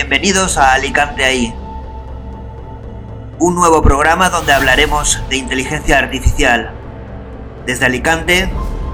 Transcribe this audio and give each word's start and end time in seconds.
Bienvenidos 0.00 0.56
a 0.58 0.74
Alicante 0.74 1.24
ahí. 1.24 1.52
Un 3.40 3.56
nuevo 3.56 3.82
programa 3.82 4.30
donde 4.30 4.52
hablaremos 4.52 5.20
de 5.28 5.38
inteligencia 5.38 5.98
artificial. 5.98 6.72
Desde 7.66 7.86
Alicante 7.86 8.48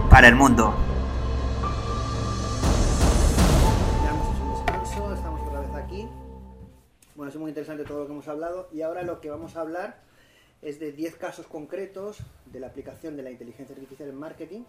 para 0.08 0.28
el 0.28 0.34
mundo. 0.34 0.74
Descanso, 4.00 5.12
estamos 5.12 5.42
otra 5.46 5.60
vez 5.60 5.74
aquí. 5.74 6.08
Bueno, 7.14 7.30
es 7.30 7.36
muy 7.36 7.50
interesante 7.50 7.84
todo 7.84 7.98
lo 7.98 8.06
que 8.06 8.12
hemos 8.12 8.28
hablado 8.28 8.70
y 8.72 8.80
ahora 8.80 9.02
lo 9.02 9.20
que 9.20 9.28
vamos 9.28 9.56
a 9.56 9.60
hablar 9.60 10.00
es 10.62 10.80
de 10.80 10.90
10 10.90 11.16
casos 11.16 11.46
concretos 11.46 12.22
de 12.46 12.60
la 12.60 12.68
aplicación 12.68 13.14
de 13.18 13.24
la 13.24 13.30
inteligencia 13.30 13.74
artificial 13.74 14.08
en 14.08 14.18
marketing 14.18 14.62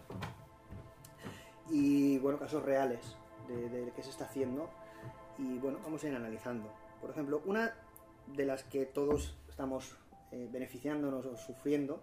y, 1.70 2.18
bueno, 2.18 2.38
casos 2.38 2.62
reales 2.62 3.00
de, 3.48 3.70
de 3.70 3.90
qué 3.92 4.02
se 4.02 4.10
está 4.10 4.26
haciendo 4.26 4.68
y, 5.38 5.58
bueno, 5.58 5.78
vamos 5.82 6.02
a 6.04 6.08
ir 6.08 6.14
analizando. 6.14 6.70
Por 7.00 7.10
ejemplo, 7.10 7.42
una 7.44 7.74
de 8.34 8.44
las 8.44 8.64
que 8.64 8.86
todos 8.86 9.36
estamos 9.48 9.96
eh, 10.32 10.48
beneficiándonos 10.50 11.26
o 11.26 11.36
sufriendo 11.36 12.00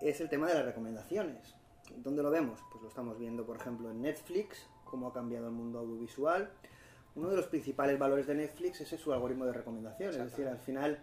es 0.00 0.20
el 0.20 0.28
tema 0.28 0.48
de 0.48 0.54
las 0.54 0.64
recomendaciones. 0.64 1.54
¿Dónde 1.96 2.22
lo 2.22 2.30
vemos? 2.30 2.60
Pues 2.70 2.82
lo 2.82 2.88
estamos 2.88 3.18
viendo, 3.18 3.44
por 3.44 3.56
ejemplo, 3.56 3.90
en 3.90 4.02
Netflix, 4.02 4.66
cómo 4.84 5.08
ha 5.08 5.12
cambiado 5.12 5.46
el 5.46 5.52
mundo 5.52 5.80
audiovisual. 5.80 6.50
Uno 7.14 7.28
de 7.28 7.36
los 7.36 7.46
principales 7.46 7.98
valores 7.98 8.26
de 8.26 8.34
Netflix 8.34 8.80
es 8.80 9.00
su 9.00 9.12
algoritmo 9.12 9.44
de 9.44 9.52
recomendación. 9.52 10.10
Es 10.10 10.18
decir, 10.18 10.48
al 10.48 10.58
final, 10.58 10.98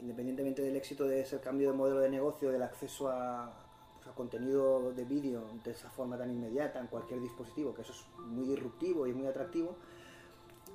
independientemente 0.00 0.62
del 0.62 0.76
éxito 0.76 1.04
de 1.06 1.20
ese 1.20 1.40
cambio 1.40 1.70
de 1.70 1.76
modelo 1.76 2.00
de 2.00 2.08
negocio, 2.08 2.50
del 2.50 2.62
acceso 2.62 3.10
a, 3.10 3.52
pues, 3.96 4.06
a 4.06 4.14
contenido 4.14 4.92
de 4.92 5.04
vídeo 5.04 5.44
de 5.62 5.72
esa 5.72 5.90
forma 5.90 6.16
tan 6.16 6.30
inmediata 6.30 6.78
en 6.78 6.86
cualquier 6.86 7.20
dispositivo, 7.20 7.74
que 7.74 7.82
eso 7.82 7.92
es 7.92 8.04
muy 8.26 8.46
disruptivo 8.46 9.06
y 9.06 9.12
muy 9.12 9.26
atractivo, 9.26 9.76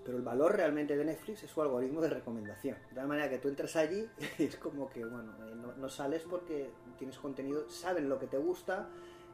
pero 0.03 0.17
el 0.17 0.23
valor 0.23 0.55
realmente 0.55 0.95
de 0.95 1.05
Netflix 1.05 1.43
es 1.43 1.51
su 1.51 1.61
algoritmo 1.61 2.01
de 2.01 2.09
recomendación. 2.09 2.77
De 2.89 2.95
tal 2.95 3.07
manera 3.07 3.29
que 3.29 3.37
tú 3.37 3.47
entras 3.47 3.75
allí 3.75 4.07
y 4.37 4.43
es 4.43 4.55
como 4.57 4.89
que, 4.89 5.05
bueno, 5.05 5.33
eh, 5.45 5.55
no, 5.55 5.75
no 5.75 5.89
sales 5.89 6.23
porque 6.29 6.69
tienes 6.97 7.17
contenido, 7.17 7.69
saben 7.69 8.09
lo 8.09 8.19
que 8.19 8.27
te 8.27 8.37
gusta 8.37 8.89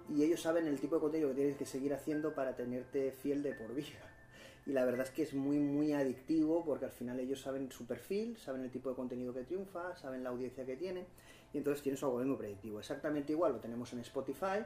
y 0.10 0.24
ellos 0.24 0.42
saben 0.42 0.68
el 0.68 0.80
tipo 0.80 0.96
de 0.96 1.02
contenido 1.02 1.30
que 1.30 1.36
tienes 1.36 1.58
que 1.58 1.66
seguir 1.66 1.94
haciendo 1.94 2.34
para 2.34 2.56
tenerte 2.56 3.12
fiel 3.12 3.42
de 3.44 3.54
por 3.54 3.74
vida. 3.74 4.00
Y 4.66 4.72
la 4.72 4.84
verdad 4.84 5.06
es 5.06 5.12
que 5.12 5.24
es 5.24 5.34
muy, 5.34 5.60
muy 5.60 5.94
adictivo 5.94 6.66
porque 6.66 6.86
al 6.86 6.92
final 6.92 7.20
ellos 7.20 7.42
saben 7.42 7.72
su 7.72 7.86
perfil, 7.86 8.36
saben 8.38 8.62
el 8.62 8.72
tipo 8.72 8.90
de 8.90 8.96
contenido 8.96 9.34
que 9.34 9.44
triunfa, 9.44 9.96
saben 9.96 10.24
la 10.24 10.30
audiencia 10.30 10.66
que 10.66 10.76
tiene 10.76 11.06
y 11.54 11.60
entonces 11.60 11.84
tienen 11.84 11.98
su 11.98 12.06
algoritmo 12.06 12.38
predictivo. 12.38 12.80
Exactamente 12.80 13.32
igual 13.32 13.54
lo 13.54 13.60
tenemos 13.60 13.94
en 13.94 14.00
Spotify, 14.00 14.66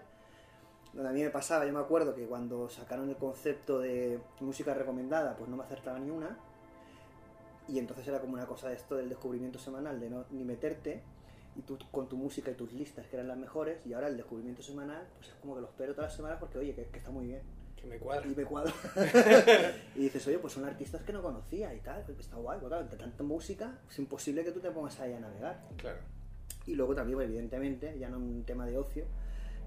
donde 0.94 1.10
a 1.10 1.14
mí 1.14 1.22
me 1.22 1.30
pasaba, 1.30 1.66
yo 1.66 1.74
me 1.74 1.80
acuerdo 1.80 2.16
que 2.16 2.26
cuando 2.26 2.70
sacaron 2.70 3.10
el 3.10 3.16
concepto 3.16 3.80
de 3.80 4.20
música 4.40 4.74
recomendada, 4.74 5.36
pues 5.36 5.50
no 5.50 5.58
me 5.58 5.64
acertaba 5.64 6.00
ni 6.00 6.10
una. 6.10 6.38
Y 7.68 7.78
entonces 7.78 8.08
era 8.08 8.20
como 8.20 8.34
una 8.34 8.48
cosa 8.48 8.70
de 8.70 8.76
esto 8.76 8.96
del 8.96 9.10
descubrimiento 9.10 9.60
semanal, 9.60 10.00
de 10.00 10.10
no 10.10 10.26
ni 10.32 10.44
meterte, 10.44 11.04
y 11.56 11.62
tú 11.62 11.78
con 11.92 12.10
tu 12.10 12.18
música 12.18 12.50
y 12.50 12.56
tus 12.56 12.74
listas 12.74 13.06
que 13.08 13.16
eran 13.16 13.28
las 13.28 13.38
mejores, 13.38 13.86
y 13.86 13.94
ahora 13.94 14.08
el 14.08 14.18
descubrimiento 14.18 14.64
semanal, 14.64 15.08
pues 15.18 15.30
es 15.30 15.36
como 15.36 15.56
que 15.56 15.62
lo 15.62 15.68
espero 15.68 15.94
todas 15.94 16.10
las 16.10 16.16
semanas 16.16 16.38
porque, 16.40 16.58
oye, 16.58 16.74
que, 16.74 16.86
que 16.86 16.98
está 16.98 17.12
muy 17.12 17.28
bien. 17.28 17.42
Que 17.76 17.86
me 17.88 17.98
cuadra. 17.98 18.28
Y 18.28 18.36
me 18.36 18.44
cuadro. 18.44 18.74
y 19.96 20.00
dices, 20.00 20.28
oye, 20.28 20.40
pues 20.40 20.54
son 20.54 20.66
artistas 20.66 21.04
que 21.04 21.14
no 21.14 21.22
conocía 21.22 21.74
y 21.74 21.80
tal, 21.80 22.04
está 22.20 22.36
guay, 22.38 22.60
claro, 22.60 22.84
de 22.84 22.98
tanta 22.98 23.24
música 23.24 23.80
es 23.90 24.00
imposible 24.00 24.44
que 24.44 24.52
tú 24.52 24.60
te 24.60 24.72
pongas 24.72 25.00
ahí 25.00 25.14
a 25.14 25.20
navegar. 25.20 25.62
Claro. 25.78 26.00
Y 26.66 26.76
luego 26.76 26.96
también, 26.96 27.22
evidentemente, 27.22 27.98
ya 27.98 28.10
no 28.10 28.18
un 28.18 28.44
tema 28.44 28.66
de 28.66 28.78
ocio, 28.78 29.06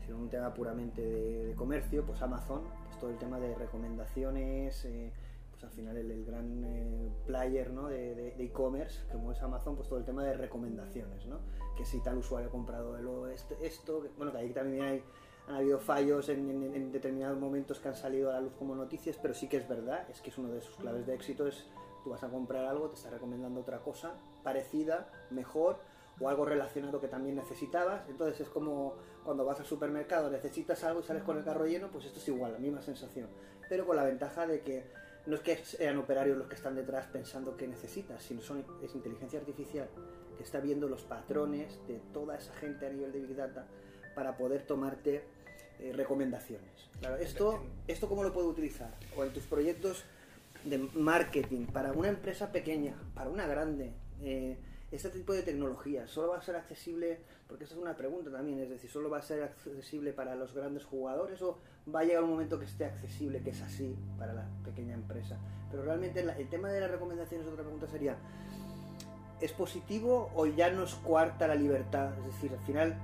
sino 0.04 0.18
un 0.18 0.28
tema 0.28 0.52
puramente 0.52 1.02
de, 1.02 1.54
comercio, 1.54 2.04
pues 2.04 2.20
Amazon, 2.22 2.62
pues 2.86 2.98
todo 2.98 3.10
el 3.10 3.16
tema 3.18 3.38
de 3.38 3.54
recomendaciones, 3.54 4.84
eh, 4.84 5.12
pues 5.50 5.64
al 5.64 5.70
final 5.70 5.96
el, 5.96 6.10
el 6.10 6.24
gran 6.24 6.64
eh, 6.64 7.10
player 7.26 7.70
¿no? 7.70 7.88
de 7.88 8.34
e-commerce, 8.42 9.00
como 9.12 9.32
es 9.32 9.42
Amazon, 9.42 9.76
pues 9.76 9.88
todo 9.88 9.98
el 9.98 10.04
tema 10.04 10.24
de 10.24 10.34
recomendaciones, 10.34 11.26
¿no? 11.26 11.38
Que 11.76 11.84
si 11.84 12.00
tal 12.00 12.18
usuario 12.18 12.48
ha 12.48 12.52
comprado 12.52 12.96
el- 12.96 13.34
esto, 13.62 14.04
bueno, 14.16 14.32
que 14.32 14.38
ahí 14.38 14.50
también 14.50 14.82
hay, 14.84 15.02
han 15.48 15.56
habido 15.56 15.78
fallos 15.78 16.28
en 16.28 16.92
determinados 16.92 17.38
momentos 17.38 17.80
que 17.80 17.88
han 17.88 17.96
salido 17.96 18.30
a 18.30 18.34
la 18.34 18.40
luz 18.40 18.52
como 18.58 18.74
noticias, 18.74 19.18
pero 19.20 19.34
sí 19.34 19.48
que 19.48 19.56
es 19.58 19.68
verdad, 19.68 20.08
es 20.10 20.20
que 20.20 20.30
es 20.30 20.38
uno 20.38 20.48
de 20.50 20.60
sus 20.60 20.76
claves 20.76 21.06
de 21.06 21.14
éxito, 21.14 21.46
es 21.46 21.66
tú 22.04 22.10
vas 22.10 22.22
a 22.24 22.28
comprar 22.28 22.64
algo, 22.64 22.88
te 22.88 22.96
está 22.96 23.10
recomendando 23.10 23.60
otra 23.60 23.78
cosa 23.80 24.14
parecida, 24.42 25.08
mejor, 25.30 25.78
o 26.20 26.28
algo 26.28 26.44
relacionado 26.44 27.00
que 27.00 27.08
también 27.08 27.36
necesitabas. 27.36 28.08
Entonces 28.08 28.40
es 28.40 28.48
como 28.48 28.94
cuando 29.24 29.44
vas 29.44 29.60
al 29.60 29.66
supermercado, 29.66 30.30
necesitas 30.30 30.82
algo 30.84 31.00
y 31.00 31.02
sales 31.04 31.22
con 31.22 31.38
el 31.38 31.44
carro 31.44 31.66
lleno, 31.66 31.88
pues 31.90 32.06
esto 32.06 32.18
es 32.18 32.28
igual, 32.28 32.52
la 32.52 32.58
misma 32.58 32.82
sensación. 32.82 33.28
Pero 33.68 33.86
con 33.86 33.96
la 33.96 34.04
ventaja 34.04 34.46
de 34.46 34.60
que 34.60 34.84
no 35.26 35.36
es 35.36 35.42
que 35.42 35.56
sean 35.56 35.98
operarios 35.98 36.36
los 36.36 36.48
que 36.48 36.56
están 36.56 36.74
detrás 36.74 37.06
pensando 37.06 37.56
qué 37.56 37.68
necesitas, 37.68 38.22
sino 38.22 38.42
son, 38.42 38.64
es 38.82 38.94
inteligencia 38.94 39.38
artificial 39.38 39.88
que 40.36 40.42
está 40.42 40.60
viendo 40.60 40.88
los 40.88 41.02
patrones 41.02 41.78
de 41.86 42.00
toda 42.12 42.36
esa 42.36 42.52
gente 42.54 42.86
a 42.86 42.90
nivel 42.90 43.12
de 43.12 43.20
Big 43.20 43.36
Data 43.36 43.66
para 44.14 44.36
poder 44.36 44.66
tomarte 44.66 45.22
eh, 45.78 45.92
recomendaciones. 45.94 46.90
Claro, 47.00 47.16
esto, 47.16 47.62
¿esto 47.86 48.08
cómo 48.08 48.24
lo 48.24 48.32
puedo 48.32 48.48
utilizar? 48.48 48.94
O 49.16 49.24
en 49.24 49.32
tus 49.32 49.44
proyectos 49.44 50.04
de 50.64 50.78
marketing, 50.78 51.66
para 51.66 51.92
una 51.92 52.08
empresa 52.08 52.52
pequeña, 52.52 52.94
para 53.14 53.30
una 53.30 53.46
grande. 53.46 53.92
eh, 54.20 54.58
este 54.92 55.08
tipo 55.08 55.32
de 55.32 55.42
tecnología 55.42 56.06
solo 56.06 56.28
va 56.28 56.38
a 56.38 56.42
ser 56.42 56.54
accesible, 56.54 57.20
porque 57.52 57.64
esa 57.64 57.74
es 57.74 57.80
una 57.82 57.94
pregunta 57.94 58.30
también, 58.30 58.60
es 58.60 58.70
decir, 58.70 58.88
solo 58.88 59.10
va 59.10 59.18
a 59.18 59.22
ser 59.22 59.42
accesible 59.42 60.14
para 60.14 60.34
los 60.34 60.54
grandes 60.54 60.86
jugadores 60.86 61.42
o 61.42 61.58
va 61.94 62.00
a 62.00 62.04
llegar 62.04 62.24
un 62.24 62.30
momento 62.30 62.58
que 62.58 62.64
esté 62.64 62.86
accesible, 62.86 63.42
que 63.42 63.50
es 63.50 63.60
así 63.60 63.94
para 64.18 64.32
la 64.32 64.46
pequeña 64.64 64.94
empresa. 64.94 65.36
Pero 65.70 65.82
realmente 65.82 66.24
la- 66.24 66.32
el 66.38 66.48
tema 66.48 66.70
de 66.70 66.80
las 66.80 66.90
recomendaciones, 66.90 67.46
otra 67.46 67.62
pregunta 67.62 67.86
sería, 67.88 68.16
¿es 69.42 69.52
positivo 69.52 70.30
o 70.34 70.46
ya 70.46 70.70
nos 70.70 70.94
cuarta 70.94 71.46
la 71.46 71.54
libertad? 71.54 72.18
Es 72.20 72.24
decir, 72.24 72.52
al 72.58 72.64
final 72.64 72.96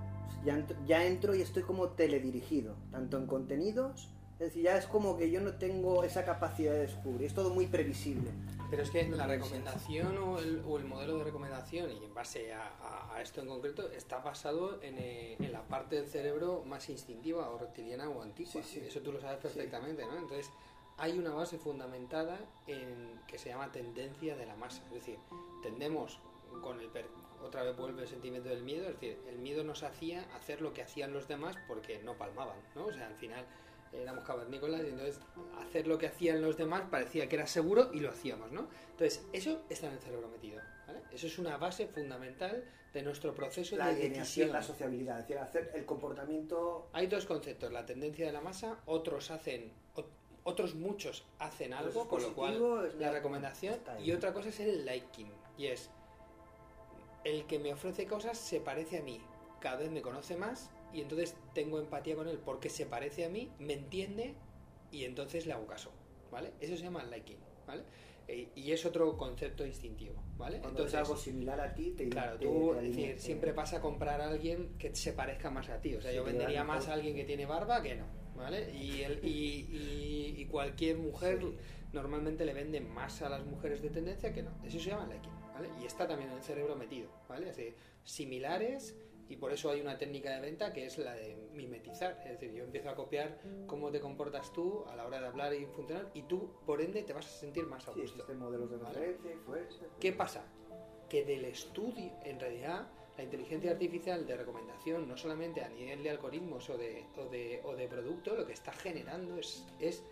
ya 0.46 0.54
entro, 0.54 0.76
ya 0.86 1.04
entro 1.04 1.34
y 1.34 1.42
estoy 1.42 1.62
como 1.64 1.88
teledirigido, 1.90 2.74
tanto 2.90 3.18
en 3.18 3.26
contenidos, 3.26 4.08
es 4.38 4.46
decir, 4.46 4.62
ya 4.62 4.78
es 4.78 4.86
como 4.86 5.18
que 5.18 5.30
yo 5.30 5.42
no 5.42 5.56
tengo 5.56 6.04
esa 6.04 6.24
capacidad 6.24 6.72
de 6.72 6.78
descubrir, 6.80 7.26
es 7.26 7.34
todo 7.34 7.50
muy 7.52 7.66
previsible. 7.66 8.30
Pero 8.70 8.82
es 8.82 8.90
que 8.90 9.08
la 9.08 9.26
recomendación 9.26 10.18
o 10.18 10.38
el, 10.38 10.62
o 10.66 10.76
el 10.76 10.84
modelo 10.84 11.16
de 11.18 11.24
recomendación, 11.24 11.90
y 11.90 12.04
en 12.04 12.12
base 12.12 12.52
a, 12.52 12.66
a- 12.82 13.14
a 13.16 13.22
esto 13.22 13.40
en 13.40 13.48
concreto, 13.48 13.90
está 13.90 14.18
basado 14.18 14.82
en, 14.82 14.98
eh, 14.98 15.36
en 15.38 15.52
la 15.52 15.62
parte 15.62 15.96
del 15.96 16.06
cerebro 16.06 16.62
más 16.66 16.88
instintiva 16.90 17.48
o 17.50 17.56
reptiliana 17.58 18.10
o 18.10 18.20
antigua. 18.22 18.52
Sí, 18.52 18.62
sí. 18.62 18.80
Eso 18.86 19.00
tú 19.00 19.12
lo 19.12 19.20
sabes 19.20 19.38
perfectamente, 19.38 20.04
¿no? 20.04 20.18
Entonces, 20.18 20.50
hay 20.98 21.18
una 21.18 21.30
base 21.32 21.56
fundamentada 21.58 22.38
en 22.66 23.18
que 23.26 23.38
se 23.38 23.48
llama 23.48 23.72
tendencia 23.72 24.36
de 24.36 24.44
la 24.44 24.54
masa. 24.56 24.82
Es 24.88 24.94
decir, 24.94 25.18
tendemos 25.62 26.20
con 26.62 26.78
el... 26.80 26.88
per- 26.88 27.08
otra 27.42 27.62
vez 27.62 27.76
vuelve 27.76 28.02
el 28.02 28.08
sentimiento 28.08 28.48
del 28.48 28.64
miedo, 28.64 28.88
es 28.88 28.94
decir, 28.94 29.16
el 29.28 29.38
miedo 29.38 29.62
nos 29.62 29.84
hacía 29.84 30.26
hacer 30.34 30.60
lo 30.60 30.74
que 30.74 30.82
hacían 30.82 31.12
los 31.12 31.28
demás 31.28 31.56
porque 31.68 32.00
no 32.02 32.18
palmaban, 32.18 32.58
¿no? 32.74 32.86
O 32.86 32.92
sea, 32.92 33.06
al 33.06 33.14
final 33.14 33.46
éramos 33.92 34.24
cavernícolas 34.24 34.82
y 34.82 34.88
entonces 34.88 35.20
hacer 35.60 35.86
lo 35.86 35.98
que 35.98 36.06
hacían 36.08 36.40
los 36.42 36.56
demás 36.56 36.82
parecía 36.90 37.28
que 37.28 37.36
era 37.36 37.46
seguro 37.46 37.90
y 37.92 38.00
lo 38.00 38.10
hacíamos, 38.10 38.50
¿no? 38.52 38.68
Entonces, 38.90 39.24
eso 39.32 39.62
está 39.68 39.86
en 39.86 39.94
el 39.94 39.98
cerebro 40.00 40.28
metido, 40.28 40.60
¿vale? 40.86 41.00
Eso 41.12 41.26
es 41.26 41.38
una 41.38 41.56
base 41.56 41.86
fundamental 41.86 42.64
de 42.92 43.02
nuestro 43.02 43.34
proceso 43.34 43.76
La 43.76 43.88
de 43.88 44.08
decisión. 44.08 44.50
la 44.52 44.62
sociabilidad, 44.62 45.18
es 45.20 45.28
decir, 45.28 45.38
hacer 45.38 45.70
el 45.74 45.84
comportamiento 45.84 46.88
Hay 46.92 47.06
dos 47.06 47.26
conceptos, 47.26 47.70
la 47.72 47.84
tendencia 47.84 48.26
de 48.26 48.32
la 48.32 48.40
masa, 48.40 48.78
otros 48.86 49.30
hacen, 49.30 49.72
ot- 49.94 50.06
otros 50.44 50.74
muchos 50.74 51.24
hacen 51.38 51.74
algo, 51.74 52.02
es 52.02 52.08
con 52.08 52.22
lo 52.22 52.34
cual 52.34 52.98
la 52.98 53.12
recomendación 53.12 53.76
y 54.02 54.12
otra 54.12 54.32
cosa 54.32 54.48
es 54.48 54.60
el 54.60 54.86
liking, 54.86 55.30
y 55.58 55.66
es 55.66 55.90
el 57.24 57.46
que 57.46 57.58
me 57.58 57.72
ofrece 57.74 58.06
cosas 58.06 58.38
se 58.38 58.60
parece 58.60 58.98
a 58.98 59.02
mí, 59.02 59.20
cada 59.60 59.76
vez 59.76 59.90
me 59.90 60.00
conoce 60.00 60.36
más 60.36 60.70
y 60.92 61.00
entonces 61.00 61.36
tengo 61.54 61.78
empatía 61.78 62.14
con 62.16 62.28
él 62.28 62.38
porque 62.44 62.68
se 62.70 62.86
parece 62.86 63.24
a 63.24 63.28
mí, 63.28 63.50
me 63.58 63.74
entiende 63.74 64.34
y 64.90 65.04
entonces 65.04 65.46
le 65.46 65.52
hago 65.52 65.66
caso, 65.66 65.90
¿vale? 66.30 66.52
Eso 66.60 66.76
se 66.76 66.82
llama 66.82 67.04
liking, 67.04 67.38
¿vale? 67.66 67.82
E- 68.26 68.48
Y 68.54 68.72
es 68.72 68.84
otro 68.84 69.16
concepto 69.16 69.64
instintivo, 69.66 70.22
¿vale? 70.36 70.60
Cuando 70.60 70.84
es 70.86 70.94
algo 70.94 71.16
similar 71.16 71.60
a 71.60 71.74
ti, 71.74 71.90
te 71.96 72.08
Claro, 72.08 72.38
te- 72.38 72.46
tú, 72.46 72.72
te 72.74 72.82
decir, 72.82 73.04
alinea- 73.06 73.18
siempre 73.18 73.52
vas 73.52 73.72
a 73.74 73.80
comprar 73.80 74.20
a 74.20 74.28
alguien 74.28 74.76
que 74.78 74.94
se 74.94 75.12
parezca 75.12 75.50
más 75.50 75.68
a 75.70 75.80
ti. 75.80 75.94
O 75.94 76.00
sea, 76.00 76.10
Sí, 76.10 76.16
yo 76.16 76.24
te 76.24 76.30
vendería 76.32 76.62
mejor. 76.64 76.76
más 76.76 76.88
a 76.88 76.92
alguien 76.94 77.14
que 77.16 77.24
tiene 77.24 77.46
barba 77.46 77.82
que 77.82 77.94
no, 77.94 78.04
¿vale? 78.36 78.70
Y, 78.74 79.02
el, 79.02 79.20
y, 79.24 80.44
cualquier 80.50 80.96
mujer 80.98 81.38
Sí. 81.40 81.56
normalmente 81.92 82.44
le 82.44 82.52
vende 82.54 82.80
más 82.80 83.22
a 83.22 83.28
las 83.28 83.44
mujeres 83.46 83.80
de 83.82 83.90
tendencia 83.90 84.32
que 84.32 84.42
no. 84.42 84.50
Eso 84.64 84.78
se 84.78 84.90
llama 84.90 85.06
liking, 85.06 85.32
¿vale? 85.54 85.68
Y 85.82 85.86
está 85.86 86.06
también 86.06 86.30
en 86.30 86.36
el 86.36 86.42
cerebro 86.42 86.76
metido, 86.76 87.08
¿vale? 87.28 87.46
Decir, 87.46 87.74
similares 88.04 88.96
y 89.28 89.36
por 89.36 89.52
eso 89.52 89.70
hay 89.70 89.80
una 89.80 89.98
técnica 89.98 90.30
de 90.34 90.40
venta 90.40 90.72
que 90.72 90.86
es 90.86 90.96
la 90.98 91.12
de 91.14 91.36
mimetizar. 91.52 92.18
Es 92.24 92.32
decir, 92.40 92.52
yo 92.52 92.64
empiezo 92.64 92.88
a 92.90 92.94
copiar 92.94 93.38
cómo 93.66 93.90
te 93.90 94.00
comportas 94.00 94.52
tú 94.52 94.84
a 94.88 94.96
la 94.96 95.06
hora 95.06 95.20
de 95.20 95.26
hablar 95.26 95.52
y 95.54 95.66
funcionar 95.66 96.10
y 96.14 96.22
tú, 96.22 96.50
por 96.64 96.80
ende, 96.80 97.02
te 97.02 97.12
vas 97.12 97.26
a 97.26 97.30
sentir 97.30 97.64
más 97.66 97.86
a 97.88 97.92
Sí, 97.92 98.00
gusto. 98.00 98.16
existen 98.16 98.38
modelos 98.38 98.70
de 98.70 98.76
Vale. 98.78 99.18
fuerza. 99.44 99.84
¿Qué 100.00 100.12
pasa? 100.12 100.44
Que 101.08 101.24
del 101.24 101.44
estudio, 101.44 102.12
en 102.24 102.40
realidad, 102.40 102.88
la 103.16 103.24
inteligencia 103.24 103.72
artificial 103.72 104.26
de 104.26 104.36
recomendación, 104.36 105.08
no 105.08 105.16
solamente 105.16 105.62
a 105.62 105.68
nivel 105.68 106.02
de 106.02 106.10
algoritmos 106.10 106.70
o 106.70 106.78
de, 106.78 107.04
o 107.16 107.24
de, 107.26 107.60
o 107.64 107.74
de 107.74 107.88
producto, 107.88 108.34
lo 108.36 108.46
que 108.46 108.52
está 108.52 108.72
generando 108.72 109.38
es, 109.38 109.66
es 109.80 110.04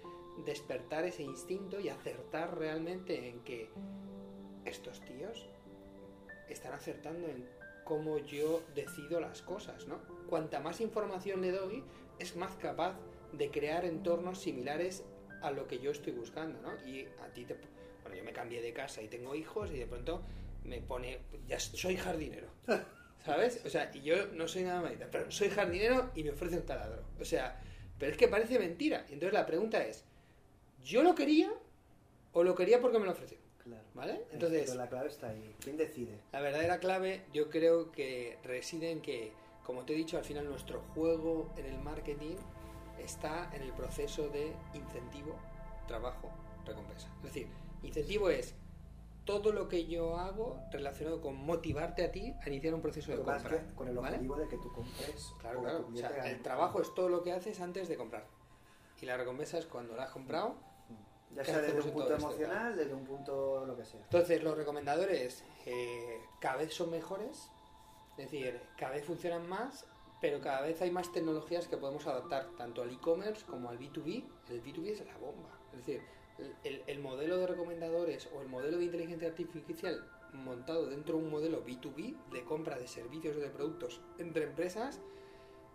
despertar 0.44 1.04
ese 1.04 1.22
instinto 1.22 1.80
y 1.80 1.88
acertar 1.88 2.58
realmente 2.58 3.28
en 3.28 3.40
que 3.44 3.70
estos 4.64 5.00
tíos 5.02 5.48
están 6.48 6.72
acertando 6.74 7.28
en 7.28 7.48
cómo 7.86 8.18
yo 8.18 8.62
decido 8.74 9.20
las 9.20 9.42
cosas, 9.42 9.86
¿no? 9.86 10.00
Cuanta 10.28 10.58
más 10.58 10.80
información 10.80 11.40
le 11.40 11.52
doy, 11.52 11.84
es 12.18 12.34
más 12.34 12.56
capaz 12.56 12.98
de 13.32 13.50
crear 13.50 13.84
entornos 13.84 14.40
similares 14.40 15.04
a 15.40 15.52
lo 15.52 15.68
que 15.68 15.78
yo 15.78 15.92
estoy 15.92 16.12
buscando, 16.12 16.60
¿no? 16.60 16.74
Y 16.84 17.06
a 17.24 17.32
ti 17.32 17.44
te... 17.44 17.56
Bueno, 18.02 18.16
yo 18.16 18.24
me 18.24 18.32
cambié 18.32 18.60
de 18.60 18.72
casa 18.72 19.02
y 19.02 19.08
tengo 19.08 19.36
hijos 19.36 19.70
y 19.70 19.78
de 19.78 19.86
pronto 19.86 20.22
me 20.64 20.80
pone... 20.80 21.20
Ya 21.46 21.60
soy 21.60 21.96
jardinero. 21.96 22.48
¿Sabes? 23.24 23.62
O 23.64 23.70
sea, 23.70 23.90
y 23.94 24.02
yo 24.02 24.26
no 24.32 24.48
soy 24.48 24.64
nada 24.64 24.82
malita, 24.82 25.08
pero 25.10 25.30
soy 25.30 25.48
jardinero 25.50 26.10
y 26.16 26.24
me 26.24 26.30
ofrece 26.30 26.56
un 26.56 26.66
taladro. 26.66 27.04
O 27.20 27.24
sea, 27.24 27.60
pero 27.98 28.10
es 28.10 28.18
que 28.18 28.26
parece 28.26 28.58
mentira. 28.58 29.06
Entonces 29.08 29.32
la 29.32 29.46
pregunta 29.46 29.84
es, 29.84 30.04
¿yo 30.82 31.04
lo 31.04 31.14
quería 31.14 31.52
o 32.32 32.42
lo 32.42 32.56
quería 32.56 32.80
porque 32.80 32.98
me 32.98 33.06
lo 33.06 33.12
ofreció? 33.12 33.38
Claro. 33.66 33.82
¿Vale? 33.94 34.24
Entonces, 34.30 34.62
Pero 34.66 34.78
la 34.78 34.88
clave 34.88 35.08
está 35.08 35.28
ahí. 35.30 35.54
¿Quién 35.60 35.76
decide? 35.76 36.20
la 36.32 36.40
verdadera 36.40 36.78
clave 36.78 37.24
yo 37.32 37.50
creo 37.50 37.90
que 37.92 38.38
reside 38.44 38.90
en 38.92 39.00
que, 39.02 39.32
como 39.64 39.84
te 39.84 39.92
he 39.92 39.96
dicho, 39.96 40.16
al 40.16 40.24
final 40.24 40.44
nuestro 40.48 40.80
juego 40.94 41.52
en 41.56 41.66
el 41.66 41.78
marketing 41.80 42.36
está 42.98 43.50
en 43.52 43.62
el 43.62 43.72
proceso 43.72 44.28
de 44.28 44.52
incentivo, 44.74 45.36
trabajo, 45.88 46.30
recompensa. 46.64 47.08
Es 47.18 47.22
decir, 47.24 47.48
incentivo 47.82 48.30
es 48.30 48.54
todo 49.24 49.52
lo 49.52 49.68
que 49.68 49.86
yo 49.86 50.16
hago 50.18 50.60
relacionado 50.70 51.20
con 51.20 51.34
motivarte 51.34 52.04
a 52.04 52.12
ti 52.12 52.32
a 52.44 52.48
iniciar 52.48 52.72
un 52.74 52.80
proceso 52.80 53.10
de 53.10 53.18
pasa 53.18 53.36
es 53.36 53.42
compra. 53.42 53.66
que 53.68 53.74
con 53.74 53.88
el 53.88 53.96
¿vale? 53.96 54.08
objetivo 54.10 54.36
de 54.36 54.48
que 54.48 54.56
tú 54.58 54.72
compres. 54.72 55.32
Claro, 55.40 55.60
claro. 55.62 55.88
O 55.92 55.96
sea, 55.96 56.30
el 56.30 56.40
trabajo 56.42 56.80
es 56.80 56.94
todo 56.94 57.08
lo 57.08 57.24
que 57.24 57.32
haces 57.32 57.60
antes 57.60 57.88
de 57.88 57.96
comprar. 57.96 58.24
Y 59.02 59.06
la 59.06 59.16
recompensa 59.16 59.58
es 59.58 59.66
cuando 59.66 59.96
la 59.96 60.04
has 60.04 60.10
comprado. 60.10 60.54
Ya 61.34 61.42
¿qué 61.42 61.50
sea 61.50 61.60
desde 61.60 61.80
un 61.80 61.90
punto 61.90 62.14
esto, 62.14 62.14
emocional, 62.28 62.76
desde 62.76 62.94
un 62.94 63.04
punto 63.04 63.66
lo 63.66 63.76
que 63.76 63.84
sea. 63.84 64.00
Entonces, 64.00 64.42
los 64.42 64.56
recomendadores 64.56 65.44
eh, 65.66 66.20
cada 66.40 66.56
vez 66.56 66.72
son 66.72 66.90
mejores, 66.90 67.50
es 68.16 68.30
decir, 68.30 68.58
cada 68.76 68.92
vez 68.92 69.04
funcionan 69.04 69.46
más, 69.48 69.86
pero 70.20 70.40
cada 70.40 70.62
vez 70.62 70.80
hay 70.80 70.90
más 70.90 71.12
tecnologías 71.12 71.68
que 71.68 71.76
podemos 71.76 72.06
adaptar 72.06 72.48
tanto 72.56 72.82
al 72.82 72.90
e-commerce 72.90 73.44
como 73.44 73.68
al 73.68 73.78
B2B. 73.78 74.24
El 74.48 74.62
B2B 74.62 74.90
es 74.92 75.04
la 75.04 75.16
bomba. 75.18 75.50
Es 75.72 75.78
decir, 75.84 76.02
el, 76.38 76.54
el- 76.64 76.82
el 76.86 76.98
modelo 77.00 77.36
de 77.38 77.46
recomendadores 77.46 78.28
o 78.34 78.40
el 78.40 78.48
modelo 78.48 78.78
de 78.78 78.84
inteligencia 78.84 79.28
artificial 79.28 80.08
montado 80.32 80.86
dentro 80.86 81.16
de 81.18 81.24
un 81.24 81.30
modelo 81.30 81.64
B2B 81.64 82.16
de 82.30 82.44
compra 82.44 82.78
de 82.78 82.86
servicios 82.88 83.36
o 83.36 83.40
de 83.40 83.48
productos 83.50 84.00
entre 84.18 84.44
empresas, 84.44 85.00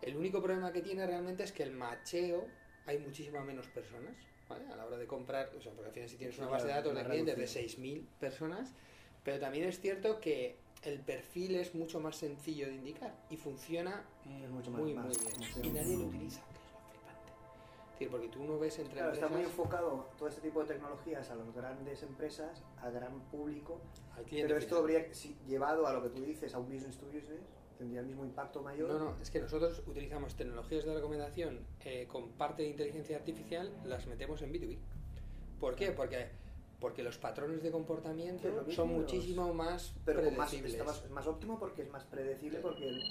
el 0.02 0.16
único 0.18 0.42
problema 0.42 0.72
que 0.72 0.82
tiene 0.82 1.06
realmente 1.06 1.44
es 1.44 1.52
que 1.52 1.64
el 1.64 1.72
macheo 1.72 2.48
hay 2.86 2.98
muchísimas 3.00 3.46
menos 3.46 3.68
personas 3.68 4.16
¿vale? 4.52 4.72
a 4.72 4.76
la 4.76 4.86
hora 4.86 4.98
de 4.98 5.08
comprar, 5.08 5.50
o 5.58 5.62
sea, 5.62 5.72
porque 5.74 5.88
al 5.90 5.94
final 5.94 6.10
si 6.10 6.18
tienes 6.18 6.38
una 6.38 6.48
base 6.48 6.68
de 6.68 6.74
datos 6.74 6.96
de 6.96 7.04
clientes 7.04 7.36
de 7.36 7.46
reducido. 7.46 7.84
6.000 7.84 8.06
personas, 8.20 8.74
pero 9.24 9.40
también 9.40 9.66
es 9.68 9.80
cierto 9.80 10.20
que 10.20 10.58
el 10.84 11.00
perfil 11.00 11.56
es 11.56 11.76
mucho 11.76 12.00
más 12.00 12.16
sencillo 12.16 12.68
de 12.68 12.74
indicar 12.76 13.14
y 13.30 13.38
funciona 13.38 14.04
mucho 14.50 14.72
más- 14.72 14.82
muy, 14.82 14.94
más- 14.94 15.06
muy 15.06 15.16
bien. 15.18 15.66
Y 15.66 15.70
nadie 15.70 15.98
lo 15.98 16.06
utiliza, 16.06 16.42
que 16.42 16.54
es 16.58 16.74
lo 16.74 16.90
flipante. 16.90 17.32
Es 17.86 17.92
decir, 17.94 18.10
porque 18.10 18.28
tú 18.30 18.44
no 18.44 18.58
ves 18.60 18.80
entre 18.80 18.96
Claro, 18.96 19.14
está 19.14 19.28
muy 19.28 19.42
enfocado 19.44 20.10
todo 20.18 20.28
este 20.28 20.42
tipo 20.42 20.62
de 20.64 20.74
tecnologías 20.74 21.30
a 21.30 21.36
las 21.36 21.54
grandes 21.54 22.02
empresas, 22.04 22.64
a 22.82 22.90
gran 22.90 23.20
público, 23.30 23.80
al 24.18 24.24
cliente 24.24 24.48
pero 24.48 24.58
esto 24.60 24.76
final. 24.78 24.82
habría, 25.02 25.14
si 25.14 25.36
llevado 25.48 25.86
a 25.88 25.94
lo 25.94 26.02
que 26.02 26.10
tú 26.10 26.22
dices, 26.24 26.54
a 26.56 26.60
un 26.60 26.68
business 26.70 26.98
to 26.98 27.06
business, 27.06 27.42
tendría 27.82 28.02
el 28.02 28.06
mismo 28.06 28.24
impacto 28.24 28.62
mayor. 28.62 28.90
No, 28.90 29.00
no, 29.00 29.16
es 29.22 29.32
que 29.32 29.40
nosotros 29.40 29.82
utilizamos 29.88 30.36
tecnologías 30.36 30.86
de 30.86 30.94
recomendación 30.94 31.60
eh, 31.84 32.06
con 32.08 32.30
parte 32.34 32.62
de 32.62 32.70
inteligencia 32.70 33.18
artificial, 33.18 33.72
las 33.86 34.06
metemos 34.06 34.40
en 34.44 34.54
B2B. 34.54 34.78
¿Por 35.60 35.76
qué? 35.76 35.92
Porque, 35.92 36.28
porque 36.80 37.02
los 37.02 37.18
patrones 37.18 37.64
de 37.64 37.72
comportamiento 37.72 38.48
mismo, 38.52 38.72
son 38.72 38.90
muchísimo 38.90 39.52
más 39.54 39.96
pero 40.06 40.20
predecibles. 40.22 40.86
más, 40.86 41.04
es 41.04 41.10
más 41.10 41.26
óptimo 41.26 41.58
porque 41.58 41.82
es 41.82 41.90
más 41.92 42.04
predecible, 42.06 42.60
porque 42.60 42.88
el- 42.88 43.02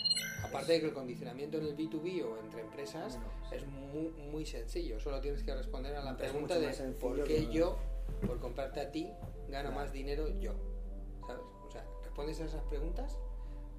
Aparte 0.44 0.72
de 0.72 0.80
que 0.80 0.86
el 0.86 0.94
condicionamiento 0.94 1.58
en 1.58 1.64
el 1.66 1.76
B2B 1.76 2.22
o 2.24 2.38
entre 2.38 2.60
empresas 2.62 3.18
Bueno, 3.18 3.32
es 3.52 3.66
muy, 3.66 4.08
muy 4.30 4.46
sencillo. 4.46 4.98
Solo 5.00 5.20
tienes 5.20 5.42
que 5.42 5.52
responder 5.54 5.94
a 5.96 6.02
la 6.04 6.12
Es 6.12 6.16
pregunta 6.16 6.58
de 6.58 6.92
por 6.92 7.24
qué 7.24 7.40
no- 7.40 7.50
yo, 7.52 7.76
por 8.24 8.38
comprarte 8.38 8.80
a 8.80 8.90
ti, 8.92 9.10
gano 9.48 9.70
Claro. 9.70 9.72
más 9.72 9.92
dinero 9.92 10.28
yo. 10.40 10.54
¿Sabes? 11.26 11.42
O 11.66 11.70
sea, 11.70 11.84
respondes 12.04 12.40
a 12.40 12.44
esas 12.46 12.62
preguntas, 12.64 13.18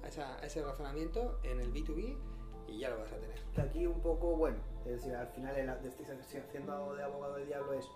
a, 0.02 0.08
esa- 0.08 0.36
a 0.38 0.46
ese 0.46 0.62
razonamiento 0.62 1.38
en 1.42 1.60
el 1.60 1.72
B2B 1.72 2.16
y 2.68 2.78
ya 2.78 2.90
lo 2.90 2.98
vas 2.98 3.12
a 3.12 3.16
tener. 3.18 3.38
que 3.54 3.60
aquí 3.60 3.86
un 3.86 4.00
poco, 4.00 4.36
bueno, 4.36 4.58
es 4.84 4.92
decir, 4.92 5.14
al 5.14 5.28
final, 5.28 5.56
el, 5.56 5.68
estoy 5.86 6.06
haciendo 6.38 6.94
de 6.94 7.02
abogado 7.02 7.34
del 7.36 7.46
diablo, 7.46 7.72
es, 7.74 7.86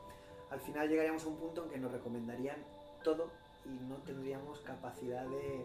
al 0.50 0.60
final 0.60 0.88
llegaríamos 0.88 1.24
a 1.24 1.28
un 1.28 1.36
punto 1.36 1.64
en 1.64 1.70
que 1.70 1.78
nos 1.78 1.92
recomendarían 1.92 2.56
todo 3.02 3.30
y 3.64 3.70
no 3.88 3.96
tendríamos 4.02 4.60
capacidad 4.60 5.26
de... 5.26 5.64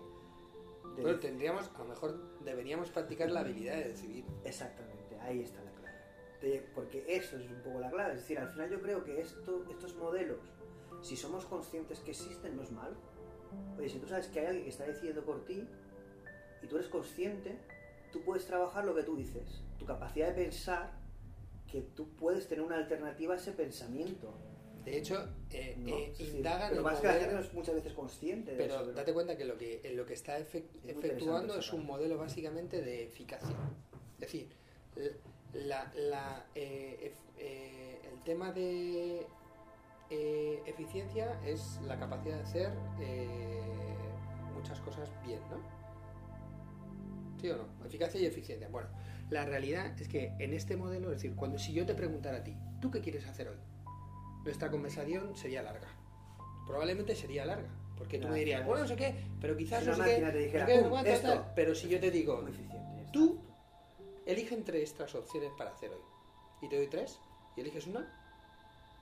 de 0.96 1.02
Bueno, 1.04 1.20
tendríamos, 1.20 1.70
a 1.76 1.80
lo 1.80 1.86
mejor 1.86 2.40
deberíamos 2.42 2.90
practicar 2.90 3.30
la 3.32 3.42
habilidad 3.42 3.76
de 3.76 3.90
decidir. 3.90 4.26
Exactamente, 4.44 5.20
ahí 5.20 5.42
está 5.42 5.62
la 5.64 5.72
clave. 5.72 5.98
De- 6.42 6.68
porque 6.74 7.04
eso 7.08 7.38
es 7.38 7.50
un 7.52 7.62
poco 7.62 7.80
la 7.80 7.90
clave. 7.92 8.14
Es 8.14 8.20
decir, 8.22 8.40
al 8.40 8.50
final 8.50 8.70
yo 8.70 8.82
creo 8.82 9.04
que 9.04 9.20
esto, 9.22 9.66
estos 9.70 9.96
modelos, 9.96 10.40
si 11.02 11.16
somos 11.18 11.46
conscientes 11.46 12.00
que 12.00 12.12
existen, 12.12 12.56
no 12.56 12.64
es 12.64 12.72
malo. 12.72 12.96
Oye, 13.78 13.90
si 13.90 14.00
tú 14.00 14.08
sabes 14.08 14.28
que 14.28 14.40
hay 14.40 14.46
alguien 14.48 14.64
que 14.64 14.70
está 14.72 14.86
decidiendo 14.86 15.24
por 15.24 15.44
ti 15.46 15.68
y 16.62 16.68
tú 16.68 16.76
eres 16.78 16.88
consciente, 16.88 17.58
tú 18.12 18.22
puedes 18.22 18.46
trabajar 18.46 18.86
lo 18.86 18.96
que 18.96 19.04
tú 19.04 19.16
dices. 19.16 19.62
Tu 19.80 19.86
capacidad 19.86 20.28
de 20.30 20.44
pensar 20.44 20.92
que 21.72 21.82
tú 21.82 22.10
puedes 22.16 22.48
tener 22.48 22.64
una 22.64 22.78
alternativa 22.78 23.34
a 23.34 23.38
ese 23.38 23.52
pensamiento. 23.52 24.34
De 24.84 24.98
hecho, 24.98 25.28
eh, 25.52 25.76
¿no? 25.78 25.96
eh, 25.96 26.14
indagan 26.20 26.70
pero 26.70 26.82
en 26.82 26.86
más 26.86 27.00
que 27.00 27.08
la 27.08 27.14
gente 27.14 27.36
no 27.36 27.40
es 27.40 27.54
muchas 27.54 27.76
veces 27.76 27.94
consciente 27.94 28.52
de 28.52 28.58
Pero 28.58 28.82
eso. 28.82 28.94
date 28.94 29.14
cuenta 29.14 29.38
que 29.38 29.46
lo 29.46 29.58
que, 29.58 29.80
lo 29.96 30.06
que 30.06 30.16
está 30.16 30.38
Es 30.40 30.48
efectuando 30.86 31.56
es 31.60 31.72
un 31.72 31.86
modelo 31.86 32.18
básicamente 32.18 32.82
de 32.82 33.06
eficacia. 33.06 33.56
Es 34.16 34.20
decir, 34.20 34.50
la, 35.54 35.92
la, 35.96 36.46
eh, 36.56 37.14
eh, 37.38 38.02
el 38.12 38.24
tema 38.24 38.52
de 38.52 39.26
eh, 40.10 40.64
eficiencia 40.66 41.40
es 41.46 41.80
la 41.86 41.98
capacidad 42.00 42.38
de 42.38 42.42
hacer 42.42 42.72
muchas 44.54 44.80
cosas 44.82 45.10
bien, 45.26 45.40
¿no? 45.50 45.81
¿Sí 47.42 47.50
o 47.50 47.58
no? 47.58 47.86
Eficacia 47.86 48.22
y 48.22 48.26
eficiencia. 48.26 48.68
Bueno, 48.70 48.90
la 49.32 49.46
realidad 49.46 50.00
es 50.00 50.08
que 50.08 50.34
en 50.40 50.54
este 50.54 50.78
modelo, 50.78 51.10
es 51.12 51.18
decir, 51.18 51.36
cuando 51.36 51.58
si 51.58 51.74
yo 51.74 51.86
te 51.86 51.96
preguntara 51.96 52.38
a 52.38 52.44
ti, 52.44 52.56
¿tú 52.80 52.92
qué 52.92 53.02
quieres 53.02 53.26
hacer 53.26 53.48
hoy? 53.48 53.58
Nuestra 54.44 54.70
conversación 54.70 55.36
sería 55.36 55.64
larga. 55.64 55.88
Probablemente 56.68 57.16
sería 57.16 57.46
larga. 57.46 57.70
Porque 57.98 58.18
tú 58.20 58.28
me 58.28 58.40
dirías, 58.40 58.66
bueno, 58.66 58.84
no 58.84 58.88
sé 58.88 58.96
qué, 58.96 59.14
pero 59.40 59.56
quizás 59.56 59.86
no 59.86 59.94
una 59.94 60.06
sé 60.06 60.10
qué, 60.10 60.22
máquina 60.22 60.32
te 60.32 60.38
dijera, 60.40 60.64
no 60.64 60.68
sé 60.68 60.72
qué, 60.74 60.78
no 60.78 60.84
"Pum, 60.84 60.90
cuánto, 60.92 61.12
esto". 61.12 61.28
tal". 61.28 61.52
Pero 61.56 61.76
si 61.76 61.88
yo 61.90 62.00
te 62.00 62.12
digo, 62.12 62.44
tú 63.14 63.40
elige 64.26 64.56
entre 64.56 64.82
estas 64.82 65.14
opciones 65.14 65.52
para 65.58 65.72
hacer 65.72 65.92
hoy. 65.92 66.02
Y 66.62 66.70
te 66.70 66.78
doy 66.78 66.88
tres, 66.88 67.20
y 67.56 67.62
eliges 67.62 67.86
una. 67.88 68.08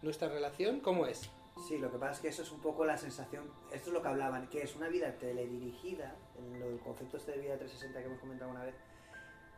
Nuestra 0.01 0.27
relación, 0.29 0.79
¿cómo 0.81 1.05
es? 1.05 1.29
Sí, 1.67 1.77
lo 1.77 1.91
que 1.91 1.97
pasa 1.97 2.13
es 2.13 2.19
que 2.19 2.27
eso 2.29 2.41
es 2.41 2.51
un 2.51 2.61
poco 2.61 2.85
la 2.85 2.97
sensación, 2.97 3.51
esto 3.71 3.89
es 3.89 3.93
lo 3.93 4.01
que 4.01 4.07
hablaban, 4.07 4.47
que 4.49 4.61
es 4.61 4.75
una 4.75 4.87
vida 4.87 5.17
teledirigida, 5.17 6.15
en 6.37 6.59
del 6.59 6.79
concepto 6.79 7.17
este 7.17 7.33
de 7.33 7.39
vida 7.39 7.57
360 7.57 7.99
que 7.99 8.05
hemos 8.05 8.19
comentado 8.19 8.51
una 8.51 8.63
vez, 8.63 8.75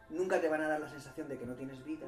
nunca 0.10 0.42
te 0.42 0.50
van 0.50 0.62
a 0.62 0.68
dar 0.68 0.80
la 0.80 0.90
sensación 0.90 1.28
de 1.28 1.38
que 1.38 1.46
no 1.46 1.56
tienes 1.56 1.84
vida, 1.86 2.08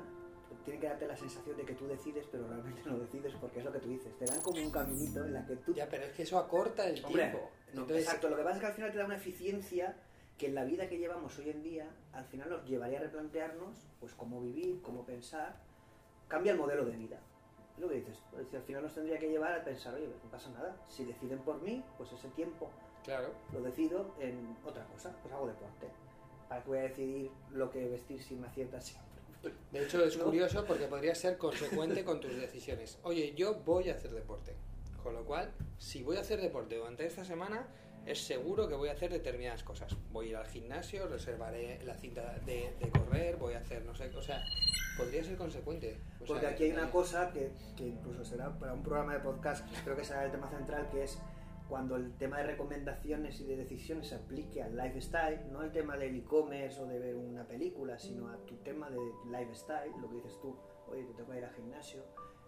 tienen 0.64 0.80
que 0.80 0.88
darte 0.88 1.08
la 1.08 1.18
sensación 1.18 1.58
de 1.58 1.66
que 1.66 1.74
tú 1.74 1.88
decides, 1.88 2.26
pero 2.32 2.48
realmente 2.48 2.82
no 2.86 2.98
decides 2.98 3.34
porque 3.36 3.60
es 3.60 3.66
lo 3.66 3.72
que 3.72 3.80
tú 3.80 3.90
dices, 3.90 4.18
te 4.18 4.26
dan 4.26 4.42
como 4.42 4.62
un 4.62 4.72
caminito 4.72 5.26
en 5.26 5.34
la 5.34 5.46
que 5.46 5.56
tú... 5.58 5.74
Ya, 5.74 5.88
pero 5.90 6.06
es 6.06 6.14
que 6.14 6.24
eso 6.24 6.38
acorta 6.38 6.88
el 6.88 7.04
Hombre, 7.04 7.24
tiempo. 7.24 7.50
no, 7.74 7.82
Entonces, 7.82 8.06
exacto, 8.06 8.30
lo 8.30 8.38
que 8.38 8.44
pasa 8.44 8.56
es 8.56 8.62
que 8.62 8.68
al 8.68 8.74
final 8.74 8.92
te 8.92 8.98
da 8.98 9.06
una 9.06 9.18
eficiencia 9.18 9.98
que 10.38 10.48
en 10.48 10.56
la 10.56 10.64
vida 10.64 10.88
que 10.88 10.98
llevamos 10.98 11.38
hoy 11.38 11.50
en 11.50 11.64
día, 11.64 11.90
al 12.14 12.26
final 12.26 12.50
nos 12.50 12.66
llevaría 12.66 13.00
a 13.00 13.04
replantearnos 13.04 13.86
pues 14.00 14.14
cómo 14.14 14.42
vivir, 14.42 14.82
cómo 14.82 15.06
pensar, 15.06 15.56
cambia 16.28 16.52
el 16.52 16.58
modelo 16.58 16.86
de 16.86 16.98
vida. 16.98 17.20
Lo 17.78 17.90
que 17.90 17.96
dices, 17.96 18.20
pues, 18.32 18.48
si 18.48 18.56
al 18.56 18.62
final 18.64 18.84
nos 18.84 18.94
tendría 18.94 19.18
que 19.18 19.30
llevar 19.30 19.54
a 19.54 19.64
pensar, 19.64 19.96
oye, 19.96 20.08
no 20.08 20.30
pasa 20.30 20.50
nada, 20.52 20.76
si 20.88 21.06
deciden 21.06 21.40
por 21.40 21.62
mí, 21.62 21.84
pues 21.98 22.12
ese 22.12 22.28
tiempo 22.30 22.70
claro. 23.04 23.30
lo 23.52 23.62
decido 23.62 24.14
en 24.20 24.56
otra 24.66 24.86
cosa, 24.86 25.16
pues 25.22 25.34
hago 25.34 25.48
deporte. 25.48 25.88
¿Para 26.48 26.62
qué 26.62 26.70
voy 26.70 26.78
a 26.78 26.84
decidir 26.84 27.32
lo 27.52 27.72
que 27.72 27.88
vestir 27.88 28.22
si 28.22 28.36
me 28.36 28.48
acierta 28.48 28.80
siempre? 28.80 29.12
De 29.72 29.84
hecho, 29.84 30.04
es 30.04 30.18
¿No? 30.20 30.26
curioso 30.26 30.64
porque 30.66 30.86
podrías 30.86 31.18
ser 31.18 31.38
consecuente 31.38 32.06
con 32.06 32.20
tus 32.20 32.36
decisiones. 32.36 33.00
Oye, 33.04 33.34
yo 33.36 33.56
voy 33.56 33.90
a 33.90 33.94
hacer 33.96 34.12
deporte. 34.12 34.56
Con 35.02 35.16
lo 35.16 35.26
cual, 35.26 35.52
si 35.78 36.04
voy 36.04 36.16
a 36.16 36.22
hacer 36.22 36.40
deporte 36.40 36.78
durante 36.78 37.06
esta 37.06 37.26
semana, 37.26 37.68
es 38.06 38.26
seguro 38.26 38.68
que 38.68 38.76
voy 38.76 38.90
a 38.90 38.94
hacer 38.94 39.12
determinadas 39.12 39.64
cosas. 39.64 39.96
Voy 40.12 40.28
a 40.28 40.30
ir 40.30 40.36
al 40.38 40.48
gimnasio, 40.48 41.08
reservaré 41.08 41.80
la 41.86 41.96
cinta 41.96 42.40
de, 42.46 42.76
de 42.80 42.90
correr, 42.90 43.38
voy 43.38 43.54
a 43.54 43.60
hacer 43.60 43.86
no 43.86 43.96
sé, 43.96 44.10
o 44.16 44.22
sea, 44.22 44.44
podría 44.98 45.24
ser 45.24 45.38
consecuente. 45.38 45.98
O 46.22 46.26
Porque 46.26 46.42
sea, 46.42 46.50
aquí 46.52 46.64
hay 46.66 46.72
una 46.72 46.92
cosa 46.92 47.32
que, 47.32 47.52
que 47.76 47.88
incluso 47.88 48.24
será 48.26 48.58
para 48.60 48.74
un 48.74 48.84
programa 48.84 49.14
de 49.14 49.20
podcast, 49.20 49.66
creo 49.84 49.96
que 49.96 50.04
será 50.04 50.26
el 50.26 50.32
tema 50.32 50.50
central, 50.50 50.90
que 50.92 51.04
es 51.04 51.20
cuando 51.70 51.96
el 51.96 52.14
tema 52.18 52.38
de 52.38 52.44
recomendaciones 52.44 53.40
y 53.40 53.46
de 53.46 53.56
decisiones 53.56 54.08
se 54.08 54.16
aplique 54.16 54.62
al 54.62 54.76
lifestyle, 54.76 55.40
no 55.52 55.64
el 55.64 55.72
tema 55.72 55.98
del 55.98 56.16
e-commerce 56.16 56.80
o 56.82 56.86
de 56.86 57.00
ver 57.00 57.16
una 57.16 57.48
película, 57.48 57.98
sino 57.98 58.30
a 58.30 58.38
tu 58.46 58.58
tema 58.58 58.90
de 58.90 59.00
lifestyle, 59.32 59.92
lo 60.02 60.10
que 60.10 60.18
dices 60.18 60.40
tú, 60.42 60.56
oye, 60.88 61.04
te 61.04 61.14
toca 61.14 61.38
ir 61.38 61.46
al 61.46 61.54
gimnasio, 61.54 62.04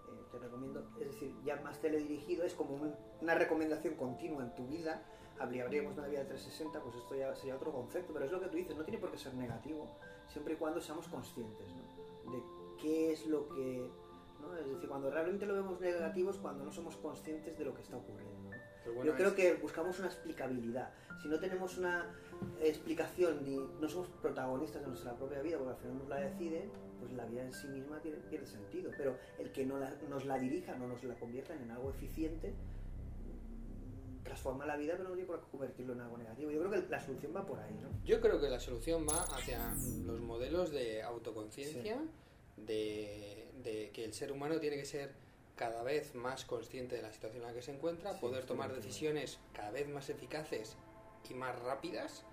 eh, 0.08 0.26
te 0.32 0.40
recomiendo, 0.40 0.84
es 1.00 1.08
decir, 1.08 1.34
ya 1.44 1.56
más 1.62 1.80
teledirigido, 1.80 2.44
es 2.46 2.54
como 2.54 2.76
un- 2.76 2.96
una 3.22 3.36
recomendación 3.36 3.96
continua 3.96 4.44
en 4.44 4.56
tu 4.56 4.68
vida, 4.68 5.02
hablaríamos 5.40 5.96
de 5.96 6.00
una 6.02 6.08
vida 6.10 6.20
de 6.20 6.26
360, 6.26 6.82
pues 6.82 6.96
esto 6.96 7.16
ya 7.16 7.36
sería 7.36 7.56
otro 7.56 7.72
concepto, 7.72 8.14
pero 8.14 8.26
es 8.26 8.32
lo 8.32 8.40
que 8.40 8.48
tú 8.48 8.58
dices, 8.58 8.76
no 8.78 8.84
tiene 8.84 9.00
por 9.00 9.12
qué 9.12 9.18
ser 9.18 9.34
negativo, 9.34 9.88
siempre 10.30 10.54
y 10.54 10.58
cuando 10.58 10.80
seamos 10.82 11.08
conscientes 11.08 11.68
¿no? 11.74 12.32
de 12.32 12.44
qué 12.82 13.12
es 13.14 13.26
lo 13.28 13.48
que... 13.50 13.90
¿no? 14.42 14.56
Es 14.58 14.68
decir, 14.68 14.88
cuando 14.90 15.10
realmente 15.10 15.46
lo 15.46 15.54
vemos 15.56 15.80
negativo 15.80 16.30
es 16.32 16.38
cuando 16.38 16.64
no 16.66 16.72
somos 16.72 16.96
conscientes 16.98 17.58
de 17.58 17.66
lo 17.66 17.74
que 17.74 17.82
está 17.82 17.98
ocurriendo. 17.98 18.50
¿no? 18.50 18.94
Bueno, 18.94 19.04
Yo 19.12 19.16
creo 19.16 19.30
es- 19.30 19.34
que 19.34 19.54
buscamos 19.56 19.98
una 20.00 20.08
explicabilidad. 20.10 20.92
Si 21.22 21.28
no 21.28 21.40
tenemos 21.40 21.78
una 21.78 22.14
explicación 22.62 23.44
ni 23.44 23.58
no 23.80 23.90
somos 23.90 24.08
protagonistas 24.22 24.82
de 24.82 24.88
nuestra 24.90 25.16
propia 25.16 25.42
vida, 25.42 25.58
porque 25.58 25.72
al 25.74 25.78
final 25.80 25.98
nos 26.00 26.08
la 26.10 26.18
deciden, 26.18 26.70
pues 27.06 27.16
la 27.18 27.26
vida 27.26 27.44
en 27.44 27.54
sí 27.54 27.68
misma 27.68 28.00
tiene, 28.02 28.18
pierde 28.18 28.48
sentido. 28.48 28.92
Pero 28.98 29.18
el 29.40 29.52
que 29.52 29.66
no 29.66 29.78
la- 29.80 29.94
nos 30.10 30.26
la 30.26 30.38
dirija, 30.38 30.76
no 30.76 30.88
nos 30.88 31.04
la 31.04 31.16
conviertan 31.16 31.62
en 31.62 31.72
algo 31.72 31.90
eficiente, 31.92 32.54
transforma 34.24 34.66
la 34.66 34.76
vida, 34.76 34.94
pero 34.98 35.10
no 35.10 35.16
tiene 35.16 35.28
por 35.28 35.40
qué 35.40 35.48
convertirlo 35.52 35.94
en 35.94 36.02
algo 36.02 36.18
negativo. 36.18 36.50
Yo 36.52 36.60
creo 36.60 36.72
que 36.72 36.90
la 36.90 37.00
solución 37.00 37.34
va 37.36 37.46
por 37.46 37.60
ahí, 37.60 37.74
¿no? 37.82 37.90
Yo 38.06 38.20
creo 38.22 38.42
que 38.42 38.50
la 38.50 38.60
solución 38.60 39.06
va 39.08 39.22
hacia 39.36 39.74
los 40.06 40.20
modelos 40.20 40.72
de 40.72 41.04
autoconciencia, 41.04 41.98
de, 42.58 43.50
de 43.64 43.92
que 43.92 44.04
el 44.06 44.14
ser 44.14 44.32
humano 44.32 44.60
tiene 44.60 44.78
que 44.78 44.86
ser 44.86 45.12
cada 45.56 45.84
vez 45.84 46.16
más 46.16 46.44
consciente 46.46 46.96
de 46.96 47.02
la 47.02 47.14
situación 47.14 47.44
en 47.44 47.50
la 47.50 47.54
que 47.54 47.62
se 47.62 47.72
encuentra, 47.74 48.14
Sí, 48.14 48.18
poder 48.20 48.46
tomar 48.46 48.74
decisiones 48.74 49.40
cada 49.54 49.72
vez 49.72 49.88
más 49.88 50.10
eficaces 50.10 50.76
y 51.30 51.34
más 51.34 51.58
rápidas 51.60 52.24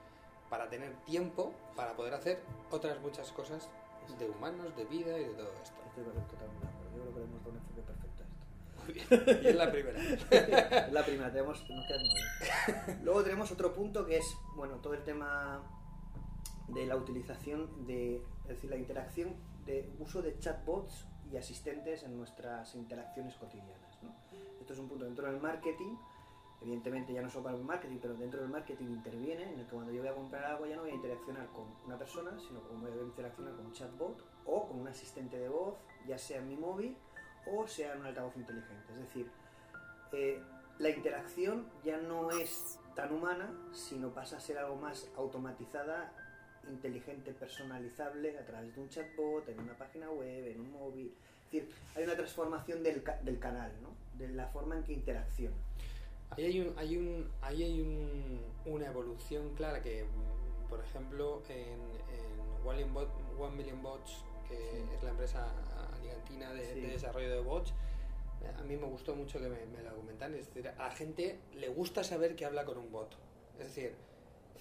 para 0.51 0.69
tener 0.69 0.95
tiempo 1.05 1.55
para 1.77 1.95
poder 1.97 2.15
hacer 2.15 2.41
otras 2.71 3.01
muchas 3.01 3.31
cosas 3.33 3.71
de 4.19 4.31
humanos, 4.31 4.77
de 4.77 4.85
vida 4.85 5.19
y 5.19 5.25
de 5.25 5.35
todo 5.35 5.53
esto. 5.63 5.81
Estoy 5.89 6.05
totalmente 6.05 6.37
de 6.37 6.69
acuerdo. 6.69 6.97
Yo 6.97 7.03
creo 7.03 7.15
que 7.15 7.21
le 7.21 7.25
hemos 7.27 7.41
dado 7.41 7.51
un 7.51 7.57
enfoque 7.57 7.83
perfecto 7.83 8.23
a 8.23 8.27
esto. 8.27 8.45
Muy 8.85 8.93
bien. 8.95 9.43
Y 9.43 9.47
es 9.49 9.57
la 9.57 9.73
primera. 9.73 10.01
Es 10.87 10.93
la 10.93 11.05
primera, 11.05 11.33
tenemos, 11.33 11.71
nos 11.71 11.87
quedan 11.87 12.03
nueve. 12.03 13.01
Luego 13.03 13.23
tenemos 13.23 13.53
otro 13.53 13.73
punto 13.73 14.07
que 14.07 14.19
es, 14.19 14.37
bueno, 14.57 14.77
todo 14.77 14.95
el 14.95 15.05
tema 15.05 15.63
de 16.69 16.87
la 16.87 16.97
utilización 16.97 17.87
de, 17.87 18.17
es 18.17 18.49
decir, 18.49 18.71
la 18.71 18.77
interacción 18.77 19.35
de 19.67 19.89
uso 19.99 20.23
de 20.23 20.39
chatbots 20.39 21.07
y 21.31 21.37
asistentes 21.37 22.03
en 22.03 22.17
nuestras 22.17 22.75
interacciones 22.75 23.37
cotidianas. 23.37 24.03
¿no? 24.03 24.15
Esto 24.61 24.73
es 24.73 24.79
un 24.79 24.89
punto 24.89 25.05
dentro 25.05 25.27
del 25.27 25.41
marketing, 25.41 25.97
evidentemente 26.63 27.13
ya 27.13 27.23
no 27.23 27.29
solo 27.29 27.45
para 27.45 27.57
el 27.57 27.65
marketing, 27.65 27.99
pero 28.01 28.15
dentro 28.15 28.41
del 28.41 28.51
marketing 28.51 28.87
interviene 28.87 29.43
en 29.43 29.59
el 29.59 29.67
que 29.67 29.73
cuando 29.73 29.93
yo 29.93 30.01
voy 30.01 30.09
a 30.11 30.15
comprar 30.15 30.45
algo 30.45 30.67
ya 30.67 30.77
no 30.77 30.83
voy 30.83 30.93
a 30.93 30.95
interaccionar 30.95 31.47
con 31.49 31.65
una 31.85 31.99
persona, 31.99 32.39
sino 32.39 32.63
que 32.63 32.75
voy 32.75 32.91
a 32.91 33.03
interaccionar 33.03 33.55
con 33.55 33.67
un 33.67 33.73
chatbot 33.73 34.25
o 34.47 34.69
con 34.69 34.81
un 34.81 34.89
asistente 34.89 35.39
de 35.39 35.49
voz, 35.49 35.75
ya 36.07 36.19
sea 36.19 36.39
en 36.39 36.49
mi 36.49 36.57
móvil 36.57 36.97
o 37.47 37.67
sea 37.67 37.93
en 37.93 38.01
un 38.01 38.07
altavoz 38.07 38.37
inteligente. 38.37 38.93
Es 38.93 38.99
decir, 38.99 39.31
eh, 40.13 40.41
la 40.79 40.91
interacción 40.91 41.67
ya 41.85 41.99
no 41.99 42.31
es 42.31 42.79
tan 42.95 43.13
humana, 43.13 43.51
sino 43.73 44.11
pasa 44.11 44.37
a 44.37 44.41
ser 44.41 44.59
algo 44.59 44.77
más 44.77 45.11
automatizada, 45.17 46.13
inteligente, 46.71 47.33
personalizable 47.33 48.39
a 48.39 48.45
través 48.45 48.75
de 48.75 48.81
un 48.81 48.89
chatbot, 48.89 49.49
en 49.49 49.59
una 49.59 49.77
página 49.77 50.11
web, 50.11 50.47
en 50.47 50.61
un 50.61 50.73
móvil. 50.73 51.15
Es 51.47 51.53
decir, 51.53 51.75
hay 51.97 52.05
una 52.05 52.15
transformación 52.15 52.83
del, 52.83 53.03
del 53.23 53.39
canal, 53.39 53.73
¿no? 53.83 53.91
de 54.19 54.29
la 54.29 54.47
forma 54.49 54.77
en 54.77 54.85
que 54.85 54.93
interacciona. 54.93 55.57
Ahí 56.37 56.45
hay, 56.45 56.61
un, 56.61 56.79
hay, 56.79 56.97
un, 56.97 57.31
ahí 57.41 57.63
hay 57.63 57.81
un- 57.81 58.41
una 58.67 58.87
evolución 58.87 59.55
clara 59.55 59.83
que, 59.83 60.05
por 60.69 60.81
ejemplo, 60.81 61.43
en, 61.49 61.57
en 61.59 62.67
One, 62.67 62.85
Million 62.85 62.95
Bot- 62.95 63.39
One 63.41 63.57
Million 63.57 63.83
Bots, 63.83 64.25
que 64.49 64.57
Sí. 64.57 64.85
es 64.97 65.03
la 65.03 65.11
empresa 65.11 65.47
alicantina 65.99 66.53
de, 66.53 66.75
Sí. 66.75 66.81
de 66.81 66.89
desarrollo 66.89 67.31
de 67.31 67.41
bots, 67.41 67.73
a 68.59 68.63
mí 68.63 68.77
me 68.77 68.87
gustó 68.87 69.15
mucho 69.15 69.39
que 69.41 69.49
me, 69.49 69.67
me 69.67 69.83
lo 69.83 69.95
comentaran. 69.97 70.35
Es 70.35 70.47
decir, 70.47 70.69
a 70.69 70.75
la 70.89 70.91
gente 70.91 71.39
le 71.55 71.69
gusta 71.69 72.03
saber 72.03 72.35
que 72.35 72.45
habla 72.45 72.65
con 72.65 72.77
un 72.79 72.91
bot. 72.91 73.15
Es 73.59 73.67
decir, 73.67 73.95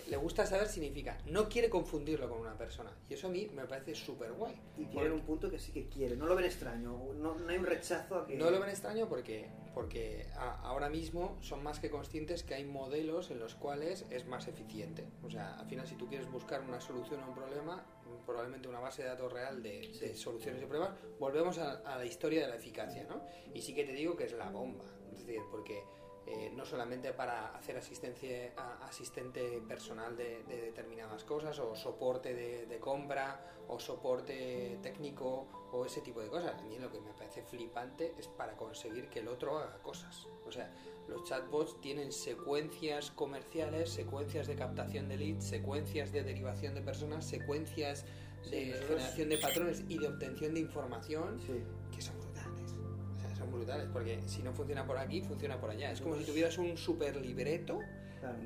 le 0.09 0.17
gusta 0.17 0.45
saber 0.45 0.67
significa, 0.67 1.17
no 1.25 1.47
quiere 1.49 1.69
confundirlo 1.69 2.29
con 2.29 2.39
una 2.39 2.57
persona. 2.57 2.91
Y 3.09 3.13
eso 3.13 3.27
a 3.27 3.29
mí 3.29 3.49
me 3.53 3.65
parece 3.65 3.95
súper 3.95 4.31
guay. 4.33 4.55
Y 4.77 4.85
tienen 4.85 5.11
un 5.11 5.21
punto 5.21 5.49
que 5.49 5.59
sí 5.59 5.71
que 5.71 5.87
quiere, 5.87 6.15
no 6.15 6.25
lo 6.25 6.35
ven 6.35 6.45
extraño, 6.45 6.91
no, 7.15 7.35
no 7.35 7.49
hay 7.49 7.57
un 7.57 7.65
rechazo 7.65 8.15
a 8.15 8.25
que... 8.27 8.35
No 8.35 8.49
lo 8.51 8.59
ven 8.59 8.69
extraño 8.69 9.07
porque, 9.07 9.49
porque 9.73 10.27
a- 10.35 10.59
ahora 10.61 10.89
mismo 10.89 11.37
son 11.41 11.63
más 11.63 11.79
que 11.79 11.89
conscientes 11.89 12.43
que 12.43 12.53
hay 12.55 12.63
modelos 12.65 13.31
en 13.31 13.39
los 13.39 13.55
cuales 13.55 14.05
es 14.09 14.25
más 14.25 14.47
eficiente. 14.47 15.05
O 15.23 15.29
sea, 15.29 15.59
al 15.59 15.67
final 15.67 15.87
si 15.87 15.95
tú 15.95 16.07
quieres 16.07 16.29
buscar 16.31 16.61
una 16.61 16.79
solución 16.81 17.21
a 17.21 17.27
un 17.27 17.35
problema, 17.35 17.83
probablemente 18.25 18.67
una 18.67 18.79
base 18.79 19.03
de 19.03 19.09
datos 19.09 19.31
real 19.31 19.63
de, 19.63 19.87
de 19.99 20.15
soluciones 20.15 20.61
y 20.61 20.65
pruebas, 20.65 20.91
volvemos 21.19 21.57
a, 21.57 21.71
a 21.85 21.97
la 21.97 22.05
historia 22.05 22.41
de 22.41 22.47
la 22.49 22.55
eficacia, 22.55 23.05
¿no? 23.05 23.21
Y 23.53 23.61
sí 23.61 23.73
que 23.73 23.83
te 23.83 23.93
digo 23.93 24.15
que 24.15 24.25
es 24.25 24.33
la 24.33 24.49
bomba. 24.49 24.83
Es 25.13 25.25
decir, 25.25 25.41
porque 25.51 25.81
eh, 26.27 26.51
no 26.55 26.65
solamente 26.65 27.13
para 27.13 27.55
hacer 27.55 27.77
asistencia, 27.77 28.53
asistente 28.81 29.61
personal 29.67 30.15
de, 30.15 30.43
de 30.43 30.61
determinadas 30.61 31.23
cosas, 31.23 31.57
o 31.59 31.75
soporte 31.75 32.33
de, 32.33 32.65
de 32.67 32.79
compra, 32.79 33.47
o 33.67 33.79
soporte 33.79 34.77
técnico, 34.81 35.47
o 35.71 35.85
ese 35.85 36.01
tipo 36.01 36.21
de 36.21 36.27
cosas. 36.27 36.53
A 36.59 36.61
mí 36.63 36.77
lo 36.77 36.91
que 36.91 36.99
me 36.99 37.13
parece 37.13 37.41
flipante 37.43 38.13
es 38.17 38.27
para 38.27 38.55
conseguir 38.55 39.09
que 39.09 39.19
el 39.19 39.27
otro 39.29 39.57
haga 39.57 39.77
cosas. 39.81 40.27
O 40.45 40.51
sea, 40.51 40.71
los 41.07 41.23
chatbots 41.23 41.79
tienen 41.81 42.11
secuencias 42.11 43.11
comerciales, 43.11 43.89
secuencias 43.89 44.47
de 44.47 44.55
captación 44.55 45.07
de 45.09 45.17
leads, 45.17 45.45
secuencias 45.45 46.11
de 46.11 46.23
derivación 46.23 46.75
de 46.75 46.81
personas, 46.81 47.25
secuencias 47.25 48.05
de 48.49 48.73
generación 48.73 49.29
de 49.29 49.37
patrones 49.37 49.83
y 49.87 49.97
de 49.99 50.07
obtención 50.07 50.53
de 50.53 50.61
información 50.61 51.39
Sí. 51.45 51.63
que 51.95 52.01
son 52.01 52.19
son 53.51 53.59
brutales, 53.59 53.87
porque 53.91 54.21
si 54.27 54.41
no 54.41 54.53
funciona 54.53 54.85
por 54.85 54.97
aquí, 54.97 55.21
funciona 55.21 55.59
por 55.59 55.69
allá. 55.69 55.91
Es 55.91 56.01
como 56.01 56.15
si 56.15 56.23
tuvieras 56.25 56.57
un 56.57 56.77
super 56.77 57.15
libreto 57.17 57.79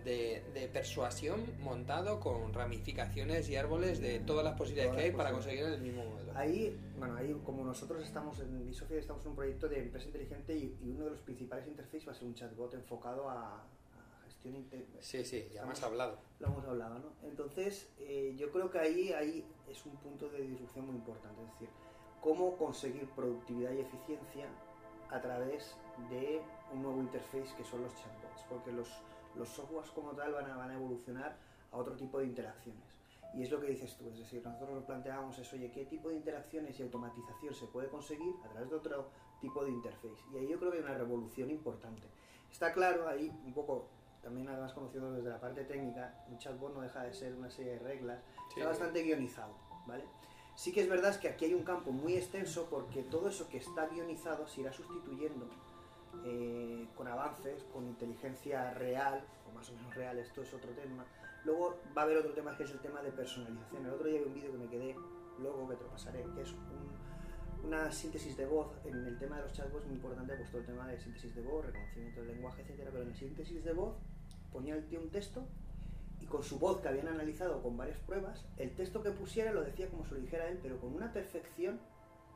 de, 0.05 0.41
de 0.53 0.67
persuasión 0.69 1.41
montado 1.59 2.19
con 2.21 2.53
ramificaciones 2.53 3.50
y 3.50 3.57
árboles 3.57 4.00
de 4.00 4.19
todas 4.21 4.43
las 4.45 4.55
posibilidades 4.57 4.91
Todas 4.91 5.03
que 5.03 5.09
hay 5.12 5.15
para 5.17 5.31
conseguir 5.33 5.65
el 5.65 5.81
mismo 5.81 6.05
modelo. 6.05 6.31
Ahí, 6.35 6.79
bueno, 6.97 7.15
ahí 7.15 7.35
como 7.43 7.63
nosotros 7.65 8.01
estamos 8.03 8.39
en 8.39 8.65
Bisofia, 8.65 8.97
estamos 9.00 9.24
en 9.25 9.31
un 9.31 9.35
proyecto 9.35 9.67
de 9.67 9.79
empresa 9.79 10.05
inteligente 10.07 10.55
y, 10.55 10.77
y 10.81 10.91
uno 10.91 11.05
de 11.05 11.12
los 11.12 11.19
principales 11.19 11.67
interfaces 11.67 12.07
va 12.07 12.12
a 12.13 12.15
ser 12.15 12.25
un 12.25 12.33
chatbot 12.33 12.74
enfocado 12.74 13.29
a, 13.29 13.65
inte- 14.45 14.85
Sí, 15.01 15.25
sí, 15.25 15.39
ya 15.53 15.62
Estamos- 15.62 15.83
hablado. 15.83 16.19
Lo 16.39 16.47
hemos 16.47 16.65
hablado, 16.65 17.00
¿no? 17.00 17.13
Entonces, 17.24 17.89
eh, 18.00 18.33
yo 18.38 18.51
creo 18.51 18.69
que 18.69 18.79
ahí, 18.79 19.12
ahí 19.12 19.43
es 19.69 19.85
un 19.85 19.95
punto 19.97 20.29
de 20.29 20.41
disrupción 20.41 20.85
muy 20.85 20.95
importante, 20.95 21.41
es 21.41 21.51
decir, 21.53 21.69
cómo 22.21 22.55
conseguir 22.57 23.09
productividad 23.15 23.71
y 23.74 23.79
eficiencia 23.79 24.45
a 25.12 25.21
través 25.21 25.75
de 26.09 26.41
un 26.74 26.81
nuevo 26.83 27.00
interface 27.00 27.55
que 27.55 27.63
son 27.63 27.81
los 27.83 27.93
chatbots, 27.95 28.43
porque 28.50 28.71
los, 28.71 28.89
los 29.35 29.47
softwares 29.50 29.91
como 29.91 30.12
tal 30.12 30.33
van 30.33 30.50
a, 30.50 30.57
van 30.57 30.71
a 30.71 30.75
evolucionar 30.75 31.35
a 31.71 31.77
otro 31.77 31.95
tipo 31.95 32.19
de 32.19 32.25
interacciones. 32.25 32.83
Y 33.33 33.43
es 33.43 33.51
lo 33.51 33.59
que 33.59 33.67
dices 33.67 33.95
tú, 33.97 34.07
es 34.09 34.17
decir, 34.17 34.41
nosotros 34.45 34.75
nos 34.75 34.83
planteábamos 34.85 35.38
eso, 35.38 35.55
oye, 35.57 35.69
¿qué 35.71 35.85
tipo 35.85 36.07
de 36.09 36.15
interacciones 36.15 36.79
y 36.79 36.83
automatización 36.83 37.53
se 37.53 37.65
puede 37.67 37.89
conseguir 37.89 38.33
a 38.45 38.50
través 38.50 38.69
de 38.69 38.75
otro 38.77 39.09
tipo 39.41 39.63
de 39.65 39.71
interface? 39.71 40.24
Y 40.33 40.38
ahí 40.38 40.47
yo 40.47 40.57
creo 40.57 40.71
que 40.71 40.77
hay 40.77 40.83
una 40.83 40.93
revolución 40.97 41.50
importante. 41.51 42.07
Está 42.50 42.71
claro, 42.71 43.09
ahí 43.09 43.29
un 43.45 43.53
poco, 43.53 43.88
también 44.24 44.47
además 44.47 44.71
conocido 44.74 45.12
desde 45.12 45.29
la 45.29 45.39
parte 45.41 45.65
técnica, 45.65 46.24
un 46.29 46.38
chatbot 46.38 46.74
no 46.74 46.81
deja 46.81 47.03
de 47.03 47.13
ser 47.13 47.33
una 47.35 47.50
serie 47.50 47.74
de 47.74 47.79
reglas, 47.79 48.19
Sí. 48.53 48.59
está 48.62 48.69
bastante 48.69 49.03
guionizado, 49.03 49.53
¿vale? 49.85 50.05
Sí 50.55 50.71
que 50.71 50.81
es 50.81 50.89
verdad 50.89 51.19
que 51.19 51.27
aquí 51.27 51.45
hay 51.45 51.53
un 51.53 51.63
campo 51.63 51.91
muy 51.91 52.15
extenso 52.15 52.67
porque 52.69 53.03
todo 53.03 53.27
eso 53.29 53.47
que 53.50 53.57
está 53.57 53.88
guionizado 53.88 54.47
se 54.47 54.62
irá 54.62 54.71
sustituyendo 54.71 55.47
eh, 56.24 56.88
con 56.95 57.07
avances, 57.07 57.63
con 57.74 57.85
inteligencia 57.85 58.74
real, 58.74 59.21
o 59.50 59.53
más 59.53 59.69
o 59.69 59.74
menos 59.74 59.93
real, 59.95 60.17
esto 60.17 60.41
es 60.41 60.53
otro 60.53 60.71
tema. 60.71 61.05
Luego 61.43 61.77
va 61.95 62.01
a 62.03 62.05
haber 62.05 62.17
otro 62.17 62.31
tema 62.33 62.55
que 62.57 62.63
es 62.63 62.71
el 62.71 62.79
tema 62.79 63.01
de 63.01 63.12
personalización. 63.12 63.85
El 63.85 63.91
otro 63.91 64.07
día 64.07 64.19
vi 64.21 64.25
un 64.27 64.33
vídeo 64.33 64.51
que 64.53 64.57
me 64.57 64.67
quedé 64.69 64.95
loco, 65.43 65.67
que 65.69 65.75
te 65.75 65.83
lo 65.83 65.89
pasaré, 65.89 66.24
que 66.33 66.41
es 66.41 66.51
un- 66.53 67.67
una 67.67 67.91
síntesis 67.91 68.38
de 68.38 68.45
voz. 68.45 68.67
En 68.85 69.05
el 69.05 69.17
tema 69.19 69.35
de 69.38 69.43
los 69.43 69.51
chatbots 69.53 69.85
muy 69.85 69.95
importante, 69.95 70.35
pues 70.38 70.50
todo 70.50 70.62
el 70.62 70.67
tema 70.67 70.88
de 70.88 71.00
síntesis 71.00 71.35
de 71.35 71.41
voz, 71.41 71.65
reconocimiento 71.65 72.21
del 72.21 72.29
lenguaje, 72.35 72.62
etcétera, 72.62 72.89
pero 72.91 73.03
en 73.03 73.09
la 73.09 73.15
síntesis 73.15 73.63
de 73.63 73.74
voz 73.74 73.95
ponía 74.53 74.75
el 74.75 74.85
tío 74.88 75.01
un 75.01 75.09
texto 75.09 75.43
y 76.19 76.25
con 76.25 76.43
su 76.43 76.60
voz 76.60 76.81
que 76.81 76.88
habían 76.88 77.07
analizado 77.07 77.62
con 77.62 77.77
varias 77.77 78.00
pruebas, 78.00 78.45
el 78.57 78.75
texto 78.75 79.01
que 79.01 79.12
pusiera 79.12 79.51
lo 79.51 79.63
decía 79.63 79.89
como 79.89 80.05
se 80.05 80.15
lo 80.15 80.22
dijera 80.22 80.48
él, 80.48 80.60
pero 80.62 80.79
con 80.79 80.93
una 80.93 81.12
perfección 81.12 81.79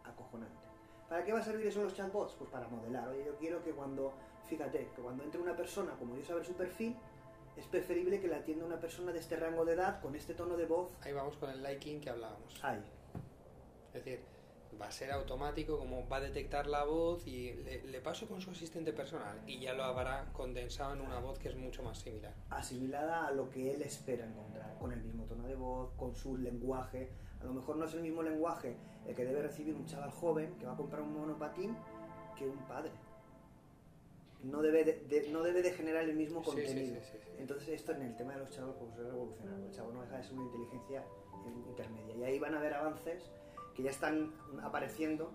acojonante. 0.03 0.55
¿Para 1.07 1.24
qué 1.24 1.33
va 1.33 1.39
a 1.39 1.43
servir 1.43 1.67
eso 1.67 1.83
los 1.83 1.95
chatbots? 1.95 2.36
Pues 2.36 2.50
para 2.51 2.67
modelar. 2.67 3.07
Oye, 3.07 3.25
yo 3.25 3.36
quiero 3.38 3.63
que 3.63 3.71
cuando, 3.71 4.13
fíjate, 4.48 4.89
que 4.95 5.01
cuando 5.01 5.24
entre 5.24 5.41
una 5.41 5.55
persona, 5.55 5.93
como 5.98 6.15
yo 6.15 6.24
saber 6.24 6.45
su 6.45 6.53
perfil, 6.53 6.95
es 7.57 7.65
preferible 7.65 8.21
que 8.21 8.27
la 8.27 8.38
atienda 8.38 8.65
una 8.65 8.79
persona 8.79 9.12
de 9.12 9.19
este 9.19 9.36
rango 9.36 9.65
de 9.65 9.74
edad, 9.74 10.01
con 10.01 10.15
este 10.15 10.33
tono 10.33 10.55
de 10.55 10.65
voz. 10.65 10.95
Ahí 11.01 11.12
vamos 11.12 11.36
con 11.38 11.50
el 11.50 11.63
liking 11.63 12.00
que 12.00 12.09
hablábamos. 12.09 12.59
Ay, 12.63 12.81
Es 13.88 14.05
decir, 14.05 14.24
va 14.81 14.88
a 14.88 14.91
ser 14.91 15.12
automático, 15.12 15.77
como 15.77 16.07
va 16.07 16.17
a 16.17 16.21
detectar 16.21 16.67
la 16.67 16.83
voz 16.86 17.25
y 17.27 17.53
le, 17.53 17.83
le 17.83 18.01
paso 18.01 18.27
con 18.27 18.39
su 18.41 18.51
asistente 18.51 18.93
personal 18.93 19.39
y 19.45 19.59
ya 19.59 19.74
lo 19.74 19.83
habrá 19.83 20.31
condensado 20.33 20.93
en 20.93 21.01
una 21.01 21.19
voz 21.19 21.38
que 21.39 21.50
es 21.50 21.55
mucho 21.55 21.83
más 21.83 21.98
similar. 22.00 22.33
asimilada 22.50 23.27
a 23.27 23.31
lo 23.31 23.50
que 23.50 23.74
él 23.74 23.81
espera 23.81 24.25
encontrar, 24.25 24.77
con 24.79 24.91
el 24.93 25.01
mismo 25.01 25.25
tono 25.25 25.48
de 25.48 25.55
voz, 25.55 25.91
con 25.98 26.15
su 26.15 26.38
lenguaje. 26.38 27.09
A 27.41 27.45
lo 27.45 27.53
mejor 27.53 27.75
no 27.77 27.86
es 27.86 27.93
el 27.93 28.01
mismo 28.01 28.21
lenguaje 28.24 28.75
el 29.07 29.15
que 29.15 29.25
debe 29.25 29.41
recibir 29.41 29.74
un 29.75 29.86
chaval 29.86 30.12
joven 30.12 30.53
que 30.59 30.65
va 30.65 30.74
a 30.74 30.77
comprar 30.77 31.01
un 31.01 31.13
monopatín 31.13 31.75
que 32.38 32.48
un 32.48 32.57
padre. 32.67 32.91
No 34.43 34.62
debe 34.62 34.86
de, 34.86 34.93
de- 35.09 35.29
no 35.31 35.43
debe 35.43 35.62
de 35.62 35.71
generar 35.71 36.03
el 36.05 36.15
mismo 36.15 36.41
contenido. 36.41 36.95
sí, 37.01 37.07
sí, 37.12 37.17
sí. 37.21 37.29
Entonces 37.39 37.67
esto 37.69 37.91
en 37.91 38.03
el 38.03 38.15
tema 38.15 38.33
de 38.33 38.39
los 38.39 38.50
chavos 38.51 38.75
pues 38.79 38.93
es 38.93 39.00
revolucionario. 39.05 39.65
El 39.65 39.71
chavo 39.71 39.91
no 39.91 40.01
deja 40.01 40.17
de 40.17 40.24
ser 40.24 40.33
una 40.36 40.45
inteligencia 40.45 41.03
in- 41.45 41.65
intermedia. 41.67 42.15
Y 42.15 42.24
ahí 42.24 42.39
van 42.39 42.53
a 42.55 42.59
haber 42.59 42.74
avances 42.74 43.29
que 43.79 43.83
ya 43.86 43.91
están 43.91 44.33
apareciendo 44.62 45.31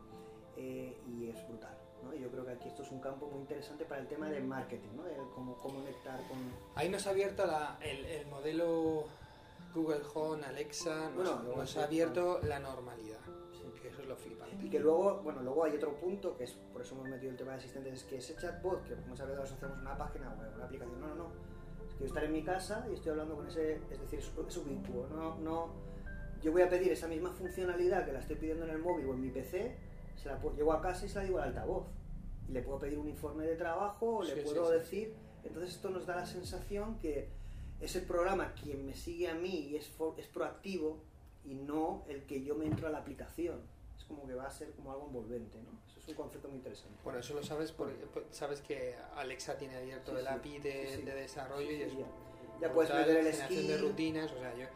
eh, 0.57 0.97
y 1.09 1.29
es 1.31 1.49
brutal. 1.49 1.75
¿no? 2.03 2.15
Yo 2.15 2.31
creo 2.31 2.45
que 2.45 2.53
aquí 2.53 2.69
esto 2.69 2.83
es 2.83 2.91
un 2.93 3.01
campo 3.01 3.27
muy 3.27 3.41
interesante 3.41 3.87
para 3.87 4.03
el 4.03 4.07
tema 4.07 4.29
del 4.29 4.45
marketing, 4.45 4.91
¿no? 4.97 5.05
de 5.05 5.17
cómo, 5.35 5.57
conectar 5.57 6.19
con... 6.29 6.37
Ahí 6.75 6.91
nos 6.91 7.07
ha 7.07 7.11
abierto 7.11 7.47
la- 7.47 7.79
el, 7.81 8.05
el 8.05 8.27
modelo 8.27 9.05
Google 9.75 10.03
Home, 10.15 10.45
Alexa, 10.45 11.11
nos, 11.11 11.15
Bueno, 11.15 11.57
nos 11.57 11.77
ha 11.79 11.85
abierto 11.85 12.41
la 12.43 12.59
normalidad. 12.61 13.19
Sí. 13.53 13.65
Que 13.81 13.89
eso 13.89 14.03
es 14.03 14.09
lo 14.09 14.17
flipante. 14.17 14.57
Y 14.65 14.69
que 14.69 14.79
luego, 14.79 15.21
bueno, 15.23 15.43
luego 15.43 15.65
hay 15.65 15.77
otro 15.77 15.95
punto, 15.97 16.37
que 16.37 16.45
es 16.45 16.53
por 16.53 16.83
eso 16.83 16.95
hemos 16.95 17.09
metido 17.09 17.31
el 17.31 17.37
tema 17.39 17.53
de 17.53 17.59
asistentes, 17.59 17.95
es 17.95 18.05
que 18.05 18.17
ese 18.19 18.37
chatbot, 18.37 18.85
que 18.85 18.95
muchas 19.09 19.27
veces 19.27 19.43
asociamos 19.45 19.79
una 19.79 19.97
página 19.97 20.31
o 20.33 20.55
una 20.57 20.65
aplicación, 20.67 21.01
no, 21.01 21.09
no, 21.09 21.15
no. 21.15 21.29
Es 21.89 21.95
que 21.95 22.01
yo 22.01 22.07
estaré 22.07 22.27
en 22.27 22.33
mi 22.33 22.45
casa 22.45 22.87
y 22.91 22.95
estoy 22.95 23.13
hablando 23.13 23.35
con 23.37 23.47
ese, 23.47 23.77
es 23.91 24.01
decir, 24.01 24.19
es, 24.19 24.31
es 24.49 24.57
ubicuo, 24.59 25.07
no, 25.09 25.37
no, 25.39 25.69
yo 26.45 26.53
voy 26.53 26.63
a 26.63 26.69
pedir 26.69 26.93
esa 26.93 27.09
misma 27.09 27.31
funcionalidad 27.33 28.05
que 28.05 28.13
la 28.13 28.21
estoy 28.21 28.37
pidiendo 28.37 28.65
en 28.65 28.71
el 28.71 28.79
móvil 28.79 29.07
o 29.07 29.15
en 29.15 29.21
mi 29.23 29.31
PC, 29.31 29.75
se 30.23 30.29
la 30.29 30.39
puedo- 30.39 30.55
llego 30.57 30.73
a 30.73 30.81
casa 30.81 31.07
y 31.07 31.09
se 31.09 31.19
la 31.19 31.25
digo 31.25 31.39
al 31.39 31.49
altavoz. 31.49 31.87
Y 32.49 32.53
le 32.53 32.63
puedo 32.63 32.79
pedir 32.79 32.99
un 32.99 33.09
informe 33.09 33.45
de 33.47 33.57
trabajo, 33.57 34.19
o 34.19 34.23
le 34.23 34.35
Sí, 34.35 34.41
puedo 34.45 34.69
sí. 34.71 34.79
decir, 34.79 35.15
entonces 35.45 35.75
esto 35.75 35.89
nos 35.91 36.07
da 36.07 36.17
la 36.17 36.27
sensación 36.27 36.99
que 37.01 37.29
es 37.81 37.97
el 37.97 38.03
programa 38.05 38.53
quien 38.55 38.85
me 38.87 38.95
sigue 38.95 39.29
a 39.29 39.35
mí 39.35 39.69
y 39.71 39.77
es, 39.77 39.91
es 40.19 40.27
proactivo 40.29 40.99
y 41.45 41.55
no 41.55 42.05
el 42.09 42.25
que 42.25 42.43
yo 42.45 42.55
me 42.55 42.67
entro 42.67 42.87
a 42.87 42.91
la 42.91 42.99
aplicación. 42.99 43.61
Es 43.99 44.05
como 44.05 44.27
que 44.27 44.35
va 44.35 44.45
a 44.47 44.51
ser 44.51 44.71
como 44.73 44.93
algo 44.93 45.07
envolvente, 45.07 45.59
¿no? 45.63 45.71
Eso 45.89 45.99
es 46.01 46.09
un 46.09 46.15
concepto 46.15 46.49
muy 46.49 46.59
interesante. 46.59 46.99
Bueno, 47.03 47.19
eso 47.21 47.33
lo 47.35 47.43
sabes 47.43 47.73
porque 47.73 47.95
sabes 48.31 48.61
que 48.61 48.95
Alexa 49.17 49.57
tiene 49.57 49.77
abierto 49.77 50.13
Sí, 50.13 50.19
el. 50.21 50.27
API 50.29 50.59
de, 50.59 51.03
desarrollo 51.15 51.71
y 51.71 51.83
es 51.83 51.93
ya. 51.97 52.07
Ya 52.61 52.73
puedes 52.73 52.93
meter 52.95 53.17
el 53.17 53.25
generación 53.33 53.67
de 53.67 53.79
rutinas, 53.79 54.31
o 54.33 54.39
sea, 54.39 54.55
yo 54.55 54.67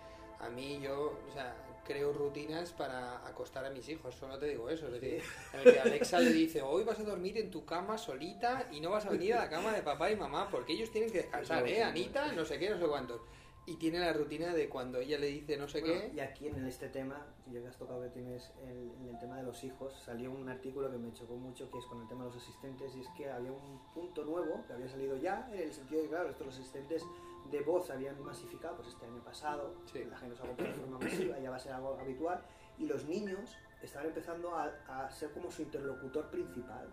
a 0.40 0.48
mí 0.48 0.80
yo, 0.80 1.18
o 1.28 1.32
sea, 1.32 1.54
creo 1.84 2.12
rutinas 2.12 2.72
para 2.72 3.26
acostar 3.26 3.64
a 3.64 3.70
mis 3.70 3.88
hijos, 3.88 4.14
solo 4.14 4.38
te 4.38 4.46
digo 4.46 4.68
eso, 4.68 4.86
es 4.86 4.92
decir, 4.92 5.22
en 5.54 5.60
el 5.60 5.72
que 5.72 5.80
Alexa 5.80 6.20
le 6.20 6.32
dice, 6.32 6.60
"Hoy 6.60 6.84
vas 6.84 7.00
a 7.00 7.02
dormir 7.02 7.38
en 7.38 7.50
tu 7.50 7.64
cama 7.64 7.96
solita 7.96 8.68
y 8.70 8.80
no 8.80 8.90
vas 8.90 9.06
a 9.06 9.10
venir 9.10 9.34
a 9.34 9.44
la 9.44 9.48
cama 9.48 9.72
de 9.72 9.82
papá 9.82 10.10
y 10.10 10.16
mamá 10.16 10.48
porque 10.50 10.74
ellos 10.74 10.90
tienen 10.90 11.10
que 11.10 11.18
descansar, 11.18 11.66
¿eh. 11.66 11.82
Anita? 11.82 12.32
No 12.32 12.44
sé 12.44 12.58
qué, 12.58 12.68
no 12.70 12.78
sé 12.78 12.86
cuántos." 12.86 13.20
Y 13.64 13.76
tiene 13.76 14.00
la 14.00 14.14
rutina 14.14 14.54
de 14.54 14.66
cuando 14.70 14.98
ella 14.98 15.18
le 15.18 15.26
dice 15.26 15.58
no 15.58 15.68
sé 15.68 15.82
Bueno, 15.82 16.00
qué, 16.00 16.12
y 16.14 16.20
aquí 16.20 16.48
en 16.48 16.64
este 16.64 16.88
tema, 16.88 17.26
ya 17.52 17.60
que 17.60 17.66
has 17.68 17.76
tocado 17.76 18.00
que 18.02 18.08
tienes 18.08 18.50
el, 18.66 18.90
en 18.98 19.08
el 19.10 19.18
tema 19.18 19.36
de 19.36 19.42
los 19.42 19.62
hijos, 19.62 19.92
salió 20.06 20.30
un 20.30 20.48
artículo 20.48 20.90
que 20.90 20.96
me 20.96 21.12
chocó 21.12 21.36
mucho, 21.36 21.70
que 21.70 21.78
es 21.78 21.84
con 21.84 22.00
el 22.00 22.08
tema 22.08 22.24
de 22.24 22.30
los 22.30 22.42
asistentes, 22.42 22.96
y 22.96 23.00
es 23.02 23.08
que 23.14 23.30
había 23.30 23.52
un 23.52 23.78
punto 23.92 24.24
nuevo 24.24 24.64
que 24.66 24.72
había 24.72 24.88
salido 24.88 25.18
ya, 25.18 25.46
en 25.52 25.60
el 25.60 25.72
sentido 25.74 26.00
de 26.00 26.06
que, 26.06 26.10
claro, 26.14 26.30
estos 26.30 26.46
los 26.46 26.54
asistentes 26.58 27.04
de 27.50 27.60
voz 27.60 27.90
habían 27.90 28.20
masificado 28.22 28.76
pues 28.76 28.88
este 28.88 29.06
año 29.06 29.22
pasado, 29.24 29.74
Sí. 29.92 30.04
la 30.04 30.16
gente 30.18 30.34
los 30.36 30.40
ha 30.44 30.46
comprado 30.46 30.72
de 30.72 30.78
forma 30.80 30.98
masiva, 30.98 31.38
ya 31.38 31.50
va 31.50 31.56
a 31.56 31.60
ser 31.60 31.72
algo 31.72 31.98
habitual, 32.00 32.42
y 32.78 32.86
los 32.86 33.04
niños 33.06 33.56
estaban 33.82 34.08
empezando 34.08 34.54
a, 34.54 34.72
a 34.88 35.10
ser 35.10 35.30
como 35.32 35.50
su 35.50 35.62
interlocutor 35.62 36.26
principal. 36.30 36.88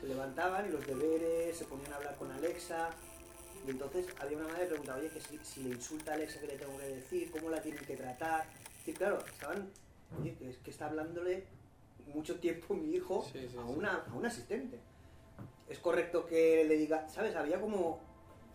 Se 0.00 0.06
levantaban 0.06 0.66
y 0.68 0.72
los 0.72 0.86
deberes, 0.86 1.56
se 1.56 1.64
ponían 1.66 1.92
a 1.92 1.96
hablar 1.96 2.16
con 2.16 2.30
Alexa, 2.32 2.90
y 3.66 3.70
entonces 3.70 4.06
había 4.20 4.38
una 4.38 4.48
madre 4.48 4.62
que 4.62 4.68
preguntaba, 4.70 4.98
oye, 4.98 5.10
que 5.10 5.20
si, 5.20 5.38
si 5.38 5.62
le 5.62 5.70
insulta 5.70 6.12
a 6.12 6.14
Alexa, 6.14 6.40
¿qué 6.40 6.46
le 6.46 6.56
tengo 6.58 6.76
que 6.78 6.86
decir? 6.86 7.30
¿Cómo 7.30 7.50
la 7.50 7.60
tienen 7.60 7.84
que 7.84 7.96
tratar? 7.96 8.46
Y 8.86 8.92
claro, 8.92 9.18
estaban, 9.18 9.70
oye, 10.18 10.34
que, 10.34 10.48
es 10.50 10.56
que 10.58 10.70
está 10.70 10.86
hablándole 10.86 11.46
mucho 12.06 12.40
tiempo 12.40 12.74
mi 12.74 12.94
hijo 12.96 13.22
Sí, 13.30 13.46
sí, 13.48 13.56
a, 13.56 13.60
una, 13.64 14.04
a 14.10 14.14
un 14.14 14.24
asistente. 14.26 14.80
Es 15.68 15.78
correcto 15.78 16.26
que 16.26 16.64
le 16.64 16.76
diga, 16.76 17.08
¿sabes? 17.08 17.36
Había 17.36 17.60
como 17.60 18.00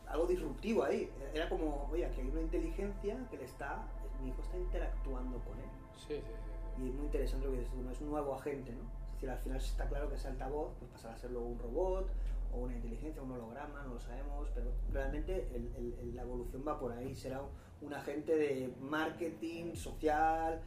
algo 0.08 0.26
disruptivo 0.28 0.84
ahí. 0.84 1.10
Era 1.34 1.50
como, 1.50 1.88
oye, 1.91 2.06
aquí 2.06 2.22
hay 2.22 2.28
una 2.28 2.41
inteligencia 2.41 3.18
que 3.30 3.38
le 3.38 3.46
está, 3.46 3.86
mi 4.22 4.30
hijo 4.30 4.41
está 4.41 4.58
interactuando 4.58 5.39
con 5.39 5.58
él. 5.60 5.70
sí, 5.98 6.15
sí, 6.15 6.22
sí. 6.22 6.82
Y 6.84 6.89
es 6.89 6.94
muy 6.96 7.06
interesante 7.06 7.46
lo 7.46 7.52
que 7.54 7.60
dices 7.60 7.74
tú, 7.74 7.82
no 7.82 7.91
es 7.91 8.02
un 8.02 8.10
nuevo 8.10 8.36
agente, 8.36 8.72
¿no? 8.74 8.84
Es 9.08 9.13
decir, 9.22 9.30
al 9.30 9.38
final 9.39 9.58
está 9.58 9.88
claro 9.88 10.10
que 10.10 10.15
ese 10.15 10.28
altavoz 10.28 10.74
pues 10.78 10.91
pasará 10.91 11.13
a 11.13 11.18
ser 11.18 11.32
luego 11.32 11.48
un 11.48 11.58
robot 11.60 12.10
o 12.54 12.58
una 12.58 12.76
inteligencia, 12.76 13.22
un 13.22 13.32
holograma, 13.32 13.82
no 13.84 13.94
lo 13.94 14.00
sabemos, 14.00 14.50
pero 14.54 14.72
realmente 14.91 15.48
el- 15.56 15.74
el- 16.02 16.15
la 16.15 16.24
evolución 16.24 16.63
va 16.68 16.78
por 16.80 16.91
ahí, 16.91 17.15
será 17.15 17.41
un, 17.41 17.50
un 17.82 17.94
agente 17.94 18.36
de 18.36 18.74
marketing, 18.82 19.74
social, 19.76 20.62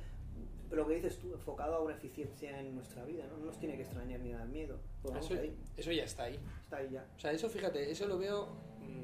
lo 0.71 0.87
que 0.87 0.95
dices 0.97 1.19
tú, 1.19 1.33
enfocado 1.33 1.77
a 1.77 1.81
una 1.83 1.95
eficiencia 1.95 2.59
en 2.61 2.75
nuestra 2.75 3.05
vida, 3.05 3.27
¿no? 3.27 3.37
No 3.39 3.47
nos 3.47 3.59
tiene 3.59 3.77
que 3.77 3.83
extrañar 3.83 4.21
ni 4.21 4.33
dar 4.33 4.47
miedo, 4.49 4.79
Eso, 5.19 5.35
eso 5.77 5.93
ya 5.93 6.05
está 6.05 6.25
ahí. 6.25 6.39
está 6.63 6.77
ahí 6.79 6.91
ya, 6.91 7.07
O 7.17 7.21
sea, 7.21 7.33
eso 7.33 7.49
fíjate, 7.51 7.91
eso 7.91 8.07
lo 8.07 8.19
veo 8.19 8.49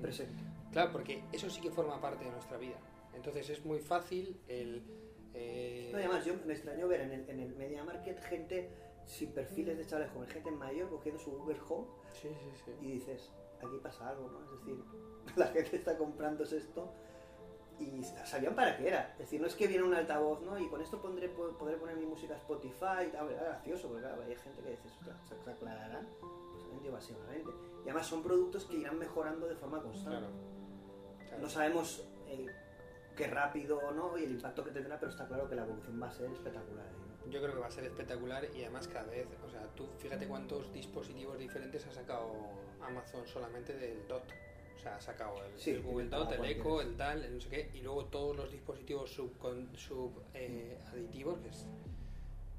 presente. 0.03 0.43
Claro, 0.73 0.91
porque 0.93 1.23
eso 1.33 1.49
sí 1.51 1.61
que 1.61 1.71
forma 1.71 2.01
parte 2.01 2.25
de 2.25 2.31
nuestra 2.31 2.57
vida. 2.59 2.77
Entonces 3.15 3.49
es 3.51 3.65
muy 3.65 3.79
fácil 3.79 4.41
el... 4.49 4.83
eh, 5.35 5.91
No, 5.93 5.99
además, 5.99 6.25
yo 6.25 6.35
me 6.47 6.53
extraño 6.55 6.89
ver 6.89 7.03
en 7.03 7.13
el, 7.13 7.31
en 7.31 7.41
el 7.41 7.55
Media 7.55 7.85
Market 7.85 8.21
gente 8.25 8.71
sin 9.07 9.33
perfiles 9.33 9.77
de 9.79 9.87
chavales 9.87 10.11
jóvenes, 10.13 10.33
gente 10.35 10.51
mayor 10.51 10.89
cogiendo 10.91 11.21
su 11.21 11.31
Google 11.33 11.59
Home 11.69 11.87
Sí, 12.13 12.29
sí, 12.29 12.63
sí. 12.65 12.73
y 12.81 12.93
dices, 12.93 13.31
aquí 13.59 13.79
pasa 13.83 14.09
algo, 14.09 14.29
¿no? 14.31 14.43
Es 14.45 14.59
decir, 14.61 14.83
la 15.37 15.47
gente 15.49 15.77
está 15.77 15.97
comprándose 15.99 16.57
esto 16.57 16.91
y 17.79 18.03
sabían 18.25 18.55
para 18.55 18.77
qué 18.77 18.89
era. 18.89 19.11
Es 19.15 19.19
decir, 19.19 19.41
no 19.41 19.47
es 19.47 19.55
que 19.55 19.67
viene 19.67 19.83
un 19.85 19.95
altavoz, 19.95 20.41
¿no? 20.43 20.59
Y 20.59 20.69
con 20.69 20.81
esto 20.81 21.01
pondré, 21.03 21.29
po- 21.29 21.57
podré 21.59 21.77
poner 21.77 21.97
mi 21.97 22.07
música 22.07 22.35
a 22.35 22.39
Spotify 22.39 23.11
tal. 23.13 23.31
Era 23.31 23.43
gracioso, 23.45 23.89
porque 23.89 24.03
claro, 24.03 24.23
hay 24.23 24.35
gente 24.37 24.63
que 24.63 24.71
dice, 24.71 24.89
"Ostras, 24.89 25.17
¿se, 25.29 25.45
se 25.45 25.51
aclararán? 25.51 26.09
Ha 26.75 26.77
vendido 26.77 26.93
masivamente. 26.93 27.51
Y 27.85 27.89
además 27.89 28.07
son 28.07 28.23
productos 28.23 28.65
que 28.65 28.77
irán 28.77 28.99
mejorando 28.99 29.47
de 29.47 29.55
forma 29.57 29.81
constante. 29.83 30.19
Claro. 30.19 30.33
claro. 31.29 31.43
No 31.43 31.49
sabemos 31.49 32.05
eh, 32.27 32.47
qué 33.17 33.27
rápido 33.29 33.93
no 33.93 34.17
y 34.19 34.25
el 34.25 34.33
impacto 34.33 34.65
que 34.65 34.71
tendrá, 34.71 34.99
pero 34.99 35.11
está 35.11 35.27
claro 35.27 35.49
que 35.49 35.55
la 35.55 35.63
evolución 35.65 36.01
va 36.03 36.09
a 36.09 36.13
ser 36.13 36.31
espectacular. 36.31 36.87
¿no? 36.87 37.31
Yo 37.31 37.41
creo 37.41 37.55
que 37.55 37.61
va 37.61 37.67
a 37.67 37.71
ser 37.71 37.85
espectacular 37.85 38.45
y 38.55 38.63
además 38.63 38.89
cada 38.89 39.11
vez, 39.11 39.27
o 39.47 39.51
sea, 39.51 39.63
tú 39.75 39.87
fíjate 39.99 40.27
cuántos 40.27 40.73
dispositivos 40.73 41.39
diferentes 41.39 41.87
ha 41.87 41.93
sacado 41.93 42.33
Amazon 42.83 43.27
solamente 43.27 43.75
del 43.75 44.07
DOT. 44.09 44.23
O 44.77 44.79
sea, 44.85 44.97
ha 44.97 45.01
sacado 45.01 45.43
el, 45.45 45.59
Sí, 45.59 45.71
el 45.71 45.83
Google 45.83 46.09
Dot, 46.09 46.33
el. 46.33 46.45
Echo, 46.45 46.81
el 46.83 46.97
tal, 46.97 47.25
el 47.25 47.35
no 47.37 47.41
sé 47.41 47.49
qué, 47.49 47.71
y 47.75 47.81
luego 47.81 48.05
todos 48.07 48.37
los 48.37 48.51
dispositivos 48.53 49.11
sub, 49.11 49.31
sub 49.77 50.13
eh, 50.35 50.79
aditivos 50.93 51.39
que 51.39 51.49
es- 51.49 51.67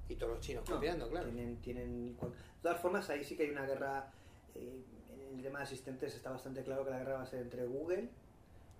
y 0.09 0.15
todos 0.15 0.33
los 0.33 0.41
chinos 0.41 0.67
No, 0.69 0.75
copiando, 0.75 1.09
claro. 1.09 1.27
Tienen, 1.61 2.17
todas 2.65 2.81
formas, 2.81 3.09
ahí 3.11 3.23
sí 3.23 3.37
que 3.37 3.43
hay 3.43 3.51
una 3.51 3.65
guerra. 3.65 4.11
eh, 4.55 4.83
en 5.13 5.37
el 5.37 5.43
tema 5.43 5.59
de 5.59 5.65
asistentes 5.65 6.15
está 6.15 6.31
bastante 6.31 6.63
claro 6.63 6.83
que 6.83 6.89
la 6.91 6.97
guerra 6.99 7.15
va 7.15 7.21
a 7.21 7.25
ser 7.25 7.41
entre 7.41 7.65
Google 7.65 8.09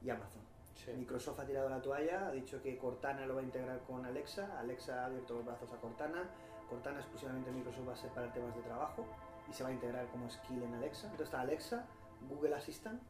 y 0.01 0.09
Amazon. 0.09 0.41
Sí. 0.73 0.91
Microsoft 0.91 1.39
ha 1.39 1.45
tirado 1.45 1.69
la 1.69 1.81
toalla, 1.81 2.27
ha 2.27 2.31
dicho 2.31 2.61
que 2.61 2.77
Cortana 2.77 3.25
lo 3.25 3.35
va 3.35 3.41
a 3.41 3.43
integrar 3.43 3.79
con 3.81 4.05
Alexa. 4.05 4.59
Alexa 4.59 5.03
ha 5.03 5.05
abierto 5.05 5.35
los 5.35 5.45
brazos 5.45 5.71
a 5.71 5.77
Cortana. 5.77 6.23
Cortana 6.69 6.99
exclusivamente 6.99 7.51
Microsoft 7.51 7.87
va 7.87 7.93
a 7.93 7.95
ser 7.95 8.09
para 8.09 8.33
temas 8.33 8.55
de 8.55 8.61
trabajo 8.63 9.05
y 9.49 9.53
se 9.53 9.63
va 9.63 9.69
a 9.69 9.73
integrar 9.73 10.07
como 10.07 10.29
skill 10.29 10.63
en 10.63 10.73
Alexa. 10.73 11.05
Entonces 11.05 11.27
está 11.27 11.41
Alexa, 11.41 11.85
Google 12.27 12.55
Assistant, 12.55 13.01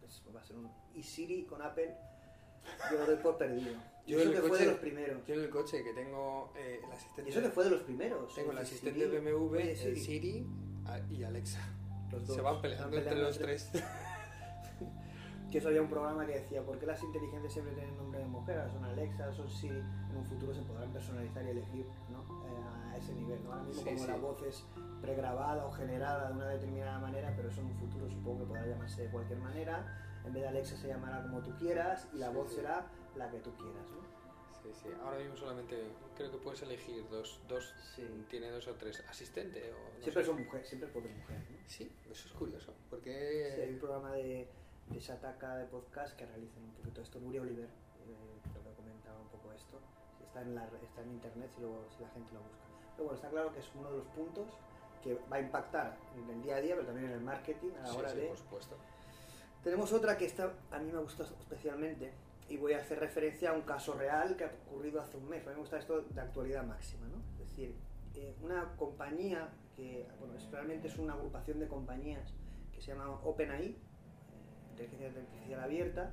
pues 0.00 0.22
va 0.34 0.40
a 0.40 0.44
ser 0.44 0.56
un. 0.56 0.68
Y 0.94 1.02
Siri 1.02 1.44
con 1.44 1.62
Apple, 1.62 1.96
yo 2.90 2.98
lo 2.98 3.06
doy 3.06 3.16
por 3.16 3.36
perdido. 3.38 3.72
Yo 4.06 4.18
eso 4.20 4.30
que 4.32 4.36
el 4.36 4.42
fue 4.42 4.50
de 4.58 4.64
coche- 4.64 4.70
los 4.70 4.78
primeros. 4.80 5.26
Yo 5.26 5.34
en 5.34 5.40
el 5.40 5.50
coche 5.50 5.82
que 5.82 5.92
tengo 5.94 6.52
eh, 6.56 6.80
el 6.84 6.92
asistente... 6.92 7.30
Y 7.30 7.32
eso 7.32 7.40
que 7.42 7.48
fue 7.50 7.64
de 7.64 7.70
los 7.70 7.82
primeros. 7.82 8.34
Tengo 8.34 8.50
el 8.52 8.58
decir, 8.58 8.74
asistente 8.76 9.06
Siri, 9.06 9.18
BMW, 9.32 9.54
el 9.56 9.96
Siri. 9.96 10.46
Y 11.10 11.24
Alexa. 11.24 11.60
Los 12.12 12.22
Se 12.22 12.28
dos. 12.34 12.42
van 12.42 12.60
peleando 12.60 12.96
entre 12.96 13.16
los 13.16 13.38
tres. 13.38 13.70
Que 15.50 15.58
eso 15.58 15.68
había 15.68 15.82
un 15.82 15.88
programa 15.88 16.26
que 16.26 16.32
decía, 16.34 16.62
¿por 16.62 16.80
qué 16.80 16.86
las 16.86 17.00
inteligencias 17.00 17.52
siempre 17.52 17.74
tienen 17.74 17.96
nombre 17.96 18.18
de 18.18 18.26
mujer? 18.26 18.58
Ahora 18.58 18.72
son 18.72 18.84
Alexa, 18.84 19.32
son 19.32 19.48
Siri. 19.48 19.78
En 20.10 20.16
un 20.16 20.24
futuro 20.24 20.52
se 20.52 20.62
podrán 20.62 20.92
personalizar 20.92 21.44
y 21.44 21.50
elegir 21.50 21.86
¿no? 22.10 22.22
Eh, 22.44 22.92
a 22.92 22.96
ese 22.96 23.14
nivel. 23.14 23.38
¿no? 23.44 23.52
Ahora 23.52 23.62
mismo 23.62 23.82
Sí, 23.82 23.88
como 23.90 23.98
sí. 24.00 24.06
la 24.08 24.16
voz 24.16 24.42
es 24.42 24.64
pregrabada 25.00 25.64
o 25.64 25.70
generada 25.70 26.26
de 26.28 26.32
una 26.34 26.48
determinada 26.48 26.98
manera, 26.98 27.32
pero 27.36 27.50
eso 27.50 27.60
en 27.60 27.68
un 27.68 27.76
futuro 27.76 28.10
supongo 28.10 28.40
que 28.40 28.44
podrá 28.46 28.66
llamarse 28.66 29.02
de 29.02 29.10
cualquier 29.12 29.38
manera. 29.38 29.86
En 30.24 30.32
vez 30.32 30.42
de 30.42 30.48
Alexa 30.48 30.76
se 30.76 30.88
llamará 30.88 31.22
como 31.22 31.42
tú 31.42 31.54
quieras 31.58 32.08
y 32.12 32.18
la 32.18 32.28
Sí, 32.30 32.34
voz 32.34 32.48
sí. 32.50 32.56
será 32.56 32.86
la 33.16 33.30
que 33.30 33.38
tú 33.40 33.52
quieras. 33.56 33.86
¿no? 33.90 34.02
Sí, 34.62 34.70
sí. 34.82 34.88
Ahora 35.02 35.18
mismo 35.18 35.36
solamente 35.36 35.90
creo 36.16 36.30
que 36.30 36.38
puedes 36.38 36.62
elegir 36.62 37.06
dos, 37.10 37.40
dos 37.48 37.74
Sí. 37.94 38.24
tiene 38.30 38.50
dos 38.50 38.66
o 38.68 38.74
tres 38.74 39.04
asistente 39.08 39.70
o 39.72 39.76
no 39.98 40.02
Siempre 40.02 40.22
sé. 40.22 40.30
son 40.30 40.42
mujeres, 40.44 40.68
siempre 40.68 40.88
pobre 40.88 41.10
mujer. 41.14 41.38
¿no? 41.50 41.56
Sí, 41.66 41.92
eso 42.10 42.28
es 42.28 42.34
curioso, 42.34 42.72
Sí, 42.72 42.78
hay 42.80 42.88
porque 42.90 43.68
un 43.74 43.78
programa 43.78 44.12
de, 44.12 44.48
de 44.88 44.98
Shataka 45.00 45.56
de 45.56 45.66
podcast 45.66 46.16
que 46.16 46.24
realizan 46.26 46.62
un 46.64 46.72
poquito 46.74 47.02
esto. 47.02 47.20
Nuria 47.20 47.42
Oliver, 47.42 47.66
eh, 47.66 48.40
creo 48.50 48.64
que 48.64 48.70
comentaba 48.74 49.20
un 49.20 49.28
poco 49.28 49.52
esto. 49.52 49.78
Está 50.24 50.40
en, 50.40 50.54
la, 50.54 50.64
está 50.82 51.02
en 51.02 51.10
internet 51.10 51.50
si, 51.54 51.60
luego, 51.60 51.84
si 51.94 52.02
la 52.02 52.08
gente 52.10 52.32
lo 52.32 52.40
busca. 52.40 52.64
Pero 52.96 53.04
bueno, 53.04 53.16
está 53.16 53.28
claro 53.28 53.52
que 53.52 53.60
es 53.60 53.70
uno 53.74 53.90
de 53.90 53.98
los 53.98 54.06
puntos 54.08 54.46
que 55.02 55.14
va 55.30 55.36
a 55.36 55.40
impactar 55.40 55.98
en 56.16 56.30
el 56.30 56.42
día 56.42 56.56
a 56.56 56.60
día, 56.62 56.74
pero 56.74 56.86
también 56.86 57.08
en 57.10 57.12
el 57.18 57.20
marketing 57.20 57.72
a 57.78 57.82
la 57.82 57.86
sí, 57.88 57.96
hora 57.98 58.08
sí, 58.08 58.16
de... 58.16 58.26
por 58.28 58.38
supuesto. 58.38 58.76
Tenemos 59.64 59.92
otra 59.92 60.16
que 60.18 60.26
está, 60.26 60.52
a 60.70 60.78
mí 60.78 60.92
me 60.92 60.98
gusta 60.98 61.24
especialmente 61.40 62.12
y 62.50 62.58
voy 62.58 62.74
a 62.74 62.80
hacer 62.80 63.00
referencia 63.00 63.50
a 63.50 63.52
un 63.54 63.62
caso 63.62 63.94
real 63.94 64.36
que 64.36 64.44
ha 64.44 64.52
ocurrido 64.68 65.00
hace 65.00 65.16
un 65.16 65.28
mes. 65.28 65.42
A 65.46 65.50
mí 65.50 65.54
me 65.54 65.60
gusta 65.60 65.78
esto 65.78 66.02
de 66.02 66.20
actualidad 66.20 66.64
máxima, 66.64 67.06
¿no? 67.08 67.16
Es 67.42 67.48
decir, 67.50 67.74
eh, 68.14 68.34
una 68.42 68.76
compañía 68.76 69.48
que 69.74 70.06
bueno, 70.18 70.34
es, 70.34 70.50
realmente 70.50 70.88
es 70.88 70.98
una 70.98 71.14
agrupación 71.14 71.58
de 71.60 71.66
compañías 71.66 72.34
que 72.74 72.80
se 72.82 72.88
llama 72.88 73.08
OpenAI, 73.24 73.68
eh, 73.70 73.76
inteligencia 74.70 75.08
artificial 75.22 75.60
abierta. 75.62 76.12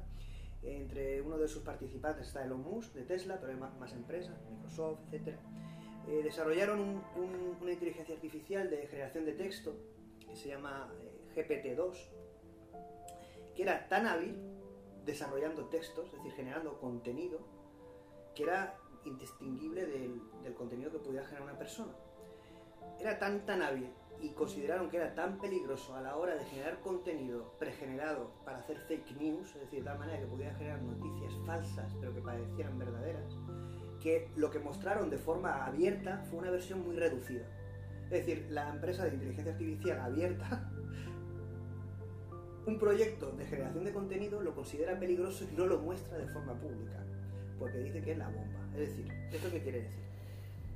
Entre 0.64 1.22
uno 1.22 1.38
de 1.38 1.48
sus 1.48 1.64
participantes 1.64 2.28
está 2.28 2.46
Elon 2.46 2.62
Musk 2.62 2.94
de 2.94 3.04
Tesla, 3.04 3.38
pero 3.40 3.52
hay 3.52 3.58
más, 3.60 3.92
empresas, 3.94 4.36
Microsoft, 4.50 5.00
etc. 5.12 5.36
Eh, 6.08 6.22
desarrollaron 6.24 6.80
un- 6.80 7.04
un- 7.16 7.58
una 7.60 7.72
inteligencia 7.72 8.16
artificial 8.16 8.70
de 8.70 8.88
generación 8.88 9.26
de 9.26 9.34
texto 9.34 9.76
que 10.26 10.36
se 10.36 10.50
llama 10.50 10.90
eh, 11.02 11.34
GPT-2, 11.36 11.98
que 13.62 13.70
era 13.70 13.88
tan 13.88 14.08
hábil 14.08 14.36
desarrollando 15.06 15.66
textos, 15.66 16.08
es 16.08 16.14
decir, 16.14 16.32
generando 16.32 16.80
contenido, 16.80 17.38
que 18.34 18.42
era 18.42 18.76
indistinguible 19.06 19.86
del, 19.86 20.20
del 20.42 20.56
contenido 20.56 20.92
que 20.92 20.98
pudiera 20.98 21.28
generar 21.28 21.44
una 21.44 21.60
persona. 21.60 21.94
Era 23.00 23.20
tan 23.20 23.46
tan 23.46 23.62
hábil 23.62 23.92
y 24.20 24.30
consideraron 24.30 24.90
que 24.90 24.98
era 24.98 25.14
tan 25.14 25.38
peligroso 25.38 25.96
a 25.96 26.02
la 26.02 26.18
hora 26.18 26.34
de 26.34 26.44
generar 26.46 26.80
contenido 26.80 27.56
pregenerado 27.60 28.32
para 28.46 28.58
hacer 28.58 28.80
fake 28.80 29.16
news, 29.20 29.48
es 29.50 29.62
decir, 29.62 29.80
de 29.80 29.86
tal 29.86 30.00
manera 30.00 30.20
que 30.20 30.26
pudiera 30.26 30.56
generar 30.56 30.82
noticias 30.82 31.32
falsas 31.46 31.94
pero 32.00 32.16
que 32.16 32.22
parecieran 32.22 32.80
verdaderas, 32.80 33.38
que 34.02 34.32
lo 34.36 34.50
que 34.50 34.58
mostraron 34.58 35.12
de 35.12 35.20
forma 35.20 35.66
abierta 35.66 36.24
fue 36.32 36.40
una 36.40 36.50
versión 36.50 36.82
muy 36.84 36.96
reducida. 36.96 37.46
Es 38.06 38.26
decir, 38.26 38.48
la 38.50 38.70
empresa 38.70 39.06
de 39.06 39.14
inteligencia 39.14 39.54
artificial 39.54 40.00
abierta, 40.00 40.72
un 42.66 42.78
proyecto 42.80 43.32
de 43.32 43.46
generación 43.46 43.84
de 43.84 43.92
contenido 43.94 44.42
lo 44.42 44.54
considera 44.54 45.00
peligroso 45.00 45.44
y 45.52 45.56
no 45.56 45.66
lo 45.66 45.80
muestra 45.80 46.18
de 46.18 46.28
forma 46.28 46.54
pública, 46.60 47.04
porque 47.60 47.80
dice 47.80 48.02
que 48.02 48.12
es 48.12 48.18
la 48.18 48.28
bomba. 48.30 48.60
Es 48.74 48.80
decir, 48.90 49.08
¿esto 49.32 49.50
qué 49.52 49.62
quiere 49.62 49.82
decir? 49.82 50.00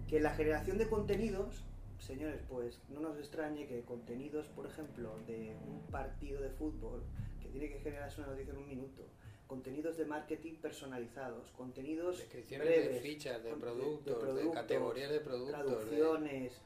Que 0.07 0.19
la 0.19 0.31
generación 0.31 0.77
de 0.77 0.87
contenidos, 0.87 1.63
señores, 1.99 2.41
pues 2.49 2.79
no 2.89 2.99
nos 3.01 3.17
extrañe 3.17 3.67
que 3.67 3.81
contenidos, 3.81 4.47
por 4.49 4.65
ejemplo, 4.65 5.15
de 5.27 5.55
un 5.67 5.81
partido 5.91 6.41
de 6.41 6.49
fútbol 6.49 7.03
que 7.41 7.49
tiene 7.49 7.69
que 7.69 7.79
generarse 7.79 8.21
una 8.21 8.31
noticia 8.31 8.51
en 8.53 8.59
un 8.59 8.67
minuto, 8.67 9.03
contenidos 9.47 9.95
de 9.97 10.05
marketing 10.05 10.55
personalizados, 10.55 11.51
contenidos 11.51 12.17
Descripciones 12.17 12.67
de 12.67 12.79
breves, 12.81 13.01
fichas, 13.01 13.43
de 13.43 13.51
productos, 13.53 14.15
de, 14.15 14.19
productos, 14.21 14.53
categorías 14.55 15.09
de 15.11 15.19
productos. 15.19 15.57
de- 15.59 15.63
traducciones, 15.71 16.61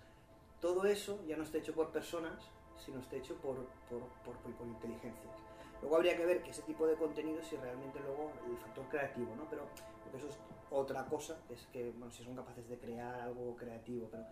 todo 0.62 0.86
eso 0.86 1.22
ya 1.28 1.36
no 1.38 1.44
está 1.44 1.58
hecho 1.58 1.74
por 1.74 1.92
personas, 1.92 2.42
sino 2.86 3.00
está 3.00 3.16
hecho 3.16 3.36
por, 3.36 3.56
por, 3.90 4.02
por, 4.26 4.36
por- 4.56 4.68
inteligencias. 4.68 5.34
Luego 5.82 5.96
habría 5.96 6.18
que 6.18 6.26
ver 6.26 6.44
que 6.44 6.52
ese 6.52 6.62
tipo 6.64 6.86
de 6.88 6.96
contenido 6.96 7.42
si 7.44 7.56
realmente 7.56 8.00
luego 8.02 8.32
el 8.50 8.58
factor 8.58 8.86
creativo, 8.90 9.34
¿no? 9.36 9.50
Pero 9.50 9.64
porque 10.04 10.18
eso 10.18 10.28
es 10.28 10.38
otra 10.72 11.06
cosa, 11.06 11.40
es 11.50 11.66
que, 11.72 11.92
bueno, 11.92 12.12
si 12.12 12.24
son 12.24 12.36
capaces 12.36 12.68
de 12.68 12.78
crear 12.78 13.16
algo 13.22 13.56
creativo, 13.56 14.08
pero 14.12 14.24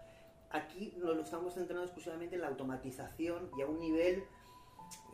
aquí 0.49 0.93
nos 0.97 1.15
lo 1.15 1.21
estamos 1.23 1.53
centrando 1.53 1.83
exclusivamente 1.85 2.35
en 2.35 2.41
la 2.41 2.47
automatización 2.49 3.49
y 3.57 3.61
a 3.61 3.65
un 3.67 3.79
nivel 3.79 4.25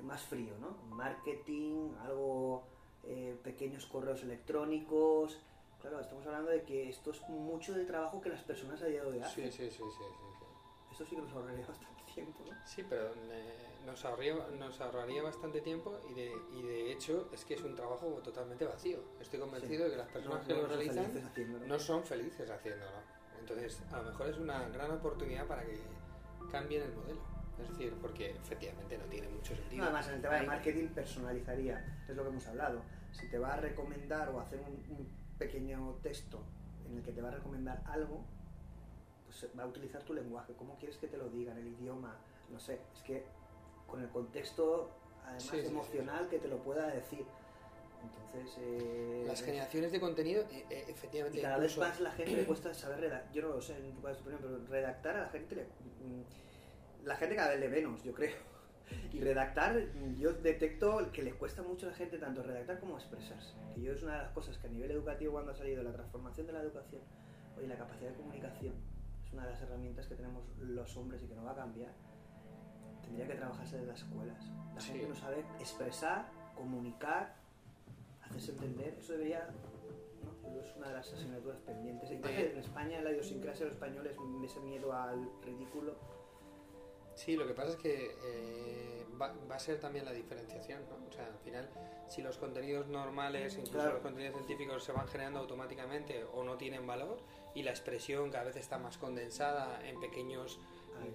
más 0.02 0.22
frío, 0.24 0.58
¿no? 0.60 0.76
Marketing, 0.96 1.92
algo, 2.02 2.64
eh, 3.04 3.38
pequeños 3.44 3.86
correos 3.86 4.24
electrónicos. 4.24 5.40
Claro, 5.80 6.00
estamos 6.00 6.26
hablando 6.26 6.50
de 6.50 6.64
que 6.64 6.90
esto 6.90 7.12
es 7.12 7.22
mucho 7.30 7.74
del 7.74 7.86
trabajo 7.86 8.22
que 8.22 8.30
las 8.30 8.42
personas 8.42 8.82
a 8.82 8.86
día 8.86 9.04
de 9.04 9.08
hoy 9.12 9.18
Sí, 9.20 9.24
hacen. 9.24 9.52
sí, 9.52 9.70
sí, 9.70 9.72
sí, 9.72 9.84
sí, 9.98 10.04
sí. 10.40 10.46
Esto 10.92 11.06
sí 11.06 11.16
que 11.16 11.22
nos 11.22 11.32
tiempo, 11.32 11.74
¿no? 12.22 12.56
Sí, 12.66 12.84
pero 12.88 13.12
eh, 13.32 13.80
nos, 13.86 14.04
ahorraría, 14.06 14.36
nos 14.58 14.80
ahorraría 14.82 15.24
bastante 15.24 15.62
tiempo 15.62 16.00
y 16.10 16.14
de, 16.14 16.32
y 16.54 16.62
de 16.62 16.92
hecho 16.92 17.30
es 17.34 17.44
que 17.46 17.56
es 17.56 17.62
un 17.64 17.76
trabajo 17.76 18.08
totalmente 18.24 18.66
vacío. 18.66 19.00
Estoy 19.20 19.40
convencido 19.40 19.86
de 19.86 19.92
que 19.92 19.98
las 19.98 20.08
personas 20.10 20.42
No- 20.42 20.48
que 20.48 20.54
no 20.54 20.62
lo 20.62 20.68
son 20.68 20.78
realizan 20.78 21.06
felices 21.06 21.26
haciéndolo. 21.30 21.68
no 21.68 21.80
son 21.80 22.04
felices 22.04 22.50
haciéndolo. 22.50 22.92
Entonces, 23.40 23.82
a 23.92 23.98
lo 23.98 24.04
mejor 24.12 24.28
es 24.30 24.38
una 24.38 24.70
gran 24.70 24.92
oportunidad 24.92 25.46
para 25.48 25.64
que 25.66 25.78
cambien 26.52 26.84
el 26.84 26.94
modelo. 26.94 27.22
Es 27.62 27.70
decir, 27.70 27.94
porque 28.02 28.32
efectivamente 28.32 28.98
no 28.98 29.06
tiene 29.06 29.28
mucho 29.30 29.56
sentido. 29.56 29.78
No, 29.78 29.84
además, 29.84 30.08
en 30.08 30.16
el 30.16 30.22
tema 30.22 30.36
de 30.36 30.48
marketing 30.48 30.88
personalizaría, 30.88 32.04
es 32.08 32.16
lo 32.16 32.24
que 32.24 32.30
hemos 32.30 32.48
hablado. 32.48 32.82
Si 33.12 33.30
te 33.30 33.38
va 33.38 33.54
a 33.54 33.58
recomendar 33.58 34.30
o 34.30 34.40
hacer 34.40 34.60
un, 34.62 34.74
un 34.98 35.08
pequeño 35.38 36.00
texto 36.02 36.42
en 36.88 36.98
el 36.98 37.04
que 37.04 37.12
te 37.12 37.22
va 37.22 37.28
a 37.30 37.32
recomendar 37.32 37.84
algo, 37.86 38.24
va 39.58 39.64
a 39.64 39.68
utilizar 39.68 40.04
tu 40.04 40.14
lenguaje. 40.14 40.54
¿Cómo 40.54 40.76
quieres 40.78 40.98
que 40.98 41.08
te 41.08 41.18
lo 41.18 41.30
digan? 41.30 41.58
El 41.58 41.68
idioma, 41.68 42.16
no 42.52 42.60
sé. 42.60 42.80
Es 42.96 43.02
que 43.04 43.24
con 43.88 44.02
el 44.02 44.10
contexto, 44.10 44.90
además 45.24 45.44
Sí, 45.44 45.50
sí, 45.58 45.62
sí, 45.64 45.68
emocional, 45.68 46.28
que 46.30 46.40
te 46.40 46.48
lo 46.48 46.58
pueda 46.58 46.88
decir. 46.88 47.26
Entonces, 48.04 48.58
eh, 48.62 49.24
Las 49.28 49.42
generaciones 49.42 49.92
de 49.92 50.00
contenido, 50.00 50.44
eh, 50.52 50.66
eh, 50.70 50.86
efectivamente, 50.90 51.40
y 51.40 51.42
cada 51.42 51.58
vez 51.58 51.72
incluso- 51.72 51.90
más 51.90 52.00
la 52.02 52.12
gente 52.12 52.36
le 52.36 52.44
cuesta 52.46 52.74
saber 52.74 53.00
redactar. 53.00 53.32
Yo 53.34 53.42
no 53.44 53.50
lo 53.50 53.62
sé 53.62 53.78
en 53.78 53.94
tu 53.94 54.02
caso, 54.02 54.22
por 54.24 54.34
ejemplo, 54.34 54.58
pero 54.58 54.72
redactar 54.72 55.16
a 55.16 55.22
la 55.22 55.30
gente 55.30 55.56
le. 55.56 55.64
mm, 55.64 57.06
La 57.06 57.16
gente 57.18 57.36
cada 57.36 57.50
vez 57.50 57.60
le 57.60 57.68
menos, 57.70 58.02
yo 58.04 58.14
creo. 58.14 58.36
Y 59.12 59.20
redactar, 59.20 59.78
yo 60.18 60.34
detecto 60.34 61.10
que 61.12 61.22
les 61.24 61.34
cuesta 61.36 61.62
mucho 61.64 61.88
a 61.88 61.90
la 61.90 61.96
gente 61.96 62.18
tanto 62.18 62.44
redactar 62.44 62.80
como 62.80 62.98
expresarse. 62.98 63.54
Que 63.74 63.82
yo 63.82 63.94
es 63.94 64.04
una 64.04 64.14
de 64.18 64.24
las 64.24 64.32
cosas 64.32 64.58
que 64.58 64.68
a 64.68 64.70
nivel 64.70 64.92
educativo, 64.92 65.34
cuando 65.34 65.52
ha 65.52 65.56
salido 65.56 65.82
la 65.84 65.92
transformación 65.92 66.48
de 66.48 66.54
la 66.54 66.62
educación, 66.62 67.02
oye, 67.58 67.68
la 67.68 67.78
capacidad 67.78 68.10
de 68.12 68.16
comunicación 68.18 68.74
una 69.34 69.44
de 69.46 69.52
las 69.52 69.62
herramientas 69.62 70.08
que 70.08 70.16
tenemos 70.16 70.44
los 70.60 70.96
hombres 70.98 71.22
y 71.24 71.28
que 71.28 71.36
no 71.36 71.44
va 71.44 71.52
a 71.52 71.56
cambiar. 71.56 71.94
Tendría 73.02 73.28
que 73.28 73.36
trabajarse 73.36 73.76
desde 73.78 73.88
las 73.92 74.00
escuelas. 74.02 74.52
La 74.74 74.80
Sí. 74.82 74.92
gente 74.94 75.08
no 75.10 75.16
sabe 75.16 75.40
expresar, 75.60 76.30
comunicar, 76.56 77.36
hacerse 78.24 78.52
entender. 78.52 78.96
Eso 79.00 79.14
debería 79.14 79.50
¿no? 80.24 80.60
Es 80.62 80.76
una 80.78 80.88
de 80.88 80.94
las 80.94 81.12
asignaturas 81.12 81.60
pendientes. 81.62 82.10
Y 82.12 82.14
en 82.16 82.58
España 82.58 83.02
la 83.02 83.12
idiosincrasia 83.12 83.66
de 83.66 83.72
los 83.72 83.76
españoles, 83.76 84.16
ese 84.46 84.60
miedo 84.62 84.94
al 84.94 85.30
ridículo. 85.42 85.96
Sí, 87.16 87.36
lo 87.36 87.46
que 87.46 87.54
pasa 87.54 87.70
es 87.72 87.76
que 87.76 88.12
eh, 88.26 89.06
va, 89.22 89.34
va 89.50 89.56
a 89.56 89.60
ser 89.60 89.80
también 89.80 90.06
la 90.06 90.12
diferenciación, 90.14 90.82
¿no? 90.90 91.06
O 91.08 91.12
sea, 91.12 91.28
al 91.28 91.38
final, 91.40 91.70
si 92.08 92.22
los 92.22 92.38
contenidos 92.38 92.88
normales, 92.88 93.54
incluso 93.56 93.74
Claro. 93.74 93.94
los 93.94 94.02
contenidos 94.02 94.36
científicos, 94.36 94.84
se 94.84 94.92
van 94.94 95.08
generando 95.08 95.40
automáticamente 95.40 96.24
o 96.24 96.44
no 96.44 96.58
tienen 96.58 96.88
valor, 96.88 97.20
y 97.56 97.64
la 97.64 97.72
expresión 97.72 98.32
cada 98.32 98.46
vez 98.46 98.56
está 98.56 98.78
más 98.78 98.98
condensada 98.98 99.80
en 99.88 100.00
pequeños 100.00 100.60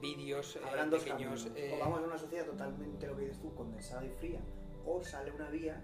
vídeos, 0.00 0.56
eh, 0.56 0.60
Habrán 0.66 0.90
dos 0.90 1.02
pequeños... 1.02 1.48
eh, 1.56 1.72
O 1.74 1.78
vamos 1.78 2.00
a 2.00 2.02
una 2.02 2.18
sociedad 2.18 2.44
totalmente, 2.46 3.06
lo 3.06 3.16
que 3.16 3.22
dices 3.22 3.40
tú, 3.40 3.54
condensada 3.54 4.04
y 4.04 4.10
fría. 4.10 4.40
O 4.84 5.02
sale 5.02 5.30
una 5.32 5.48
vía 5.50 5.80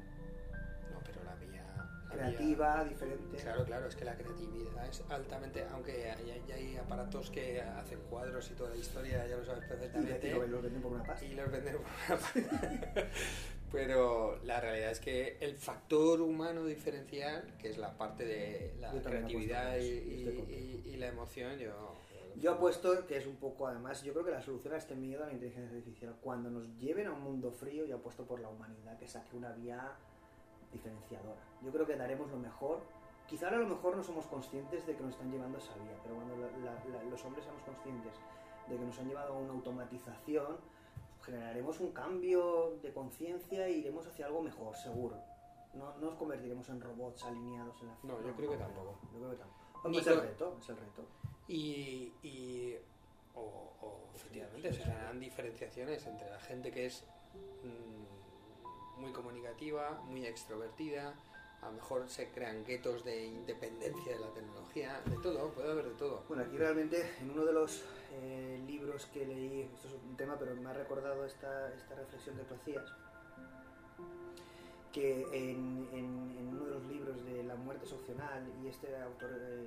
No, 0.92 1.00
pero 1.04 1.22
la 1.24 1.34
vía... 1.36 1.64
la 2.08 2.14
creativa, 2.14 2.74
vía- 2.82 2.84
diferente. 2.90 3.36
Claro, 3.38 3.64
claro, 3.64 3.86
es 3.86 3.96
que 3.96 4.04
la 4.04 4.16
creatividad 4.16 4.86
es 4.88 5.02
altamente, 5.08 5.64
aunque 5.72 6.10
hay, 6.10 6.30
hay- 6.52 6.76
aparatos 6.76 7.30
que 7.30 7.60
hacen 7.62 8.00
cuadros 8.10 8.50
y 8.50 8.54
toda 8.54 8.70
la 8.70 8.76
historia, 8.76 9.26
ya 9.26 9.36
lo 9.36 9.44
sabes 9.44 9.64
perfectamente. 9.66 10.28
y 10.28 10.32
lo, 10.32 10.46
lo 10.46 10.60
venden 10.62 10.82
por 10.82 10.92
una 10.92 11.04
pasta. 11.04 11.24
y 11.24 11.34
los 11.34 11.50
vender 11.50 11.76
por 11.78 11.86
una 11.86 12.20
parte. 12.20 13.08
Pero 13.74 14.38
la 14.44 14.60
realidad 14.60 14.90
es 14.92 15.00
que 15.00 15.36
el 15.40 15.56
factor 15.56 16.20
humano 16.20 16.64
diferencial, 16.64 17.56
que 17.58 17.70
es 17.70 17.78
la 17.78 17.96
parte 17.98 18.24
de 18.24 18.74
la 18.80 18.92
creatividad 19.02 19.76
y, 19.78 20.24
contigo. 20.24 20.46
y- 20.48 20.90
y 20.90 20.96
la 20.96 21.06
emoción, 21.08 21.58
yo... 21.58 21.94
Yo 22.36 22.52
apuesto 22.54 23.06
que 23.06 23.16
es 23.16 23.26
un 23.28 23.36
poco, 23.36 23.68
además, 23.68 24.02
yo 24.02 24.12
creo 24.12 24.24
que 24.24 24.32
la 24.32 24.42
solución 24.42 24.74
a 24.74 24.76
este 24.76 24.96
miedo 24.96 25.22
a 25.22 25.26
la 25.28 25.32
inteligencia 25.34 25.70
artificial, 25.76 26.16
cuando 26.20 26.50
nos 26.50 26.66
lleven 26.78 27.06
a 27.06 27.12
un 27.12 27.20
mundo 27.22 27.52
frío, 27.52 27.84
yo 27.84 27.96
apuesto 27.96 28.24
por 28.24 28.40
la 28.40 28.48
humanidad 28.48 28.98
que 28.98 29.06
saque 29.06 29.36
una 29.36 29.52
vía 29.52 29.92
diferenciadora. 30.72 31.40
Yo 31.62 31.70
creo 31.70 31.86
que 31.86 31.94
daremos 31.96 32.28
lo 32.30 32.36
mejor. 32.38 32.80
Quizá 33.28 33.46
ahora 33.46 33.58
a 33.58 33.60
lo 33.60 33.68
mejor 33.68 33.96
no 33.96 34.02
somos 34.02 34.26
conscientes 34.26 34.84
de 34.86 34.96
que 34.96 35.02
nos 35.02 35.12
están 35.12 35.30
llevando 35.30 35.58
a 35.58 35.60
esa 35.60 35.74
vía, 35.76 35.96
pero 36.02 36.16
cuando 36.16 36.36
la- 36.36 36.50
la- 36.58 36.84
la- 36.98 37.04
los 37.04 37.24
hombres 37.24 37.44
somos 37.44 37.62
conscientes 37.62 38.12
de 38.68 38.76
que 38.76 38.84
nos 38.84 38.98
han 38.98 39.08
llevado 39.08 39.34
a 39.34 39.38
una 39.38 39.52
automatización, 39.52 40.56
generaremos 41.24 41.80
un 41.80 41.92
cambio 41.92 42.78
de 42.82 42.92
conciencia 42.92 43.66
e 43.66 43.72
iremos 43.78 44.06
hacia 44.06 44.26
algo 44.26 44.42
mejor, 44.42 44.74
seguro. 44.76 45.16
No, 45.74 45.92
no 45.94 46.10
nos 46.10 46.14
convertiremos 46.14 46.68
en 46.68 46.80
robots 46.80 47.24
alineados 47.24 47.80
en 47.82 47.88
la 47.88 47.94
No, 48.04 48.22
yo 48.22 48.34
creo 48.36 48.50
que 48.50 48.56
tampoco. 48.56 48.98
Yo 49.12 49.18
creo 49.18 49.30
que 49.30 49.36
tampoco. 49.36 49.88
Ni 49.88 49.98
es 49.98 50.06
el 50.06 50.20
reto, 50.20 50.56
es 50.60 50.68
el 50.68 50.76
reto. 50.76 51.02
Y, 51.48 52.12
y- 52.22 52.76
o, 53.34 53.40
o 53.80 54.08
efectivamente 54.14 54.72
se 54.72 54.82
generan 54.84 55.18
diferenciaciones 55.18 56.06
entre 56.06 56.30
la 56.30 56.38
gente 56.38 56.70
que 56.70 56.86
es 56.86 57.04
mm, 57.64 59.00
muy 59.00 59.12
comunicativa, 59.12 60.00
muy 60.06 60.24
extrovertida, 60.24 61.14
a 61.64 61.68
lo 61.68 61.72
mejor 61.76 62.08
se 62.08 62.28
crean 62.30 62.62
guetos 62.64 63.04
de 63.04 63.24
independencia 63.26 64.12
de 64.12 64.18
la 64.20 64.28
tecnología, 64.34 65.00
de 65.06 65.16
todo, 65.16 65.48
puede 65.50 65.70
haber 65.72 65.86
de 65.86 65.94
todo. 65.94 66.22
Bueno, 66.28 66.42
aquí 66.44 66.56
realmente 66.58 67.10
en 67.20 67.30
uno 67.30 67.44
de 67.46 67.52
los 67.54 67.82
eh, 68.12 68.62
libros 68.66 69.06
que 69.06 69.24
leí, 69.26 69.62
esto 69.74 69.88
es 69.88 69.94
un 69.94 70.16
tema, 70.16 70.36
pero 70.38 70.54
me 70.56 70.68
ha 70.68 70.74
recordado 70.74 71.24
esta, 71.24 71.72
esta 71.74 71.94
reflexión 71.94 72.36
que 72.36 72.42
tú 72.44 72.54
hacías, 72.54 72.84
que 74.92 75.22
en, 75.32 75.88
uno 76.52 76.64
de 76.66 76.70
los 76.70 76.84
libros 76.84 77.24
de 77.24 77.42
La 77.44 77.56
muerte 77.56 77.86
es 77.86 77.92
opcional, 77.92 78.44
y 78.62 78.68
este 78.68 78.94
autor 79.00 79.30
eh, 79.34 79.66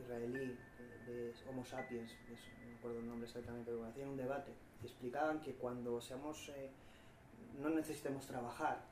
israelí 0.00 0.56
eh, 0.78 1.04
de 1.06 1.34
Homo 1.48 1.64
sapiens, 1.64 2.10
es- 2.12 2.48
no 2.62 2.68
me 2.70 2.76
acuerdo 2.76 2.98
el 3.00 3.08
nombre 3.08 3.26
exactamente, 3.28 3.70
pero 3.72 3.84
hacían 3.86 4.10
un 4.10 4.16
debate, 4.16 4.52
y 4.82 4.86
explicaban 4.86 5.40
que 5.40 5.54
cuando 5.54 6.00
seamos, 6.00 6.52
no 7.60 7.70
necesitemos 7.70 8.26
trabajar, 8.26 8.84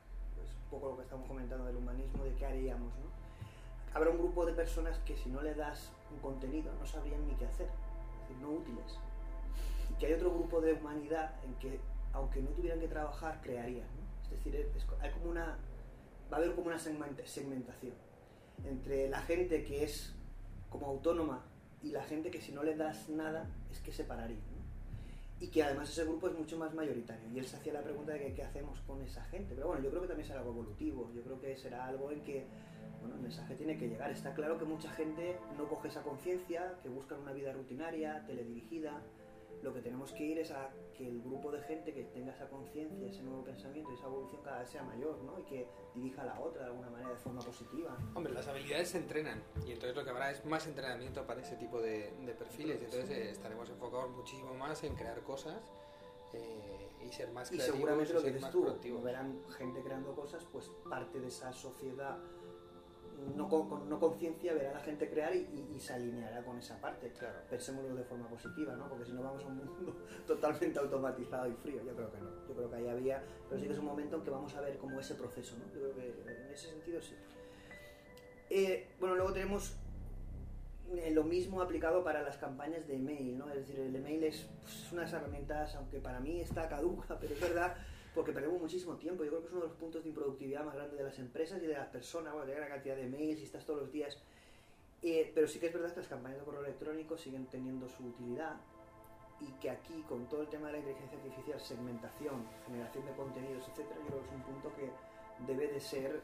poco 0.71 0.91
lo 0.91 0.97
que 0.97 1.03
estamos 1.03 1.27
comentando 1.27 1.65
del 1.67 1.77
humanismo, 1.77 2.25
de 2.25 2.35
qué 2.35 2.47
haríamos, 2.47 2.93
habrá 3.95 4.11
un 4.11 4.19
grupo 4.19 4.45
de 4.47 4.53
personas 4.53 4.99
que 5.01 5.17
si 5.17 5.29
no 5.31 5.43
le 5.43 5.55
das 5.55 5.91
un 6.13 6.19
contenido 6.21 6.73
no 6.79 6.87
sabrían 6.87 7.27
ni 7.27 7.35
qué 7.35 7.47
hacer, 7.47 7.69
es 8.31 8.37
no 8.39 8.51
útiles. 8.51 8.99
que 9.99 10.07
hay 10.07 10.13
otro 10.13 10.31
grupo 10.31 10.61
de 10.61 10.75
humanidad 10.75 11.33
en 11.45 11.55
que, 11.55 11.81
aunque 12.13 12.41
no 12.41 12.51
tuvieran 12.51 12.79
que 12.81 12.89
trabajar, 12.89 13.41
crearían. 13.43 13.89
Es 14.25 14.31
decir, 14.31 14.71
hay 15.01 15.11
como 15.11 15.31
una, 15.31 15.59
va 16.31 16.37
a 16.37 16.41
haber 16.41 16.55
como 16.55 16.69
una 16.69 16.77
segment- 16.79 17.25
segmentación 17.25 17.95
entre 18.65 19.09
la 19.09 19.21
gente 19.23 19.65
que 19.65 19.83
es 19.85 20.15
como 20.71 20.87
autónoma 20.87 21.43
y 21.83 21.91
la 21.91 22.03
gente 22.05 22.31
que 22.31 22.41
si 22.41 22.53
no 22.53 22.63
le 22.63 22.77
das 22.77 23.09
nada 23.09 23.47
es 23.73 23.81
que 23.81 23.91
se 23.93 24.05
pararía. 24.05 24.37
Y 25.41 25.49
que 25.49 25.63
además 25.63 25.89
ese 25.89 26.05
grupo 26.05 26.29
es 26.29 26.35
mucho 26.35 26.59
más 26.59 26.75
mayoritario. 26.75 27.31
Y 27.33 27.39
él 27.39 27.47
se 27.47 27.57
hacía 27.57 27.73
la 27.73 27.83
pregunta 27.83 28.13
de 28.13 28.21
que, 28.21 28.35
qué 28.35 28.43
hacemos 28.43 28.81
con 28.81 29.01
esa 29.03 29.25
gente. 29.27 29.55
Pero 29.55 29.69
bueno, 29.69 29.83
yo 29.83 29.91
creo 29.91 30.03
que 30.03 30.09
también 30.09 30.27
será 30.27 30.41
algo 30.41 30.53
evolutivo. 30.53 31.11
Yo 31.15 31.23
creo 31.23 31.41
que 31.41 31.57
será 31.57 31.87
algo 31.87 32.11
en 32.11 32.23
que 32.23 32.47
bueno, 33.01 33.17
el 33.17 33.23
mensaje 33.23 33.55
tiene 33.55 33.79
que 33.79 33.89
llegar. 33.89 34.11
Está 34.11 34.35
claro 34.35 34.59
que 34.59 34.65
mucha 34.65 34.91
gente 34.91 35.39
no 35.57 35.69
coge 35.69 35.89
esa 35.89 36.03
conciencia, 36.03 36.75
que 36.83 36.89
buscan 36.89 37.21
una 37.21 37.33
vida 37.33 37.53
rutinaria, 37.53 38.25
teledirigida. 38.27 39.01
Lo 39.63 39.75
que 39.75 39.81
tenemos 39.81 40.13
que 40.13 40.25
ir 40.25 40.39
es 40.39 40.51
a 40.51 40.71
que 40.97 41.09
el 41.09 41.21
grupo 41.23 41.51
de 41.51 41.61
gente 41.63 41.93
que 41.93 42.05
tenga 42.05 42.33
esa 42.33 42.49
conciencia, 42.49 43.07
ese 43.07 43.23
nuevo 43.23 43.45
pensamiento, 43.45 43.93
esa 43.93 44.07
evolución 44.07 44.43
cada 44.43 44.61
vez 44.61 44.71
sea 44.71 44.83
mayor, 44.83 45.19
¿no? 45.23 45.39
Y 45.39 45.43
que 45.45 45.67
dirija 45.95 46.23
a 46.23 46.27
la 46.27 46.41
otra 46.41 46.63
de 46.63 46.69
alguna 46.69 46.91
manera 46.91 47.11
de 47.11 47.17
forma 47.17 47.41
positiva. 47.41 47.97
Hombre, 48.15 48.33
las 48.33 48.47
habilidades 48.47 48.89
se 48.89 48.99
entrenan 48.99 49.43
y 49.67 49.73
entonces 49.73 49.97
lo 49.97 50.05
que 50.05 50.11
habrá 50.11 50.31
es 50.31 50.45
más 50.45 50.67
entrenamiento 50.67 51.27
para 51.27 51.41
ese 51.41 51.57
tipo 51.57 51.81
de, 51.81 52.13
de 52.25 52.35
perfiles 52.35 52.81
y 52.81 52.85
entonces 52.85 53.11
eh, 53.11 53.31
estaremos 53.31 53.69
enfocados 53.71 54.11
muchísimo 54.11 54.55
más 54.55 54.83
en 54.85 54.95
crear 54.95 55.21
cosas 55.23 55.61
eh, 56.33 56.89
y 57.07 57.13
ser 57.13 57.31
más 57.33 57.51
Y 57.51 57.57
creativos 57.57 57.77
seguramente 57.77 58.13
y 58.13 58.15
lo 58.15 58.23
que 58.23 58.33
dices 58.33 58.51
tú, 58.51 59.03
verán 59.03 59.41
gente 59.57 59.83
creando 59.83 60.15
cosas, 60.15 60.45
pues 60.53 60.71
parte 60.89 61.21
de 61.21 61.29
esa 61.29 61.53
sociedad 61.53 62.19
no 63.37 63.49
con, 63.49 63.89
no 63.89 63.99
conciencia 63.99 64.55
verá 64.55 64.71
a 64.71 64.75
la 64.75 64.81
gente 64.81 65.09
crear 65.11 65.35
y, 65.35 65.41
y- 65.41 65.73
y 65.77 65.81
se 65.81 65.93
alineará 65.95 66.43
con 66.45 66.59
esa 66.59 66.81
parte. 66.81 67.13
Claro. 67.19 67.39
Pensémoslo 67.51 67.95
de 67.95 68.05
forma 68.05 68.29
positiva, 68.29 68.75
¿no? 68.77 68.89
Porque 68.89 69.05
si 69.07 69.13
no 69.13 69.23
vamos 69.23 69.43
a 69.45 69.47
un 69.49 69.57
mundo 69.57 69.97
totalmente 70.27 70.79
automatizado 70.79 71.49
y 71.49 71.53
frío, 71.55 71.83
yo 71.85 71.95
creo 71.95 72.11
que 72.13 72.19
no. 72.19 72.31
Yo 72.49 72.55
creo 72.55 72.71
que 72.71 72.77
ahí 72.77 72.89
había, 72.89 73.23
pero 73.49 73.61
sí 73.61 73.67
que 73.67 73.73
es 73.73 73.79
un 73.79 73.87
momento 73.87 74.17
en 74.17 74.23
que 74.23 74.31
vamos 74.31 74.55
a 74.55 74.61
ver 74.61 74.79
como 74.79 74.99
ese 75.01 75.15
proceso, 75.15 75.57
¿no? 75.59 75.65
Yo 75.75 75.81
creo 75.93 75.95
que 75.95 76.31
en 76.47 76.53
ese 76.53 76.69
sentido 76.71 77.01
sí. 77.03 77.15
Eh, 78.51 78.89
bueno, 78.99 79.15
luego 79.17 79.33
tenemos 79.33 79.75
eh, 80.95 81.11
lo 81.13 81.23
mismo 81.25 81.61
aplicado 81.61 82.03
para 82.03 82.23
las 82.23 82.39
campañas 82.39 82.87
de 82.87 82.97
email, 82.97 83.37
¿no? 83.37 83.49
Es 83.51 83.57
decir, 83.57 83.79
el 83.81 83.95
email 83.95 84.25
es 84.25 84.47
pues, 84.63 84.91
unas 84.93 85.13
herramientas, 85.13 85.75
aunque 85.77 85.99
para 85.99 86.19
mí 86.21 86.41
está 86.41 86.69
caduca, 86.69 87.17
pero 87.21 87.35
es 87.35 87.41
verdad, 87.41 87.77
porque 88.19 88.33
perdemos 88.33 88.61
muchísimo 88.61 88.97
tiempo. 88.97 89.23
Yo 89.23 89.31
creo 89.31 89.41
que 89.43 89.47
es 89.47 89.53
uno 89.53 89.63
de 89.63 89.69
los 89.69 89.77
puntos 89.77 90.03
de 90.03 90.09
improductividad 90.09 90.65
más 90.65 90.75
grandes 90.75 90.99
de 90.99 91.05
las 91.05 91.19
empresas 91.21 91.63
y 91.63 91.67
de 91.67 91.75
las 91.75 91.87
personas, 91.89 92.33
bueno, 92.33 92.47
tener 92.47 92.61
una 92.63 92.69
cantidad 92.75 92.97
de 92.97 93.07
mails 93.07 93.39
y 93.41 93.45
estás 93.45 93.65
todos 93.65 93.81
los 93.83 93.93
días. 93.93 94.19
Eh, 95.03 95.31
pero 95.35 95.47
sí 95.47 95.61
que 95.61 95.67
es 95.69 95.73
verdad 95.73 95.93
que 95.95 96.01
las 96.01 96.09
campañas 96.09 96.39
de 96.41 96.45
correo 96.45 96.63
electrónico 96.65 97.17
siguen 97.17 97.47
teniendo 97.47 97.89
su 97.89 98.05
utilidad 98.05 98.57
y 99.41 99.47
que 99.61 99.71
aquí, 99.71 100.03
con 100.09 100.29
todo 100.29 100.41
el 100.43 100.49
tema 100.49 100.67
de 100.67 100.73
la 100.73 100.79
inteligencia 100.81 101.17
artificial, 101.19 101.61
segmentación, 101.61 102.45
generación 102.67 103.07
de 103.07 103.13
contenidos, 103.13 103.69
etcétera, 103.69 104.01
yo 104.01 104.07
creo 104.09 104.21
que 104.23 104.27
es 104.27 104.35
un 104.35 104.43
punto 104.43 104.73
que 104.75 104.91
debe 105.47 105.73
de 105.73 105.79
ser, 105.79 106.21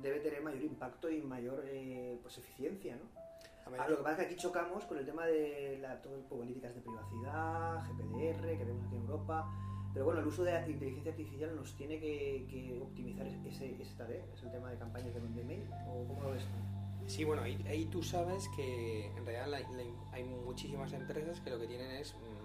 debe 0.00 0.20
tener 0.20 0.40
mayor 0.42 0.62
impacto 0.62 1.10
y 1.10 1.20
mayor 1.22 1.64
eh, 1.66 2.16
pues 2.22 2.38
eficiencia, 2.38 2.94
¿no? 2.94 3.02
A 3.82 3.88
lo 3.90 3.96
que 3.98 4.02
pasa 4.04 4.22
es 4.22 4.28
que 4.28 4.34
aquí 4.34 4.36
chocamos 4.42 4.84
con 4.84 4.96
el 4.98 5.04
tema 5.04 5.26
de 5.26 5.78
la, 5.82 6.00
todo 6.00 6.14
el- 6.14 6.22
políticas 6.22 6.72
de 6.74 6.80
privacidad, 6.80 7.82
GPDR, 7.88 8.56
que 8.56 8.64
vemos 8.64 8.86
aquí 8.86 8.94
en 8.96 9.02
Europa. 9.02 9.50
Pero 9.98 10.06
bueno, 10.06 10.20
el 10.20 10.28
uso 10.28 10.44
de 10.44 10.52
inteligencia 10.70 11.10
artificial 11.10 11.56
nos 11.56 11.74
tiene 11.74 11.98
que, 11.98 12.78
optimizar 12.80 13.26
ese, 13.26 13.82
esa 13.82 13.96
tarea. 13.96 14.24
Es 14.32 14.44
el 14.44 14.52
tema 14.52 14.70
de 14.70 14.78
campañas 14.78 15.12
de, 15.12 15.20
mail. 15.42 15.64
¿O 15.88 16.06
cómo 16.06 16.22
lo 16.22 16.30
ves? 16.30 16.44
Sí, 17.08 17.24
bueno, 17.24 17.42
ahí, 17.42 17.88
tú 17.90 18.00
sabes 18.00 18.48
que 18.54 19.06
en 19.06 19.26
realidad 19.26 19.52
hay, 19.54 19.64
hay 20.12 20.22
muchísimas 20.22 20.92
empresas 20.92 21.40
que 21.40 21.50
lo 21.50 21.58
que 21.58 21.66
tienen 21.66 21.90
es 21.90 22.14
mm, 22.14 22.37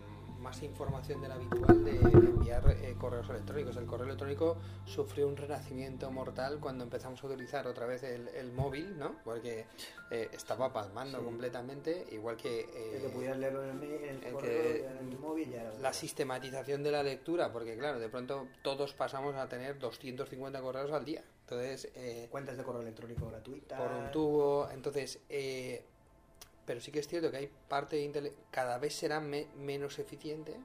más 0.43 0.61
información 0.61 1.21
de 1.21 1.29
la 1.29 1.35
habitual 1.35 1.83
de 1.85 1.91
enviar 1.99 2.63
eh, 2.69 2.95
correos 2.99 3.29
electrónicos. 3.29 3.77
El 3.77 3.85
correo 3.85 4.05
electrónico 4.05 4.57
sufrió 4.85 5.27
un 5.27 5.37
renacimiento 5.37 6.11
mortal 6.11 6.59
cuando 6.59 6.83
empezamos 6.83 7.23
a 7.23 7.27
utilizar 7.27 7.65
otra 7.65 7.85
vez 7.85 8.03
el, 8.03 8.27
el 8.27 8.51
móvil, 8.51 8.99
¿no? 8.99 9.15
Porque 9.23 9.65
eh, 10.11 10.29
estaba 10.33 10.71
palmando 10.73 11.19
Sí. 11.19 11.23
completamente, 11.25 12.05
igual 12.11 12.35
que... 12.35 12.59
eh, 12.61 12.99
que 13.01 13.09
pudieras 13.09 13.37
leerlo 13.37 13.63
en 13.63 13.81
el, 14.23 14.33
correo, 14.33 14.89
en 14.99 15.19
móvil 15.21 15.49
ya 15.51 15.63
la 15.81 15.93
sistematización 15.93 16.83
de 16.83 16.91
la 16.91 17.01
lectura, 17.03 17.51
porque 17.51 17.77
claro, 17.77 17.99
de 17.99 18.09
pronto 18.09 18.47
todos 18.61 18.93
pasamos 18.93 19.35
a 19.35 19.47
tener 19.47 19.79
250 19.79 20.61
correos 20.61 20.91
al 20.91 21.05
día. 21.05 21.23
Entonces, 21.41 21.91
eh, 21.95 22.27
cuentas 22.29 22.57
de 22.57 22.63
correo 22.63 22.81
electrónico 22.81 23.27
gratuitas. 23.27 23.79
por 23.79 23.91
un 23.91 24.11
tubo. 24.11 24.69
Entonces, 24.71 25.19
eh, 25.29 25.85
pero 26.65 26.79
sí 26.81 26.91
que 26.91 26.99
es 26.99 27.07
cierto 27.07 27.29
que 27.31 27.37
hay 27.37 27.51
parte 27.67 27.95
de 27.97 28.05
intele- 28.11 28.33
cada 28.51 28.77
vez 28.77 28.93
será 28.95 29.19
me- 29.19 29.47
menos 29.57 29.99
eficiente, 29.99 30.55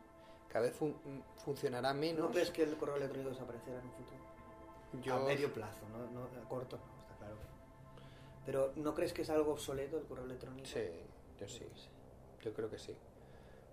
cada 0.48 0.66
vez 0.66 0.74
fun- 0.74 0.96
funcionará 1.44 1.92
menos. 1.94 2.20
¿No 2.26 2.30
crees 2.30 2.50
que 2.50 2.62
el 2.62 2.76
correo 2.76 2.96
electrónico 2.96 3.30
desaparecerá 3.30 3.78
en 3.80 3.86
un 3.86 3.92
futuro? 3.92 4.18
Yo, 5.02 5.14
A 5.14 5.20
medio 5.26 5.52
plazo, 5.52 5.80
no, 5.90 6.10
no 6.10 6.24
a 6.24 6.48
corto, 6.48 6.76
no, 6.78 7.02
está 7.02 7.16
claro. 7.18 7.36
Pero 8.46 8.72
¿no 8.76 8.94
crees 8.94 9.12
que 9.12 9.22
es 9.22 9.30
algo 9.30 9.52
obsoleto 9.52 9.98
el 9.98 10.04
correo 10.04 10.24
electrónico? 10.24 10.66
sí, 10.66 10.80
yo 11.38 11.48
sí, 11.48 11.66
yo 12.42 12.52
creo 12.54 12.70
que 12.70 12.78
sí. 12.78 12.96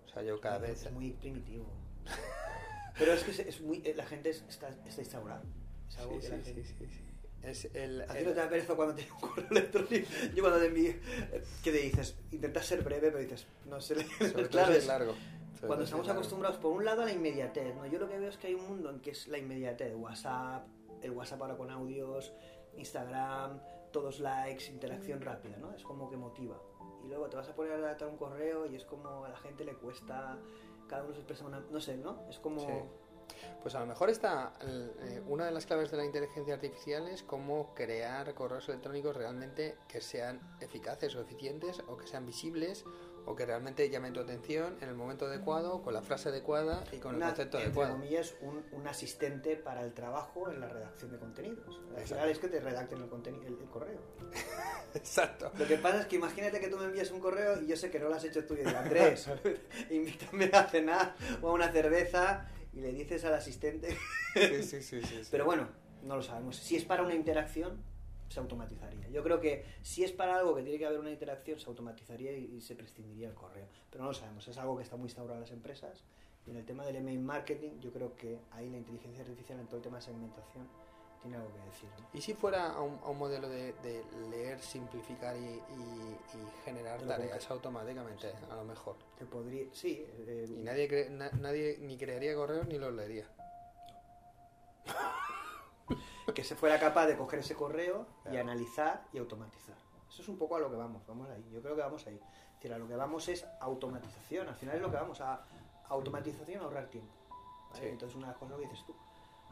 O 0.04 0.08
sea, 0.08 0.22
yo 0.22 0.40
cada 0.40 0.58
vez 0.58 0.84
es 0.84 0.92
muy 0.92 1.12
primitivo. 1.12 1.64
Pero 2.98 3.12
es 3.12 3.24
que 3.24 3.30
es, 3.48 3.60
muy, 3.60 3.82
eh, 3.84 3.94
la 3.94 4.04
gente 4.06 4.30
es- 4.30 4.44
está, 4.48 4.68
está 4.68 5.00
instaurada. 5.00 5.42
Es 5.88 5.98
algo 5.98 6.14
Sí, 6.14 6.20
que 6.20 6.26
sí, 6.26 6.32
la 6.32 6.38
sí, 6.38 6.44
gente- 6.54 6.64
sí, 6.64 6.86
sí. 6.86 7.04
Es 7.42 7.66
el, 7.74 8.02
¿A 8.02 8.06
ti 8.06 8.24
no 8.24 8.30
te 8.30 8.34
da 8.34 8.48
pereza 8.48 8.74
cuando 8.74 8.94
tienes 8.94 9.12
un 9.14 9.20
correo 9.20 9.46
electrónico? 9.50 10.08
Yo 10.34 10.42
cuando 10.42 10.58
te 10.60 10.66
envío, 10.66 10.92
¿qué 11.62 11.72
te 11.72 11.78
dices? 11.78 12.16
Intentas 12.32 12.66
ser 12.66 12.82
breve, 12.82 13.08
pero 13.12 13.18
dices, 13.18 13.46
no 13.66 13.80
sé. 13.80 13.94
sobre 14.30 14.48
claro, 14.48 14.72
es- 14.72 14.86
largo. 14.86 15.12
Sobre 15.54 15.68
cuando 15.68 15.84
estamos 15.84 16.04
es 16.04 16.08
largo. 16.08 16.20
acostumbrados, 16.20 16.58
por 16.58 16.72
un 16.72 16.84
lado, 16.84 17.02
a 17.02 17.04
la 17.06 17.12
inmediatez, 17.12 17.74
¿no? 17.74 17.86
Yo 17.86 17.98
lo 17.98 18.08
que 18.08 18.18
veo 18.18 18.28
es 18.28 18.36
que 18.36 18.48
hay 18.48 18.54
un 18.54 18.66
mundo 18.68 18.90
en 18.90 19.00
que 19.00 19.10
es 19.12 19.28
la 19.28 19.38
inmediatez. 19.38 19.94
WhatsApp, 19.94 20.66
el 21.02 21.12
WhatsApp 21.12 21.40
ahora 21.40 21.56
con 21.56 21.70
audios, 21.70 22.32
Instagram, 22.76 23.60
todos 23.92 24.20
likes, 24.20 24.66
interacción 24.66 25.20
rápida, 25.20 25.56
¿no? 25.58 25.72
Es 25.72 25.82
como 25.82 26.10
que 26.10 26.16
motiva. 26.16 26.60
Y 27.04 27.08
luego 27.08 27.28
te 27.28 27.36
vas 27.36 27.48
a 27.48 27.54
poner 27.54 27.72
a 27.72 27.76
redactar 27.76 28.08
un 28.08 28.16
correo 28.16 28.66
y 28.66 28.76
es 28.76 28.84
como 28.84 29.24
a 29.24 29.28
la 29.28 29.36
gente 29.38 29.64
le 29.64 29.74
cuesta, 29.74 30.36
cada 30.88 31.04
uno 31.04 31.12
se 31.14 31.20
expresa 31.20 31.44
una... 31.46 31.60
No 31.70 31.80
sé, 31.80 31.96
¿no? 31.96 32.26
Es 32.28 32.38
como... 32.38 32.60
Sí. 32.60 32.66
Pues 33.62 33.74
a 33.74 33.80
lo 33.80 33.86
mejor 33.86 34.10
está 34.10 34.52
el- 34.60 34.92
eh, 35.00 35.22
una 35.26 35.44
de 35.46 35.50
las 35.52 35.66
claves 35.66 35.90
de 35.90 35.96
la 35.96 36.04
inteligencia 36.04 36.54
artificial 36.54 37.08
es 37.08 37.22
cómo 37.22 37.74
crear 37.74 38.32
correos 38.34 38.68
electrónicos 38.68 39.16
realmente 39.16 39.76
que 39.88 40.00
sean 40.00 40.40
eficaces 40.60 41.14
o 41.16 41.20
eficientes 41.20 41.80
o 41.88 41.96
que 41.96 42.06
sean 42.06 42.24
visibles 42.26 42.84
o 43.28 43.34
que 43.34 43.44
realmente 43.44 43.90
llamen 43.90 44.12
tu 44.12 44.20
atención 44.20 44.76
en 44.80 44.88
el 44.88 44.94
momento 44.94 45.26
adecuado, 45.26 45.82
con 45.82 45.92
la 45.94 46.00
frase 46.02 46.28
adecuada 46.28 46.84
y 46.92 46.98
con 46.98 47.10
el 47.10 47.16
una, 47.16 47.26
concepto 47.26 47.56
entre 47.58 47.66
adecuado. 47.70 47.92
comillas, 47.94 48.34
un, 48.40 48.64
un 48.70 48.86
asistente 48.86 49.56
para 49.56 49.82
el 49.82 49.94
trabajo 49.94 50.48
en 50.48 50.60
la 50.60 50.68
redacción 50.68 51.10
de 51.10 51.18
contenidos. 51.18 51.80
Final 52.04 52.28
es 52.28 52.38
que 52.38 52.46
te 52.46 52.60
redacten 52.60 52.98
el, 53.02 53.10
el, 53.26 53.58
el 53.60 53.68
correo. 53.68 53.98
Exacto. 54.94 55.50
Lo 55.58 55.66
que 55.66 55.76
pasa 55.76 56.00
es 56.02 56.06
que 56.06 56.14
imagínate 56.16 56.60
que 56.60 56.68
tú 56.68 56.76
me 56.78 56.84
envías 56.84 57.10
un 57.10 57.18
correo 57.18 57.60
y 57.60 57.66
yo 57.66 57.76
sé 57.76 57.90
que 57.90 57.98
no 57.98 58.08
lo 58.08 58.14
has 58.14 58.22
hecho 58.24 58.44
tú 58.46 58.54
y 58.54 58.58
digo, 58.58 58.70
Andrés, 58.78 59.28
invítame 59.90 60.48
a 60.52 60.62
cenar 60.68 61.16
o 61.42 61.48
a 61.48 61.52
una 61.52 61.72
cerveza 61.72 62.48
y 62.76 62.80
le 62.80 62.92
dices 62.92 63.24
al 63.24 63.34
asistente. 63.34 63.96
Sí, 64.34 64.62
sí, 64.62 64.82
sí, 64.82 65.02
sí. 65.02 65.22
Pero 65.30 65.46
bueno, 65.46 65.66
no 66.02 66.16
lo 66.16 66.22
sabemos. 66.22 66.56
Si 66.56 66.76
es 66.76 66.84
para 66.84 67.02
una 67.02 67.14
interacción, 67.14 67.82
se 68.28 68.38
automatizaría. 68.38 69.08
Yo 69.08 69.22
creo 69.22 69.40
que 69.40 69.64
si 69.82 70.04
es 70.04 70.12
para 70.12 70.36
algo 70.36 70.54
que 70.54 70.62
tiene 70.62 70.78
que 70.78 70.84
haber 70.84 71.00
una 71.00 71.10
interacción, 71.10 71.58
se 71.58 71.70
automatizaría 71.70 72.36
y, 72.36 72.56
y 72.56 72.60
se 72.60 72.74
prescindiría 72.74 73.28
el 73.28 73.34
correo. 73.34 73.66
Pero 73.90 74.04
no 74.04 74.10
lo 74.10 74.14
sabemos. 74.14 74.46
Es 74.46 74.58
algo 74.58 74.76
que 74.76 74.82
está 74.82 74.96
muy 74.96 75.06
instaurado 75.06 75.36
en 75.36 75.40
las 75.40 75.52
empresas. 75.52 76.04
Y 76.46 76.50
en 76.50 76.56
el 76.58 76.66
tema 76.66 76.84
del 76.84 76.96
email 76.96 77.18
marketing, 77.18 77.80
yo 77.80 77.90
creo 77.92 78.14
que 78.14 78.38
ahí 78.50 78.68
la 78.68 78.76
inteligencia 78.76 79.22
artificial 79.22 79.58
en 79.58 79.66
todo 79.66 79.78
el 79.78 79.82
tema 79.82 79.96
de 79.96 80.02
segmentación 80.02 80.68
tiene 81.26 81.36
algo 81.42 81.52
que 81.54 81.60
decir. 81.70 81.88
¿no? 81.98 82.06
¿Y 82.12 82.20
si 82.20 82.34
fuera 82.34 82.72
a 82.72 82.80
un, 82.80 82.98
a 83.04 83.08
un 83.10 83.18
modelo 83.18 83.48
de, 83.48 83.72
de 83.74 84.04
leer, 84.30 84.60
simplificar 84.60 85.36
y, 85.36 85.40
y- 85.40 86.18
y 86.34 86.50
generar 86.64 87.00
tareas 87.02 87.50
automáticamente, 87.50 88.32
a 88.50 88.54
lo 88.56 88.64
mejor? 88.64 88.96
Que 89.18 89.24
podría, 89.26 89.66
sí, 89.72 90.04
eh, 90.08 90.46
Y 90.48 90.62
nadie, 90.62 90.88
cre- 90.88 91.10
na- 91.10 91.30
nadie 91.32 91.78
ni 91.80 91.96
crearía 91.98 92.34
correos 92.34 92.66
ni 92.68 92.78
los 92.78 92.92
leería. 92.94 93.26
que 96.34 96.44
se 96.44 96.54
fuera 96.56 96.78
capaz 96.78 97.06
de 97.06 97.16
coger 97.16 97.38
ese 97.40 97.54
correo 97.54 98.06
y 98.30 98.36
analizar 98.36 99.04
y 99.12 99.18
automatizar. 99.18 99.76
Eso 100.08 100.22
es 100.22 100.28
un 100.28 100.38
poco 100.38 100.56
a 100.56 100.60
lo 100.60 100.70
que 100.70 100.76
vamos, 100.76 101.06
vamos 101.06 101.28
ahí. 101.30 101.44
Yo 101.52 101.60
creo 101.62 101.74
que 101.76 101.82
vamos 101.82 102.06
ahí. 102.06 102.14
Es 102.16 102.54
decir, 102.56 102.72
a 102.72 102.78
lo 102.78 102.86
que 102.88 102.96
vamos 102.96 103.28
es 103.28 103.46
automatización. 103.60 104.48
Al 104.48 104.54
final 104.54 104.76
es 104.76 104.82
lo 104.82 104.90
que 104.90 104.96
vamos 104.96 105.20
a 105.20 105.44
automatización, 105.88 106.62
ahorrar 106.62 106.86
tiempo. 106.88 107.12
¿vale? 107.70 107.80
Sí. 107.82 107.88
Entonces 107.88 108.16
una 108.16 108.26
de 108.28 108.32
las 108.32 108.38
cosas 108.40 108.56
que 108.58 108.62
dices 108.64 108.84
tú, 108.86 108.94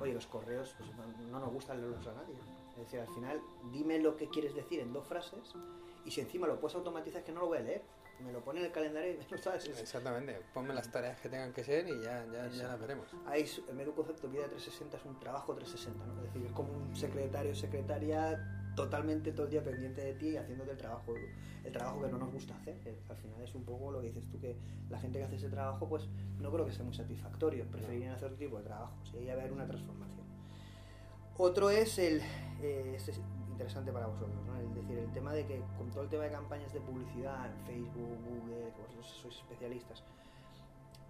oye, 0.00 0.12
los 0.14 0.26
correos 0.26 0.74
pues, 0.78 0.90
no, 0.96 1.07
no 1.30 1.40
nos 1.40 1.52
gusta 1.52 1.74
leerlos 1.74 2.07
a 2.07 2.12
nadie. 2.14 2.35
Es 2.72 2.78
decir, 2.78 3.00
al 3.00 3.09
final 3.14 3.40
dime 3.72 3.98
lo 4.00 4.16
que 4.16 4.28
quieres 4.28 4.54
decir 4.54 4.80
en 4.80 4.92
dos 4.92 5.07
frases 5.07 5.54
y 6.04 6.11
si 6.11 6.20
encima 6.20 6.46
lo 6.46 6.59
puedes 6.61 6.74
automatizar 6.76 7.20
es 7.20 7.24
que 7.24 7.33
no 7.33 7.40
lo 7.40 7.46
voy 7.46 7.59
a 7.59 7.62
leer. 7.62 7.83
Me 8.20 8.33
lo 8.33 8.44
pone 8.44 8.61
en 8.61 8.66
el 8.66 8.72
calendario 8.72 9.12
y 9.12 9.16
me 9.16 9.24
lo 9.28 9.38
sabes. 9.38 9.66
Es- 9.66 9.80
Exactamente. 9.80 10.40
Ponme 10.54 10.72
las 10.72 10.88
tareas 10.90 11.20
que 11.20 11.28
tengan 11.28 11.52
que 11.52 11.64
ser 11.64 11.88
y 11.88 12.00
ya, 12.02 12.24
ya, 12.33 12.46
ya 12.48 12.68
las 12.68 12.80
veremos. 12.80 13.09
Su- 13.11 13.64
en 13.68 13.76
medio 13.76 13.92
concepto 13.94 14.28
vida 14.28 14.44
360 14.46 14.96
es 14.98 15.04
un 15.04 15.18
trabajo 15.18 15.52
360, 15.54 16.07
¿no? 16.07 16.14
Es 16.22 16.33
decir, 16.33 16.46
es 16.46 16.52
como 16.52 16.72
un 16.72 16.94
secretario 16.94 17.54
secretaria 17.57 18.63
totalmente 18.74 19.32
todo 19.32 19.46
el 19.46 19.52
día 19.52 19.62
pendiente 19.62 20.02
de 20.02 20.14
ti 20.14 20.28
y 20.30 20.37
haciéndote 20.37 20.72
el 20.72 20.78
trabajo, 20.78 21.14
el 21.64 21.72
trabajo 21.72 22.02
que 22.02 22.08
no 22.08 22.18
nos 22.18 22.32
gusta 22.32 22.56
hacer. 22.56 22.76
Al 23.08 23.16
final 23.16 23.40
es 23.42 23.54
un 23.54 23.64
poco 23.64 23.90
lo 23.90 24.00
que 24.00 24.08
dices 24.08 24.28
tú, 24.28 24.40
que 24.40 24.56
la 24.90 24.98
gente 24.98 25.18
que 25.18 25.24
hace 25.24 25.37
ese 25.37 25.48
trabajo, 25.48 25.88
pues 25.88 26.08
no 26.40 26.50
creo 26.52 26.66
que 26.66 26.72
sea 26.72 26.84
muy 26.84 26.94
satisfactorio. 26.94 27.64
Preferirían 27.70 28.14
hacer 28.14 28.26
otro 28.26 28.38
tipo 28.38 28.58
de 28.58 28.64
trabajo. 28.64 28.94
Sí, 29.10 29.28
haber 29.28 29.52
una 29.52 29.66
transformación. 29.66 30.24
Otro 31.37 31.70
es 31.70 31.98
el. 31.98 32.20
eh, 32.62 32.92
este 32.96 33.10
es 33.12 33.20
interesante 33.50 33.92
para 33.92 34.06
vosotros, 34.06 34.44
¿no? 34.46 34.56
Es 34.58 34.74
decir, 34.74 34.98
el 34.98 35.12
tema 35.12 35.32
de 35.32 35.46
que 35.46 35.62
con 35.78 35.90
todo 35.90 36.02
el 36.02 36.08
tema 36.08 36.24
de 36.24 36.30
campañas 36.30 36.72
de 36.72 36.80
publicidad 36.80 37.46
en 37.46 37.66
Facebook, 37.66 38.18
Google, 38.24 38.72
que 38.74 38.82
vosotros 38.82 39.06
sois 39.22 39.37
especialistas, 39.37 40.02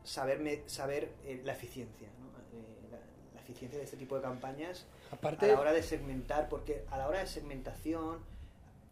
saber, 0.02 0.62
saber 0.66 1.14
eh, 1.24 1.40
la 1.44 1.52
eficiencia, 1.52 2.08
¿no? 2.20 2.26
Eh, 2.58 2.88
la 2.90 2.98
eficiencia 3.44 3.78
de 3.78 3.84
este 3.84 3.96
tipo 3.96 4.16
de 4.16 4.22
campañas 4.22 4.86
Aparte, 5.10 5.46
a 5.46 5.54
la 5.54 5.60
hora 5.60 5.72
de 5.72 5.82
segmentar, 5.82 6.48
porque 6.48 6.84
a 6.90 6.98
la 6.98 7.08
hora 7.08 7.20
de 7.20 7.26
segmentación, 7.26 8.18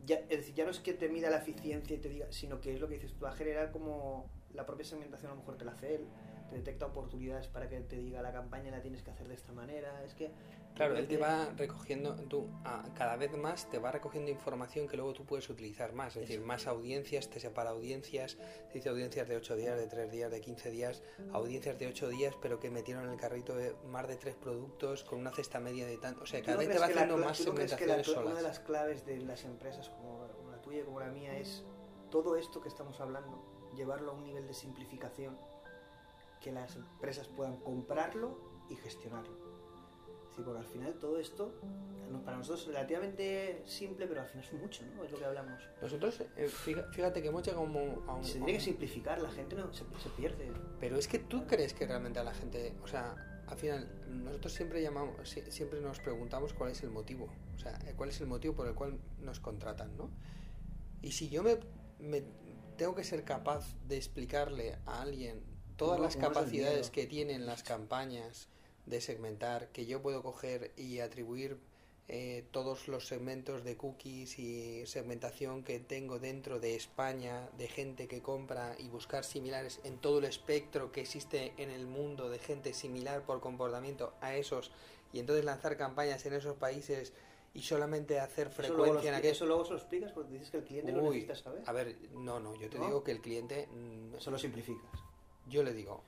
ya, 0.06 0.16
es 0.16 0.38
decir, 0.38 0.54
ya 0.54 0.64
no 0.64 0.70
es 0.70 0.78
que 0.78 0.92
te 0.92 1.08
mida 1.08 1.30
la 1.30 1.38
eficiencia 1.38 1.96
y 1.96 1.98
te 1.98 2.08
diga, 2.08 2.26
sino 2.30 2.60
que 2.60 2.74
es 2.74 2.80
lo 2.80 2.88
que 2.88 2.94
dices, 2.94 3.12
tú 3.14 3.24
va 3.24 3.30
a 3.30 3.36
generar 3.36 3.72
como 3.72 4.26
la 4.54 4.66
propia 4.66 4.84
segmentación 4.84 5.32
a 5.32 5.34
lo 5.34 5.40
mejor 5.40 5.56
te 5.56 5.64
la 5.64 5.72
hace 5.72 5.96
él, 5.96 6.06
te 6.50 6.56
detecta 6.56 6.86
oportunidades 6.86 7.48
para 7.48 7.68
que 7.68 7.80
te 7.80 7.96
diga 7.96 8.22
la 8.22 8.32
campaña 8.32 8.70
la 8.70 8.82
tienes 8.82 9.02
que 9.02 9.10
hacer 9.10 9.28
de 9.28 9.34
esta 9.34 9.52
manera, 9.52 10.04
es 10.04 10.14
que... 10.14 10.30
Claro, 10.74 10.96
él 10.96 11.06
te 11.06 11.14
eh, 11.14 11.18
va 11.18 11.50
recogiendo, 11.56 12.14
tú 12.28 12.48
a- 12.64 12.82
cada 12.94 13.16
vez 13.16 13.36
más 13.36 13.68
te 13.70 13.78
va 13.78 13.92
recogiendo 13.92 14.30
información 14.30 14.88
que 14.88 14.96
luego 14.96 15.12
tú 15.12 15.24
puedes 15.26 15.48
utilizar 15.50 15.92
más, 15.92 16.16
es 16.16 16.22
decir, 16.22 16.40
más 16.40 16.66
audiencias, 16.66 17.28
te 17.28 17.40
separa 17.40 17.70
audiencias, 17.70 18.36
te 18.68 18.74
dice 18.78 18.88
audiencias 18.88 19.28
de 19.28 19.36
8 19.36 19.54
días, 19.54 19.76
de 19.78 19.86
3 19.86 20.10
días, 20.10 20.30
de 20.30 20.40
15 20.40 20.70
días, 20.70 21.02
audiencias 21.32 21.78
de 21.78 21.86
8 21.88 22.08
días, 22.08 22.34
pero 22.40 22.58
que 22.58 22.70
metieron 22.70 23.04
en 23.04 23.10
el 23.10 23.16
carrito 23.20 23.54
de 23.54 23.74
más 23.86 24.08
de 24.08 24.16
3 24.16 24.34
productos 24.34 25.04
con 25.04 25.18
una 25.20 25.30
cesta 25.30 25.60
media 25.60 25.86
de 25.86 25.98
tanto, 25.98 26.22
o 26.22 26.26
sea, 26.26 26.40
¿tú 26.40 26.46
cada 26.46 26.56
no 26.56 26.60
vez 26.60 26.68
te 26.70 26.74
va 26.78 26.86
la 26.86 26.92
haciendo 26.92 27.16
cla- 27.18 27.24
más 27.26 27.38
tú 27.44 27.54
crees 27.54 27.74
que 27.74 27.86
la 27.86 28.02
segmentaciones 28.02 28.06
cla- 28.08 28.20
Una 28.22 28.30
de 28.34 28.40
solas. 28.40 28.42
las 28.42 28.60
claves 28.60 29.04
de 29.06 29.16
las 29.18 29.44
empresas 29.44 29.88
como, 29.90 30.26
como 30.28 30.50
la 30.50 30.62
tuya 30.62 30.80
y 30.80 30.84
como 30.84 31.00
la 31.00 31.10
mía 31.10 31.36
es 31.38 31.64
todo 32.10 32.36
esto 32.36 32.60
que 32.62 32.68
estamos 32.68 32.98
hablando, 33.00 33.70
llevarlo 33.76 34.12
a 34.12 34.14
un 34.14 34.24
nivel 34.24 34.46
de 34.46 34.54
simplificación 34.54 35.38
que 36.40 36.50
las 36.50 36.76
empresas 36.76 37.28
puedan 37.28 37.56
comprarlo 37.58 38.38
y 38.68 38.76
gestionarlo. 38.76 39.41
Sí, 40.34 40.42
porque 40.44 40.60
al 40.60 40.66
final 40.66 40.94
todo 40.94 41.18
esto, 41.18 41.52
no- 42.10 42.22
para 42.24 42.36
nosotros 42.38 42.62
es 42.62 42.68
relativamente 42.68 43.62
simple, 43.66 44.06
pero 44.06 44.22
al 44.22 44.26
final 44.28 44.44
es 44.44 44.52
mucho, 44.54 44.82
¿no? 44.96 45.04
Es 45.04 45.10
lo 45.12 45.18
que 45.18 45.24
hablamos. 45.24 45.62
Nosotros, 45.80 46.20
eh, 46.36 46.48
fíjate 46.48 47.20
que 47.22 47.28
hemos 47.28 47.42
llegado 47.42 47.62
a 47.62 47.64
un- 47.66 48.04
a 48.08 48.14
un- 48.14 48.24
Se 48.24 48.34
tiene 48.38 48.54
que 48.54 48.60
simplificar, 48.60 49.20
la 49.20 49.30
gente 49.30 49.56
no 49.56 49.72
se, 49.72 49.84
se 50.02 50.08
pierde. 50.16 50.50
Pero 50.80 50.96
es 50.96 51.06
que 51.08 51.18
tú 51.18 51.46
crees 51.46 51.74
que 51.74 51.86
realmente 51.86 52.18
a 52.18 52.24
la 52.24 52.32
gente, 52.34 52.74
o 52.82 52.86
sea, 52.86 53.14
al 53.46 53.56
final, 53.58 53.86
nosotros 54.08 54.54
siempre 54.54 54.80
llamamos, 54.82 55.28
si- 55.28 55.50
siempre 55.50 55.80
nos 55.80 56.00
preguntamos 56.00 56.54
cuál 56.54 56.70
es 56.70 56.82
el 56.82 56.90
motivo, 56.90 57.28
o 57.54 57.58
sea, 57.58 57.78
eh, 57.86 57.92
cuál 57.96 58.08
es 58.08 58.20
el 58.20 58.26
motivo 58.26 58.54
por 58.54 58.66
el 58.68 58.74
cual 58.74 58.98
nos 59.20 59.40
contratan, 59.40 59.96
¿no? 59.96 60.10
Y 61.02 61.12
si 61.12 61.28
yo 61.28 61.42
me, 61.42 61.58
me 61.98 62.22
tengo 62.78 62.94
que 62.94 63.04
ser 63.04 63.24
capaz 63.24 63.76
de 63.86 63.96
explicarle 63.98 64.78
a 64.86 65.02
alguien 65.02 65.42
todas 65.76 65.96
Cómo- 65.96 66.04
las 66.04 66.16
capacidades 66.16 66.90
que 66.90 67.06
tienen 67.06 67.44
las 67.44 67.62
campañas 67.62 68.48
de 68.86 69.00
segmentar, 69.00 69.68
que 69.68 69.86
yo 69.86 70.02
puedo 70.02 70.22
coger 70.22 70.72
y 70.76 71.00
atribuir 71.00 71.56
eh, 72.08 72.44
todos 72.50 72.88
los 72.88 73.06
segmentos 73.06 73.62
de 73.64 73.76
cookies 73.76 74.38
y 74.38 74.84
segmentación 74.86 75.62
que 75.62 75.78
tengo 75.78 76.18
dentro 76.18 76.58
de 76.58 76.74
España, 76.74 77.48
de 77.56 77.68
gente 77.68 78.08
que 78.08 78.20
compra 78.20 78.74
y 78.78 78.88
buscar 78.88 79.24
similares 79.24 79.80
en 79.84 79.98
todo 79.98 80.18
el 80.18 80.24
espectro 80.24 80.90
que 80.92 81.00
existe 81.02 81.54
en 81.58 81.70
el 81.70 81.86
mundo 81.86 82.28
de 82.28 82.38
gente 82.38 82.74
similar 82.74 83.22
por 83.24 83.40
comportamiento 83.40 84.12
a 84.20 84.34
esos 84.36 84.72
y 85.12 85.20
entonces 85.20 85.44
lanzar 85.44 85.76
campañas 85.76 86.26
en 86.26 86.34
esos 86.34 86.56
países 86.56 87.12
y 87.54 87.62
solamente 87.62 88.18
hacer 88.18 88.48
Eso 88.48 88.62
lo, 88.62 88.68
frecuencia 88.84 89.10
en 89.10 89.14
aquellos. 89.14 89.36
eso 89.36 89.46
luego 89.46 89.64
se 89.64 89.70
lo 89.72 89.76
explicas 89.78 90.12
porque 90.12 90.32
dices 90.32 90.50
que 90.50 90.56
el 90.58 90.64
cliente 90.64 90.90
lo 90.92 91.02
Uy, 91.04 91.20
necesita 91.20 91.36
saber. 91.36 91.62
a 91.66 91.72
ver, 91.72 91.96
no, 92.14 92.40
no, 92.40 92.54
yo 92.56 92.68
te 92.68 92.78
¿No? 92.78 92.86
digo 92.86 93.04
que 93.04 93.12
el 93.12 93.20
cliente, 93.20 93.68
mm, 93.70 94.16
Eso 94.16 94.30
lo 94.30 94.38
simplificas. 94.38 94.90
yo 95.48 95.62
le 95.62 95.72
digo, 95.72 96.02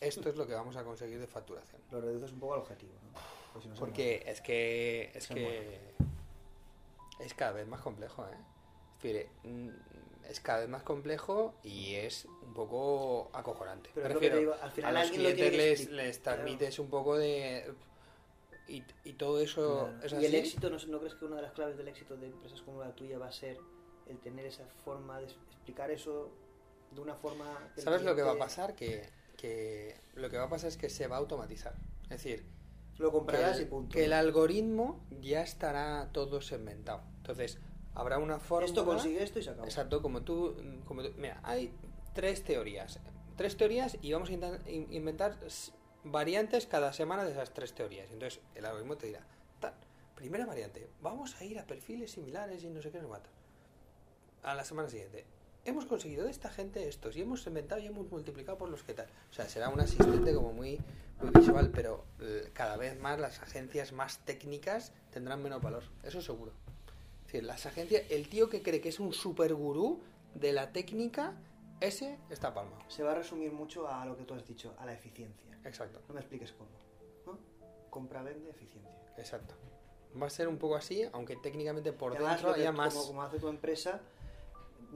esto 0.00 0.28
es 0.28 0.36
lo 0.36 0.46
que 0.46 0.54
vamos 0.54 0.76
a 0.76 0.84
conseguir 0.84 1.18
de 1.18 1.26
facturación. 1.26 1.80
Lo 1.90 2.00
reduces 2.00 2.32
un 2.32 2.40
poco 2.40 2.54
al 2.54 2.60
objetivo. 2.60 2.92
¿no? 3.12 3.18
Pues 3.52 3.62
si 3.64 3.68
no 3.68 3.74
se 3.74 3.80
Porque 3.80 4.22
es 4.26 4.40
que 4.40 5.10
es 5.14 5.24
Se 5.24 5.34
que 5.34 5.80
es 7.20 7.34
cada 7.34 7.52
vez 7.52 7.66
más 7.66 7.80
complejo, 7.80 8.24
¿eh? 8.24 8.36
Es 8.96 9.02
decir, 9.02 9.28
mm, 9.44 9.68
es 10.28 10.40
cada 10.40 10.60
vez 10.60 10.68
más 10.68 10.82
complejo 10.82 11.54
y 11.62 11.94
es 11.94 12.24
un 12.24 12.54
poco 12.54 13.30
acojonante. 13.32 13.90
Pero 13.94 14.08
Me 14.08 14.08
es 14.10 14.14
lo 14.14 14.20
que 14.20 14.26
te 14.28 14.34
refiero, 14.36 14.52
digo, 14.52 14.62
al 14.62 14.68
a 14.68 14.72
final 14.72 14.94
los 14.94 15.02
alguien 15.02 15.22
lo 15.22 15.28
clientes 15.30 15.56
les, 15.58 15.90
les 15.90 16.18
claro. 16.18 16.36
transmites 16.38 16.78
un 16.78 16.88
poco 16.88 17.16
de 17.18 17.74
y, 18.68 18.82
y 19.04 19.12
todo 19.14 19.40
eso 19.40 19.88
Claro. 19.90 20.06
es 20.06 20.12
y 20.12 20.16
así. 20.16 20.26
el 20.26 20.34
éxito, 20.36 20.70
¿no, 20.70 20.78
¿no 20.86 20.98
crees 21.00 21.14
que 21.16 21.24
una 21.24 21.36
de 21.36 21.42
las 21.42 21.52
claves 21.52 21.76
del 21.76 21.88
éxito 21.88 22.16
de 22.16 22.26
empresas 22.26 22.62
como 22.62 22.80
la 22.80 22.94
tuya 22.94 23.18
va 23.18 23.26
a 23.28 23.32
ser 23.32 23.58
el 24.06 24.18
tener 24.18 24.46
esa 24.46 24.64
forma 24.84 25.18
de 25.18 25.24
explicar 25.26 25.90
eso 25.90 26.30
de 26.92 27.00
una 27.00 27.14
forma... 27.14 27.70
¿Sabes 27.76 28.02
lo 28.02 28.14
que 28.14 28.22
va 28.22 28.32
a 28.32 28.38
pasar? 28.38 28.74
Que, 28.74 29.08
que 29.42 29.96
lo 30.14 30.30
que 30.30 30.38
va 30.38 30.44
a 30.44 30.48
pasar 30.48 30.68
es 30.68 30.76
que 30.76 30.88
se 30.88 31.08
va 31.08 31.16
a 31.16 31.18
automatizar. 31.18 31.74
Es 32.04 32.10
decir, 32.22 32.46
Lo 32.98 33.10
que 33.10 33.16
comprarás 33.18 33.56
el, 33.58 33.62
y 33.62 33.66
punto. 33.66 33.92
que 33.92 34.04
el 34.04 34.12
algoritmo 34.12 35.04
ya 35.20 35.42
estará 35.42 36.10
todo 36.12 36.40
segmentado. 36.40 37.02
Entonces, 37.16 37.58
habrá 37.94 38.18
una 38.18 38.38
forma. 38.38 38.66
Esto 38.66 38.84
consigue 38.84 39.22
esto 39.22 39.40
y 39.40 39.42
se 39.42 39.50
acabó. 39.50 39.64
Exacto, 39.66 40.00
como 40.00 40.22
tú, 40.22 40.56
como 40.86 41.02
tú- 41.02 41.12
Mira, 41.16 41.40
hay 41.42 41.72
tres 42.14 42.44
teorías. 42.44 43.00
Tres 43.36 43.56
teorías 43.56 43.98
y 44.00 44.12
vamos 44.12 44.28
a 44.30 44.32
inventar 44.68 45.38
variantes 46.04 46.66
cada 46.66 46.92
semana 46.92 47.24
de 47.24 47.32
esas 47.32 47.52
tres 47.52 47.72
teorías. 47.74 48.10
Entonces, 48.12 48.40
el 48.54 48.64
algoritmo 48.64 48.96
te 48.96 49.06
dirá: 49.08 49.26
tal, 49.58 49.74
primera 50.14 50.46
variante, 50.46 50.88
vamos 51.00 51.34
a 51.40 51.44
ir 51.44 51.58
a 51.58 51.66
perfiles 51.66 52.12
similares 52.12 52.62
y 52.62 52.68
no 52.68 52.80
sé 52.80 52.90
qué 52.92 53.00
nos 53.00 53.10
mata. 53.10 53.28
A 54.44 54.54
la 54.54 54.64
semana 54.64 54.88
siguiente, 54.88 55.24
hemos 55.64 55.86
conseguido 55.86 56.24
de 56.24 56.30
esta 56.30 56.50
gente 56.50 56.88
estos 56.88 57.16
y 57.16 57.22
hemos 57.22 57.46
inventado 57.46 57.80
y 57.80 57.86
hemos 57.86 58.10
multiplicado 58.10 58.58
por 58.58 58.68
los 58.68 58.82
que 58.82 58.94
tal. 58.94 59.06
O 59.30 59.34
sea, 59.34 59.48
será 59.48 59.68
un 59.68 59.80
asistente 59.80 60.34
como 60.34 60.52
muy, 60.52 60.78
muy 61.20 61.30
visual, 61.30 61.70
pero 61.72 62.04
eh, 62.20 62.50
cada 62.52 62.76
vez 62.76 62.98
más 62.98 63.18
las 63.20 63.40
agencias 63.40 63.92
más 63.92 64.18
técnicas 64.24 64.92
tendrán 65.10 65.42
menos 65.42 65.62
valor. 65.62 65.84
Eso 66.02 66.20
seguro. 66.20 66.52
Es 67.20 67.26
decir, 67.26 67.44
las 67.44 67.64
agencias, 67.66 68.02
el 68.10 68.28
tío 68.28 68.48
que 68.48 68.62
cree 68.62 68.80
que 68.80 68.88
es 68.88 69.00
un 69.00 69.12
super 69.12 69.54
gurú 69.54 70.00
de 70.34 70.52
la 70.52 70.72
técnica, 70.72 71.34
ese 71.80 72.18
está 72.30 72.52
palmado. 72.52 72.82
Se 72.88 73.02
va 73.02 73.12
a 73.12 73.14
resumir 73.14 73.52
mucho 73.52 73.88
a 73.88 74.04
lo 74.04 74.16
que 74.16 74.24
tú 74.24 74.34
has 74.34 74.46
dicho, 74.46 74.74
a 74.78 74.86
la 74.86 74.92
eficiencia. 74.92 75.58
Exacto, 75.64 76.00
No 76.08 76.14
me 76.14 76.20
expliques 76.20 76.52
cómo. 76.52 76.70
¿no? 77.26 77.38
Compra, 77.90 78.22
vende, 78.22 78.50
eficiencia. 78.50 78.92
exacto. 79.16 79.54
Va 80.20 80.26
a 80.26 80.30
ser 80.30 80.46
un 80.46 80.58
poco 80.58 80.76
así, 80.76 81.04
aunque 81.12 81.36
técnicamente 81.36 81.90
por 81.92 82.12
además, 82.12 82.42
dentro 82.42 82.52
haya 82.52 82.70
más. 82.70 82.92
Como, 82.92 83.06
como 83.06 83.22
hace 83.22 83.38
tu 83.38 83.48
empresa, 83.48 84.02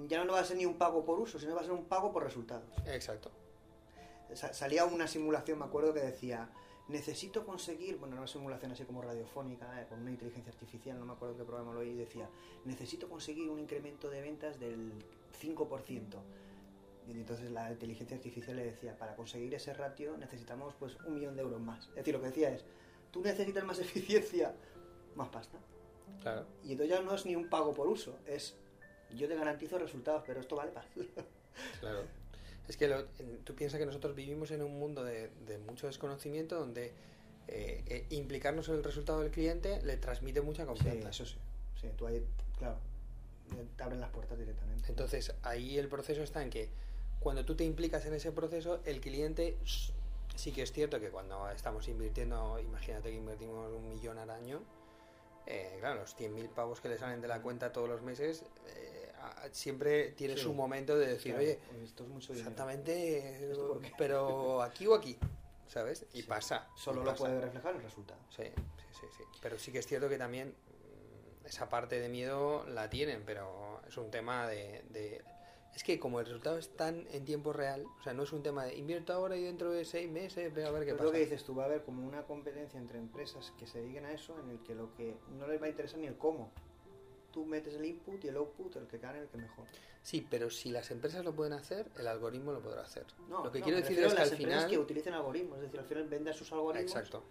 ya 0.09 0.25
no 0.25 0.33
va 0.35 0.41
a 0.41 0.45
ser 0.45 0.57
ni 0.57 0.67
un 0.67 0.77
pago 0.79 1.05
por 1.05 1.19
uso, 1.19 1.39
sino 1.39 1.55
va 1.55 1.61
a 1.61 1.65
ser 1.65 1.73
un 1.73 1.85
pago 1.87 2.13
por 2.13 2.23
resultados. 2.23 2.69
Exacto. 2.87 3.31
Sa- 4.35 4.53
salía 4.53 4.85
una 4.85 5.07
simulación, 5.09 5.59
me 5.59 5.65
acuerdo 5.65 5.95
que 5.95 6.01
decía, 6.01 6.51
necesito 6.89 7.45
conseguir, 7.47 7.97
bueno, 7.97 8.17
una 8.17 8.27
simulación 8.27 8.73
así 8.73 8.85
como 8.85 9.03
radiofónica, 9.03 9.81
eh, 9.81 9.87
con 9.89 10.01
una 10.01 10.11
inteligencia 10.11 10.53
artificial, 10.53 10.99
no 10.99 11.07
me 11.07 11.13
acuerdo 11.13 11.37
qué 11.37 11.45
programa 11.45 11.73
lo 11.73 11.81
oí, 11.81 11.91
y 11.91 11.95
decía, 11.97 12.29
necesito 12.65 13.09
conseguir 13.09 13.49
un 13.51 13.59
incremento 13.59 14.11
de 14.11 14.21
ventas 14.21 14.59
del 14.61 14.93
5%. 15.41 16.17
Y 17.09 17.13
entonces 17.13 17.51
la 17.53 17.71
inteligencia 17.71 18.17
artificial 18.17 18.57
le 18.57 18.65
decía, 18.65 18.99
para 18.99 19.15
conseguir 19.15 19.55
ese 19.55 19.73
ratio 19.73 20.17
necesitamos 20.17 20.75
pues 20.75 20.97
un 21.07 21.15
millón 21.15 21.37
de 21.37 21.43
euros 21.43 21.61
más. 21.61 21.89
Es 21.91 21.95
decir, 21.97 22.15
lo 22.15 22.21
que 22.21 22.27
decía 22.27 22.51
es, 22.51 22.65
tú 23.13 23.23
necesitas 23.23 23.65
más 23.65 23.79
eficiencia, 23.81 24.55
más 25.15 25.29
pasta. 25.29 25.59
Claro. 26.21 26.47
Y 26.65 26.73
entonces 26.73 26.97
ya 26.97 27.03
no 27.03 27.15
es 27.15 27.25
ni 27.25 27.37
un 27.37 27.49
pago 27.49 27.73
por 27.73 27.87
uso, 27.87 28.19
es 28.27 28.57
yo 29.15 29.29
te 29.29 29.35
garantizo 29.37 29.79
resultados, 29.79 30.23
pero 30.27 30.41
esto 30.41 30.57
vale 30.57 30.73
para... 30.73 30.87
Claro. 31.81 32.03
Es 32.69 32.77
que 32.77 32.89
lo- 32.89 33.05
tú 33.45 33.55
piensas 33.55 33.79
que 33.79 33.87
nosotros 33.87 34.15
vivimos 34.15 34.51
en 34.51 34.63
un 34.63 34.79
mundo 34.79 35.05
de, 35.05 35.29
de 35.47 35.59
mucho 35.59 35.87
desconocimiento 35.87 36.59
donde 36.59 36.93
eh, 37.49 37.85
eh, 37.87 38.07
implicarnos 38.11 38.69
en 38.69 38.75
el 38.75 38.85
resultado 38.85 39.21
del 39.21 39.31
cliente 39.31 39.81
le 39.85 39.97
transmite 39.97 40.41
mucha 40.41 40.63
Sí, 40.65 40.69
confianza. 40.69 41.11
eso 41.11 41.25
sí. 41.27 41.37
Sí, 41.81 41.89
tú 41.97 42.07
ahí, 42.07 42.25
claro, 42.59 42.79
te 43.77 43.83
abren 43.83 44.01
las 44.01 44.11
puertas 44.11 44.37
directamente. 44.39 44.89
Entonces 44.89 45.33
ahí 45.43 45.79
el 45.79 45.89
proceso 45.89 46.23
está 46.23 46.43
en 46.43 46.51
que 46.51 46.69
cuando 47.21 47.45
tú 47.45 47.55
te 47.55 47.65
implicas 47.65 48.05
en 48.07 48.15
ese 48.15 48.33
proceso, 48.33 48.81
el 48.85 49.01
cliente 49.01 49.57
sí 50.35 50.51
que 50.53 50.63
es 50.63 50.73
cierto 50.73 50.99
que 51.01 51.11
cuando 51.11 51.49
estamos 51.51 51.87
invirtiendo, 51.89 52.59
imagínate 52.59 53.11
que 53.11 53.17
invertimos 53.17 53.73
un 53.73 53.89
millón 53.89 54.19
al 54.19 54.31
año, 54.31 54.61
eh, 55.47 55.77
claro, 55.79 56.01
los 56.01 56.17
100.000 56.17 56.49
pavos 56.49 56.81
que 56.81 56.89
le 56.89 56.99
salen 56.99 57.21
de 57.21 57.29
la 57.29 57.41
cuenta 57.41 57.73
todos 57.73 57.89
los 57.89 58.03
meses, 58.03 58.43
eh, 58.67 58.96
siempre 59.53 60.13
tiene 60.13 60.35
Sí. 60.37 60.43
su 60.43 60.55
momento 60.55 60.97
de 60.99 61.07
decir, 61.09 61.33
Claro, 61.35 61.45
oye, 61.47 61.59
esto 61.85 62.03
es 62.05 62.09
mucho 62.09 62.33
exactamente, 62.33 63.51
pero 63.97 64.63
aquí 64.63 64.87
o 64.87 64.95
aquí, 64.95 65.17
¿sabes? 65.69 66.07
Y 66.13 66.23
Sí. 66.23 66.29
pasa. 66.29 66.69
Solo 66.77 67.03
y 67.03 67.05
lo 67.05 67.11
pasa. 67.13 67.25
puede 67.25 67.41
reflejar 67.41 67.77
el 67.77 67.83
resultado. 67.83 68.21
Sí, 68.31 68.45
sí, 68.45 68.85
sí, 69.01 69.07
sí. 69.17 69.25
Pero 69.43 69.59
sí 69.59 69.73
que 69.73 69.79
es 69.79 69.87
cierto 69.87 70.09
que 70.09 70.19
también 70.19 70.49
mm, 71.43 71.47
esa 71.47 71.69
parte 71.69 72.01
de 72.01 72.09
miedo 72.09 72.65
la 72.67 72.89
tienen, 72.91 73.23
pero 73.25 73.81
es 73.89 73.97
un 73.97 74.11
tema 74.11 74.47
de, 74.49 74.83
de- 74.91 75.23
Es 75.75 75.85
que 75.85 75.99
como 76.01 76.21
el 76.21 76.25
resultado 76.27 76.57
es 76.57 76.75
tan 76.75 77.07
en 77.13 77.27
tiempo 77.27 77.53
real, 77.53 77.85
o 78.01 78.03
sea, 78.03 78.15
no 78.15 78.23
es 78.23 78.33
un 78.33 78.43
tema 78.43 78.65
de 78.65 78.77
invierto 78.77 79.13
ahora 79.13 79.37
y 79.37 79.43
dentro 79.43 79.71
de 79.73 79.85
seis 79.85 80.11
meses 80.11 80.55
veo 80.55 80.69
a 80.69 80.71
ver 80.71 80.85
qué 80.85 80.93
Es 80.93 80.97
pasa. 80.97 81.05
lo 81.05 81.13
que 81.13 81.19
dices 81.19 81.45
tú, 81.45 81.55
va 81.55 81.65
a 81.65 81.67
haber 81.67 81.83
como 81.83 82.07
una 82.09 82.23
competencia 82.23 82.81
entre 82.81 82.99
empresas 82.99 83.53
que 83.59 83.67
se 83.67 83.81
dediquen 83.81 84.07
a 84.07 84.13
eso 84.13 84.41
en 84.41 84.49
el 84.49 84.59
que 84.61 84.75
lo 84.75 84.95
que 84.95 85.19
no 85.39 85.47
les 85.47 85.61
va 85.61 85.67
a 85.67 85.69
interesar 85.69 85.99
ni 86.01 86.07
el 86.07 86.17
cómo, 86.17 86.51
tú 87.37 87.45
metes 87.45 87.75
el 87.75 87.85
input 87.85 88.25
y 88.25 88.29
el 88.29 88.37
output, 88.39 88.77
el 88.77 88.87
que 88.87 88.97
gane, 88.97 89.19
el 89.19 89.29
que 89.29 89.37
mejor. 89.37 89.67
Sí, 90.03 90.27
pero 90.31 90.49
si 90.49 90.71
las 90.71 90.91
empresas 90.91 91.23
lo 91.23 91.35
pueden 91.35 91.53
hacer, 91.53 91.87
el 91.99 92.09
algoritmo 92.09 92.51
lo 92.51 92.61
podrá 92.63 92.81
hacer. 92.81 93.05
No, 93.29 93.45
lo 93.45 93.53
que 93.53 93.59
no, 93.59 93.65
quiero 93.67 93.79
decir 93.79 93.99
es 93.99 94.15
que 94.15 94.19
las 94.19 94.33
al 94.33 94.39
empresas 94.39 94.65
final... 94.65 94.71
que 94.71 94.79
utilicen 94.79 95.13
algoritmos, 95.13 95.59
es 95.59 95.65
decir, 95.65 95.79
al 95.81 95.85
final 95.85 96.09
venden 96.09 96.33
sus 96.33 96.51
algoritmos 96.53 96.93
Exacto. 96.97 97.25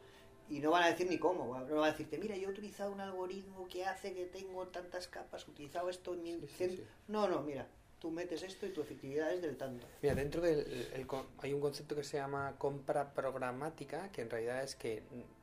y 0.47 0.59
no 0.59 0.69
van 0.69 0.83
a 0.83 0.87
decir 0.89 1.09
ni 1.09 1.17
cómo, 1.17 1.45
no 1.59 1.75
van 1.77 1.89
a 1.89 1.91
decirte, 1.91 2.19
mira, 2.19 2.37
yo 2.37 2.49
he 2.49 2.51
utilizado 2.51 2.91
un 2.91 3.01
algoritmo 3.01 3.67
que 3.67 3.83
hace 3.83 4.13
que 4.13 4.25
tengo 4.27 4.67
tantas 4.67 5.07
capas, 5.07 5.43
he 5.47 5.49
utilizado 5.49 5.89
esto 5.89 6.13
en 6.13 6.23
Sí, 6.23 6.47
sí, 6.47 6.63
cen-". 6.63 6.69
sí. 6.75 6.83
No, 7.07 7.27
no, 7.27 7.41
mira, 7.41 7.67
tú 7.97 8.11
metes 8.11 8.43
esto 8.43 8.67
y 8.67 8.69
tu 8.69 8.81
efectividad 8.81 9.33
es 9.33 9.41
del 9.41 9.57
tanto. 9.57 9.87
Mira, 10.03 10.13
dentro 10.13 10.41
del 10.41 10.59
el 10.93 11.07
hay 11.39 11.51
un 11.51 11.61
concepto 11.61 11.95
que 11.95 12.03
se 12.03 12.17
llama 12.17 12.53
compra 12.59 13.11
programática, 13.11 14.11
que 14.11 14.21
en 14.21 14.29
realidad 14.29 14.61
es 14.61 14.75
que 14.75 15.01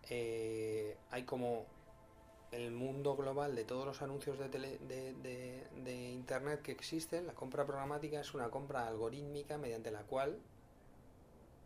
eh, 0.09 0.97
hay 1.11 1.25
como 1.25 1.67
el 2.53 2.71
mundo 2.71 3.17
global 3.17 3.55
de 3.57 3.65
todos 3.65 3.87
los 3.87 4.03
anuncios 4.03 4.39
de, 4.39 4.49
tele- 4.51 4.79
de, 4.87 5.15
de- 5.15 5.65
de 5.85 6.11
Internet 6.13 6.63
que 6.63 6.73
existen. 6.73 7.27
La 7.27 7.33
compra 7.35 7.65
programática 7.67 8.21
es 8.21 8.35
una 8.35 8.51
compra 8.51 8.87
algorítmica 8.87 9.59
mediante 9.59 9.91
la 9.91 10.03
cual 10.03 10.39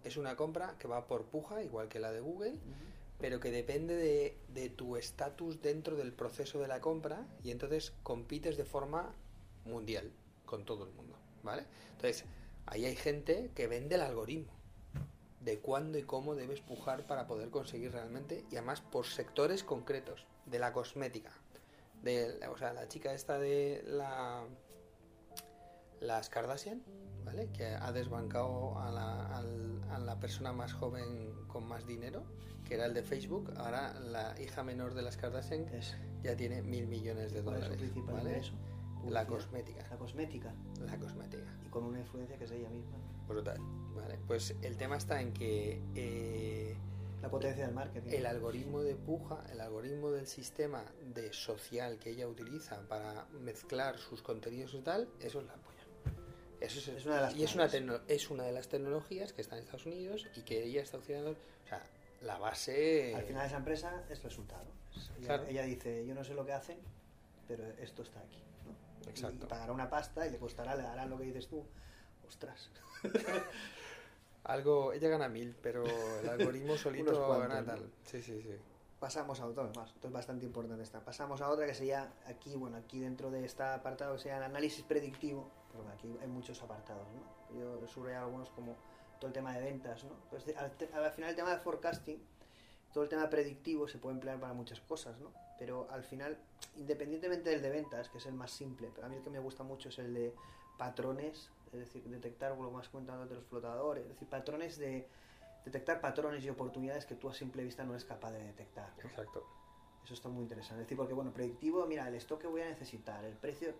es 0.05 0.17
una 0.17 0.37
compra 0.37 0.77
que 0.79 0.87
va 0.89 1.07
por 1.07 1.25
puja, 1.25 1.63
igual 1.63 1.89
que 1.89 1.99
la 1.99 2.13
de 2.13 2.21
Google, 2.21 2.55
pero 3.19 3.41
que 3.41 3.51
depende 3.51 3.97
de, 3.97 4.37
de 4.55 4.69
tu 4.71 4.97
estatus 4.97 5.61
dentro 5.61 5.97
del 5.97 6.13
proceso 6.13 6.61
de 6.61 6.69
la 6.69 6.81
compra 6.81 7.27
y 7.43 7.51
entonces 7.51 7.93
compites 8.05 8.57
de 8.57 8.65
forma 8.65 9.13
mundial 9.65 10.13
con 10.45 10.65
todo 10.65 10.85
el 10.85 10.93
mundo, 10.93 11.17
¿vale? 11.43 11.65
Entonces, 11.97 12.25
ahí 12.67 12.85
hay 12.85 12.95
gente 12.95 13.51
que 13.57 13.67
vende 13.67 13.97
el 13.97 14.03
algoritmo 14.03 14.53
de 15.41 15.59
cuándo 15.61 15.99
y 15.99 16.03
cómo 16.03 16.35
debes 16.35 16.61
pujar 16.61 17.07
para 17.07 17.27
poder 17.27 17.51
conseguir 17.51 17.93
realmente 17.93 18.45
y 18.51 18.57
además 18.57 18.81
por 18.81 19.07
sectores 19.07 19.63
concretos 19.65 20.27
de 20.47 20.59
la 20.59 20.73
cosmética 20.73 21.31
de 22.03 22.41
o 22.53 22.57
sea 22.59 22.73
la 22.73 22.89
chica 22.89 23.13
esta 23.13 23.39
de 23.39 23.83
la 23.87 24.45
las 26.01 26.29
Kardashian 26.29 26.83
vale 27.25 27.49
que 27.53 27.67
ha 27.67 27.93
desbancado 27.93 28.79
a 28.79 28.91
la, 28.91 29.39
a 29.95 29.99
la 29.99 30.21
persona 30.21 30.53
más 30.53 30.73
joven 30.73 31.35
con 31.49 31.67
más 31.67 31.87
dinero 31.87 32.25
que 32.65 32.75
era 32.75 32.87
el 32.87 32.95
de 32.95 33.03
Facebook 33.03 33.53
ahora 33.57 33.95
la 34.01 34.41
hija 34.41 34.63
menor 34.63 34.95
de 34.95 35.03
las 35.03 35.17
Kardashian 35.17 35.69
Es, 35.69 35.97
ya 36.23 36.37
tiene 36.37 36.63
mil 36.63 36.87
millones 36.87 37.33
de 37.33 37.43
¿Cuál 37.43 37.57
es 37.59 37.65
su 37.65 37.71
dólares 37.71 37.79
principal 37.79 38.15
¿vale? 38.17 38.31
ingreso? 38.31 38.53
la 39.05 39.27
Publicidad. 39.27 39.29
cosmética 39.29 39.87
La 39.89 39.97
cosmética. 39.99 40.55
la 40.81 40.99
cosmética 40.99 41.45
Y 41.65 41.69
con 41.69 41.85
una 41.85 42.01
influencia 42.01 42.37
que 42.39 42.45
es 42.45 42.51
ella 42.51 42.69
misma. 42.71 42.97
Brutal 43.27 43.59
vale 43.95 44.19
pues 44.27 44.55
el 44.63 44.77
tema 44.77 44.97
está 44.97 45.21
en 45.21 45.33
que 45.33 45.81
eh, 45.95 46.77
La 47.23 47.29
potencia 47.31 47.65
del 47.67 47.75
marketing. 47.75 48.11
el 48.13 48.27
algoritmo 48.27 48.83
de 48.83 48.95
puja, 48.95 49.43
el 49.53 49.61
algoritmo 49.61 50.11
del 50.11 50.27
sistema 50.27 50.85
de 51.15 51.33
social 51.33 51.99
que 51.99 52.11
ella 52.11 52.29
utiliza 52.29 52.81
para 52.89 53.27
mezclar 53.41 53.99
sus 53.99 54.23
contenidos 54.23 54.75
y 54.75 54.81
tal, 54.81 55.09
eso 55.21 55.41
es 55.41 55.47
la 55.47 55.55
polla. 55.55 55.67
Eso 56.61 56.79
es, 56.79 56.89
Es 56.89 57.07
una 57.07 57.17
de 57.17 57.21
las 57.23 57.37
y 57.37 57.45
es 57.45 57.55
una, 57.55 57.67
es 58.09 58.31
una 58.31 58.45
de 58.45 58.53
las 58.53 58.69
tecnologías 58.69 59.33
que 59.33 59.43
está 59.43 59.57
en 59.57 59.63
Estados 59.65 59.87
Unidos 59.87 60.27
y 60.37 60.43
que 60.43 60.63
ella 60.65 60.83
está 60.83 60.99
utilizando. 60.99 61.33
O 61.33 61.69
sea, 61.69 61.83
la 62.23 62.39
base. 62.39 63.15
Al 63.15 63.25
final 63.25 63.47
esa 63.47 63.57
empresa 63.59 64.05
es 64.09 64.23
resultado. 64.23 64.65
Es- 64.95 65.11
ella, 65.19 65.27
Claro. 65.27 65.47
ella 65.49 65.63
dice, 65.65 66.07
yo 66.07 66.15
no 66.15 66.25
sé 66.25 66.33
lo 66.35 66.47
que 66.47 66.53
hacen, 66.55 66.79
pero 67.47 67.65
esto 67.79 68.03
está 68.03 68.21
aquí. 68.21 68.43
¿no? 68.65 69.11
Exacto. 69.11 69.45
Y 69.45 69.49
pagará 69.49 69.73
una 69.73 69.91
pasta 69.91 70.27
y 70.27 70.31
le 70.31 70.39
costará, 70.39 70.77
le 70.77 70.83
harán 70.87 71.11
lo 71.11 71.19
que 71.19 71.25
dices 71.25 71.47
tú. 71.49 71.67
Ostras. 72.29 72.71
Algo, 74.45 74.93
ella 74.93 75.09
gana 75.09 75.29
mil, 75.29 75.57
pero 75.61 75.85
el 75.85 76.29
algoritmo 76.29 76.77
solito 76.77 77.13
cuantos, 77.13 77.49
gana 77.49 77.61
¿no? 77.61 77.67
tal. 77.67 77.91
Sí, 78.05 78.23
sí, 78.23 78.41
sí. 78.43 78.55
Pasamos 79.01 79.41
a 79.41 79.47
otro 79.47 79.71
más, 79.75 79.91
esto 79.91 80.07
es 80.07 80.13
bastante 80.13 80.47
importante 80.47 80.83
esta. 80.83 81.01
Pasamos 81.01 81.41
a 81.41 81.51
otra 81.51 81.67
que 81.67 81.75
sería 81.75 82.13
aquí, 82.27 82.55
bueno, 82.55 82.77
aquí 82.77 83.01
dentro 83.01 83.31
de 83.31 83.45
este 83.45 83.63
apartado 83.63 84.15
que 84.15 84.21
sería 84.21 84.39
el 84.39 84.45
análisis 84.45 84.85
predictivo, 84.85 85.51
porque 85.73 85.91
aquí 85.93 86.17
hay 86.23 86.29
muchos 86.29 86.63
apartados, 86.63 87.07
¿no? 87.13 87.59
Yo 87.59 87.87
subrayado 87.89 88.27
algunos 88.27 88.49
como 88.51 88.77
todo 89.19 89.29
el 89.29 89.33
tema 89.33 89.53
de 89.53 89.63
ventas, 89.63 90.05
¿no? 90.05 90.11
Entonces, 90.25 90.57
al, 90.57 90.73
al 91.05 91.13
final 91.13 91.31
el 91.31 91.37
tema 91.37 91.51
de 91.51 91.59
forecasting, 91.59 92.23
todo 92.93 93.05
el 93.05 93.11
tema 93.11 93.29
predictivo 93.29 93.89
se 93.89 93.99
puede 93.99 94.15
emplear 94.15 94.41
para 94.41 94.55
muchas 94.55 94.81
cosas, 94.81 95.19
¿no? 95.19 95.31
Pero 95.59 95.87
al 95.91 96.03
final, 96.03 96.39
independientemente 96.77 97.51
del 97.51 97.63
de 97.63 97.71
ventas, 97.71 98.09
que 98.09 98.19
es 98.19 98.27
el 98.27 98.35
más 98.35 98.51
simple, 98.51 98.91
pero 98.95 99.07
a 99.07 99.11
mí 99.11 99.17
el 99.17 99.23
que 99.23 99.31
me 99.31 99.39
gusta 99.39 99.63
mucho 99.63 99.91
es 99.91 99.99
el 99.99 100.15
de 100.15 100.35
patrones, 100.79 101.51
es 101.73 101.81
decir, 101.81 102.03
detectar 102.05 102.57
lo 102.57 102.71
más 102.71 102.89
comentado 102.89 103.27
de 103.27 103.35
los 103.35 103.45
flotadores, 103.45 104.05
es 104.05 104.11
decir, 104.11 104.29
patrones 104.29 104.79
de 104.79 105.07
detectar 105.67 106.01
patrones 106.01 106.45
y 106.45 106.49
oportunidades 106.49 107.07
que 107.07 107.17
tú 107.17 107.29
a 107.29 107.35
simple 107.35 107.65
vista 107.65 107.85
no 107.85 107.93
eres 107.93 108.05
capaz 108.05 108.31
de 108.31 108.43
detectar. 108.43 108.93
¿no? 108.97 109.09
Exacto. 109.09 109.45
Eso 110.05 110.15
está 110.15 110.29
muy 110.29 110.45
interesante. 110.45 110.83
Es 110.83 110.87
decir, 110.87 110.97
porque, 110.97 111.13
bueno, 111.13 111.33
predictivo, 111.33 111.85
mira, 111.87 112.07
el 112.07 112.15
stock 112.15 112.41
que 112.41 112.47
voy 112.47 112.61
a 112.61 112.69
necesitar, 112.69 113.25
el 113.25 113.35
precio, 113.35 113.75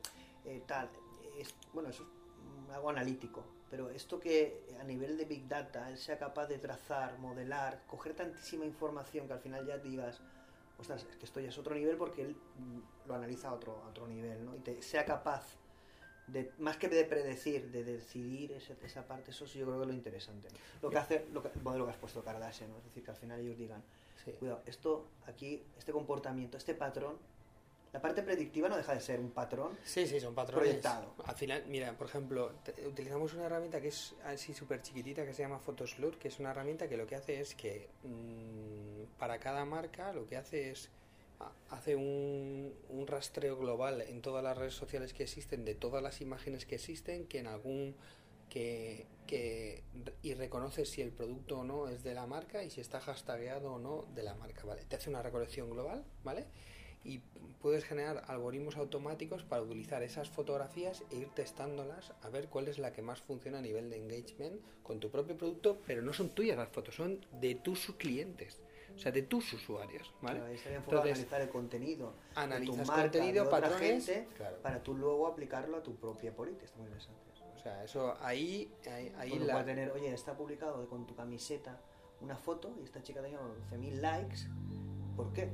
eh, 0.45 0.63
tal. 0.67 0.91
Es, 1.39 1.55
bueno, 1.73 1.91
eso 1.91 2.03
es 2.03 2.75
algo 2.75 2.91
analítico. 2.91 3.45
Pero 3.71 3.91
esto 3.91 4.19
que 4.19 4.65
a 4.81 4.85
nivel 4.85 5.17
de 5.17 5.25
Big 5.25 5.47
Data 5.47 5.89
él 5.89 5.97
sea 5.97 6.19
capaz 6.19 6.47
de 6.47 6.59
trazar, 6.59 7.19
modelar, 7.19 7.83
coger 7.87 8.15
tantísima 8.15 8.65
información 8.65 9.29
que 9.29 9.35
al 9.35 9.41
final 9.41 9.65
ya 9.65 9.79
digas, 9.79 10.21
ostras, 10.79 11.07
es 11.09 11.17
que 11.17 11.25
esto 11.25 11.41
ya 11.41 11.49
es 11.49 11.59
otro 11.59 11.75
nivel 11.75 11.97
porque 11.97 12.23
él 12.23 12.37
lo 13.07 13.15
analiza 13.15 13.49
a 13.49 13.55
otro, 13.55 13.81
a 13.85 13.89
otro 13.89 14.09
nivel, 14.09 14.45
¿no? 14.45 14.57
Y 14.57 14.61
te, 14.61 14.83
sea 14.83 15.05
capaz 15.05 15.57
de, 16.27 16.53
más 16.59 16.77
que 16.77 16.89
de 16.89 17.05
predecir, 17.05 17.71
de 17.71 17.85
decidir 17.85 18.53
esa, 18.53 18.75
esa 18.85 19.07
parte, 19.07 19.31
eso 19.31 19.45
yo 19.47 19.65
creo 19.67 19.77
que 19.77 19.83
es 19.83 19.89
lo 19.89 19.95
interesante. 19.95 20.49
Lo 20.83 20.91
que 20.91 20.99
hace, 20.99 21.27
lo 21.33 21.43
que, 21.43 21.49
el 21.49 21.63
modelo 21.63 21.85
que 21.87 21.93
has 21.93 21.99
puesto 21.99 22.23
Kardashian, 22.23 22.71
¿no? 22.71 22.79
Es 22.79 22.85
decir, 22.85 23.05
que 23.05 23.11
al 23.11 23.17
final 23.17 23.41
ellos 23.41 23.57
digan, 23.57 23.83
Sí. 24.25 24.33
Cuidado, 24.33 24.63
esto 24.67 25.07
aquí, 25.27 25.63
este 25.79 25.93
comportamiento, 25.93 26.57
este 26.57 26.75
patrón, 26.75 27.17
la 27.93 28.01
parte 28.01 28.23
predictiva 28.23 28.69
no 28.69 28.77
deja 28.77 28.93
de 28.93 29.01
ser 29.01 29.21
un 29.21 29.31
patrón. 29.31 29.79
Sí, 29.85 30.07
sí, 30.07 30.21
son 30.21 30.35
patrones. 30.35 30.65
Proyectado. 30.65 31.15
Al 31.25 31.35
final, 31.35 31.65
mira, 31.69 31.97
por 31.97 32.09
ejemplo, 32.09 32.53
utilizamos 32.87 33.33
una 33.35 33.47
herramienta 33.47 33.81
que 33.81 33.89
es 33.89 34.15
así 34.25 34.53
súper 34.53 34.83
chiquitita 34.83 35.25
que 35.25 35.33
se 35.33 35.43
llama 35.43 35.59
Photoslur, 35.59 36.19
que 36.19 36.29
es 36.29 36.39
una 36.39 36.51
herramienta 36.51 36.89
que 36.89 36.97
lo 36.97 37.07
que 37.07 37.15
hace 37.15 37.41
es 37.41 37.55
que 37.55 37.89
mm, 38.03 39.19
para 39.19 39.39
cada 39.39 39.65
marca 39.65 40.13
lo 40.13 40.27
que 40.27 40.37
hace 40.37 40.71
es 40.71 40.91
hace 41.71 41.97
un, 41.97 42.75
un 42.89 43.07
rastreo 43.07 43.57
global 43.57 44.01
en 44.01 44.23
todas 44.23 44.43
las 44.43 44.57
redes 44.57 44.75
sociales 44.75 45.13
que 45.13 45.25
existen 45.25 45.65
de 45.65 45.75
todas 45.75 46.03
las 46.03 46.21
imágenes 46.21 46.67
que 46.67 46.77
existen 46.77 47.27
que 47.27 47.39
en 47.39 47.47
algún 47.47 47.95
que, 48.49 49.07
que 49.27 49.83
y 50.23 50.35
reconoce 50.35 50.87
si 50.87 51.03
el 51.03 51.11
producto 51.11 51.61
o 51.61 51.65
no 51.65 51.89
es 51.89 52.05
de 52.05 52.15
la 52.15 52.27
marca 52.27 52.63
y 52.63 52.71
si 52.71 52.81
está 52.81 53.01
hashtagueado 53.01 53.75
o 53.75 53.79
no 53.79 54.07
de 54.15 54.23
la 54.23 54.35
marca, 54.35 54.65
¿vale? 54.65 54.85
Te 54.85 54.97
hace 54.97 55.11
una 55.11 55.23
recolección 55.23 55.71
global, 55.71 56.05
¿vale? 56.23 56.47
y 57.07 57.21
puedes 57.61 57.85
generar 57.85 58.25
algoritmos 58.27 58.77
automáticos 58.77 59.45
para 59.45 59.63
utilizar 59.63 60.03
esas 60.03 60.29
fotografías 60.29 61.05
e 61.11 61.17
ir 61.17 61.29
testándolas 61.29 62.13
a 62.23 62.29
ver 62.29 62.49
cuál 62.49 62.69
es 62.69 62.79
la 62.79 62.93
que 62.93 63.03
más 63.03 63.21
funciona 63.21 63.59
a 63.59 63.63
nivel 63.63 63.91
de 63.91 63.97
engagement 63.97 64.61
con 64.83 64.99
tu 65.01 65.11
propio 65.11 65.37
producto, 65.37 65.79
pero 65.87 66.03
no 66.03 66.13
son 66.13 66.31
tuyas 66.31 66.57
las 66.57 66.69
fotos, 66.69 66.97
son 66.97 67.25
de 67.41 67.55
tus 67.55 67.87
clientes, 67.97 68.61
o 68.97 68.99
sea, 68.99 69.13
de 69.13 69.23
tus 69.23 69.53
usuarios, 69.53 70.13
¿vale? 70.23 70.39
Claro, 70.39 70.53
estaría 70.55 70.79
enfocado 70.79 71.03
a 71.03 71.07
Entonces, 71.07 71.25
analizar 71.33 71.41
el 71.43 71.49
contenido 71.51 72.07
de 72.09 72.35
tu 72.35 72.41
analizas 72.41 72.87
marca, 72.89 73.03
contenido, 73.03 73.45
de 73.45 73.51
patrones, 73.51 74.07
gente, 74.07 74.29
claro. 74.37 74.57
para 74.63 74.83
tú 74.83 74.95
luego 74.95 75.27
aplicarlo 75.27 75.77
a 75.77 75.83
tu 75.83 75.95
propia 75.97 76.35
política. 76.35 76.65
Está 76.65 76.79
muy 76.79 76.87
interesante. 76.87 77.21
eso. 77.35 77.45
O 77.55 77.59
sea, 77.59 77.85
eso 77.85 78.17
ahí, 78.23 78.73
ahí, 78.91 79.13
ahí 79.19 79.39
la- 79.39 79.65
tener, 79.65 79.91
oye, 79.93 80.13
está 80.13 80.35
publicado 80.37 80.89
con 80.89 81.07
tu 81.07 81.15
camiseta 81.15 81.79
una 82.21 82.37
foto 82.37 82.75
y 82.81 82.85
esta 82.85 83.03
chica 83.03 83.21
tenía 83.23 83.39
11.000 83.41 84.01
likes. 84.01 84.39
¿Por 85.15 85.33
qué? 85.33 85.51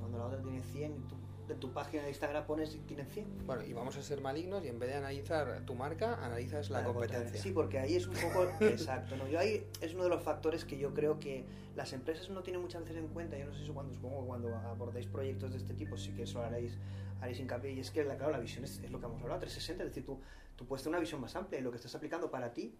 Cuando 0.00 0.18
la 0.18 0.26
otra 0.26 0.40
tiene 0.40 0.62
100 0.62 0.96
y 0.96 1.00
tú 1.08 1.14
en 1.48 1.60
tu 1.60 1.72
página 1.72 2.02
de 2.02 2.08
Instagram 2.10 2.46
pones 2.46 2.74
y 2.74 2.78
tienen 2.78 3.06
100. 3.06 3.46
Bueno, 3.46 3.64
y 3.64 3.72
vamos 3.72 3.96
a 3.96 4.02
ser 4.02 4.20
malignos 4.20 4.64
y 4.64 4.68
en 4.68 4.78
vez 4.78 4.90
de 4.90 4.96
analizar 4.96 5.64
tu 5.64 5.74
marca, 5.74 6.24
analizas 6.24 6.70
la 6.70 6.84
competencia. 6.84 7.40
Sí, 7.40 7.52
porque 7.52 7.78
ahí 7.78 7.96
es 7.96 8.06
un 8.06 8.14
poco 8.14 8.48
exacto. 8.64 9.16
¿no? 9.16 9.28
Yo 9.28 9.38
ahí 9.38 9.66
es 9.80 9.94
uno 9.94 10.04
de 10.04 10.10
los 10.10 10.22
factores 10.22 10.64
que 10.64 10.78
yo 10.78 10.92
creo 10.94 11.18
que 11.18 11.44
las 11.74 11.92
empresas 11.92 12.30
no 12.30 12.42
tienen 12.42 12.62
muchas 12.62 12.82
veces 12.82 12.98
en 12.98 13.08
cuenta. 13.08 13.38
Yo 13.38 13.46
no 13.46 13.54
sé 13.54 13.64
si 13.64 13.70
cuando 13.70 13.92
supongo 13.94 14.26
cuando 14.26 14.54
abordéis 14.56 15.06
proyectos 15.06 15.52
de 15.52 15.58
este 15.58 15.74
tipo 15.74 15.96
sí 15.96 16.12
que 16.12 16.22
eso 16.22 16.42
haréis, 16.42 16.76
haréis 17.20 17.38
hincapié. 17.38 17.72
Y 17.72 17.80
es 17.80 17.90
que 17.90 18.04
la, 18.04 18.16
claro, 18.16 18.32
la 18.32 18.40
visión 18.40 18.64
es, 18.64 18.78
es 18.78 18.90
lo 18.90 18.98
que 18.98 19.06
hemos 19.06 19.20
hablado, 19.22 19.40
360, 19.40 19.84
es 19.84 19.90
decir, 19.90 20.04
tú, 20.04 20.20
tú 20.56 20.66
puedes 20.66 20.82
tener 20.82 20.96
una 20.96 21.00
visión 21.00 21.20
más 21.20 21.36
amplia 21.36 21.60
y 21.60 21.62
lo 21.62 21.70
que 21.70 21.76
estás 21.76 21.94
aplicando 21.94 22.30
para 22.30 22.52
ti 22.52 22.76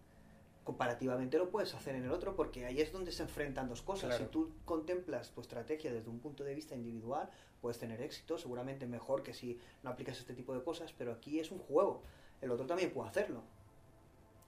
comparativamente 0.67 1.37
lo 1.37 1.49
puedes 1.49 1.73
hacer 1.75 1.95
en 1.95 2.03
el 2.03 2.11
otro 2.11 2.35
porque 2.35 2.65
ahí 2.65 2.81
es 2.81 2.91
donde 2.91 3.13
se 3.13 3.23
enfrentan 3.23 3.69
dos 3.69 3.81
cosas. 3.81 4.09
Claro. 4.09 4.25
Si 4.25 4.29
tú 4.29 4.51
contemplas 4.65 5.31
tu 5.31 5.39
estrategia 5.39 5.93
desde 5.93 6.09
un 6.09 6.19
punto 6.19 6.43
de 6.43 6.53
vista 6.53 6.75
individual, 6.75 7.29
puedes 7.61 7.77
tener 7.77 8.01
éxito, 8.01 8.37
seguramente 8.37 8.85
mejor 8.85 9.23
que 9.23 9.33
si 9.33 9.59
no 9.83 9.89
aplicas 9.89 10.19
este 10.19 10.33
tipo 10.33 10.53
de 10.53 10.63
cosas, 10.63 10.93
pero 10.97 11.11
aquí 11.11 11.39
es 11.39 11.51
un 11.51 11.59
juego. 11.59 12.01
El 12.41 12.51
otro 12.51 12.65
también 12.65 12.91
puede 12.91 13.09
hacerlo. 13.09 13.41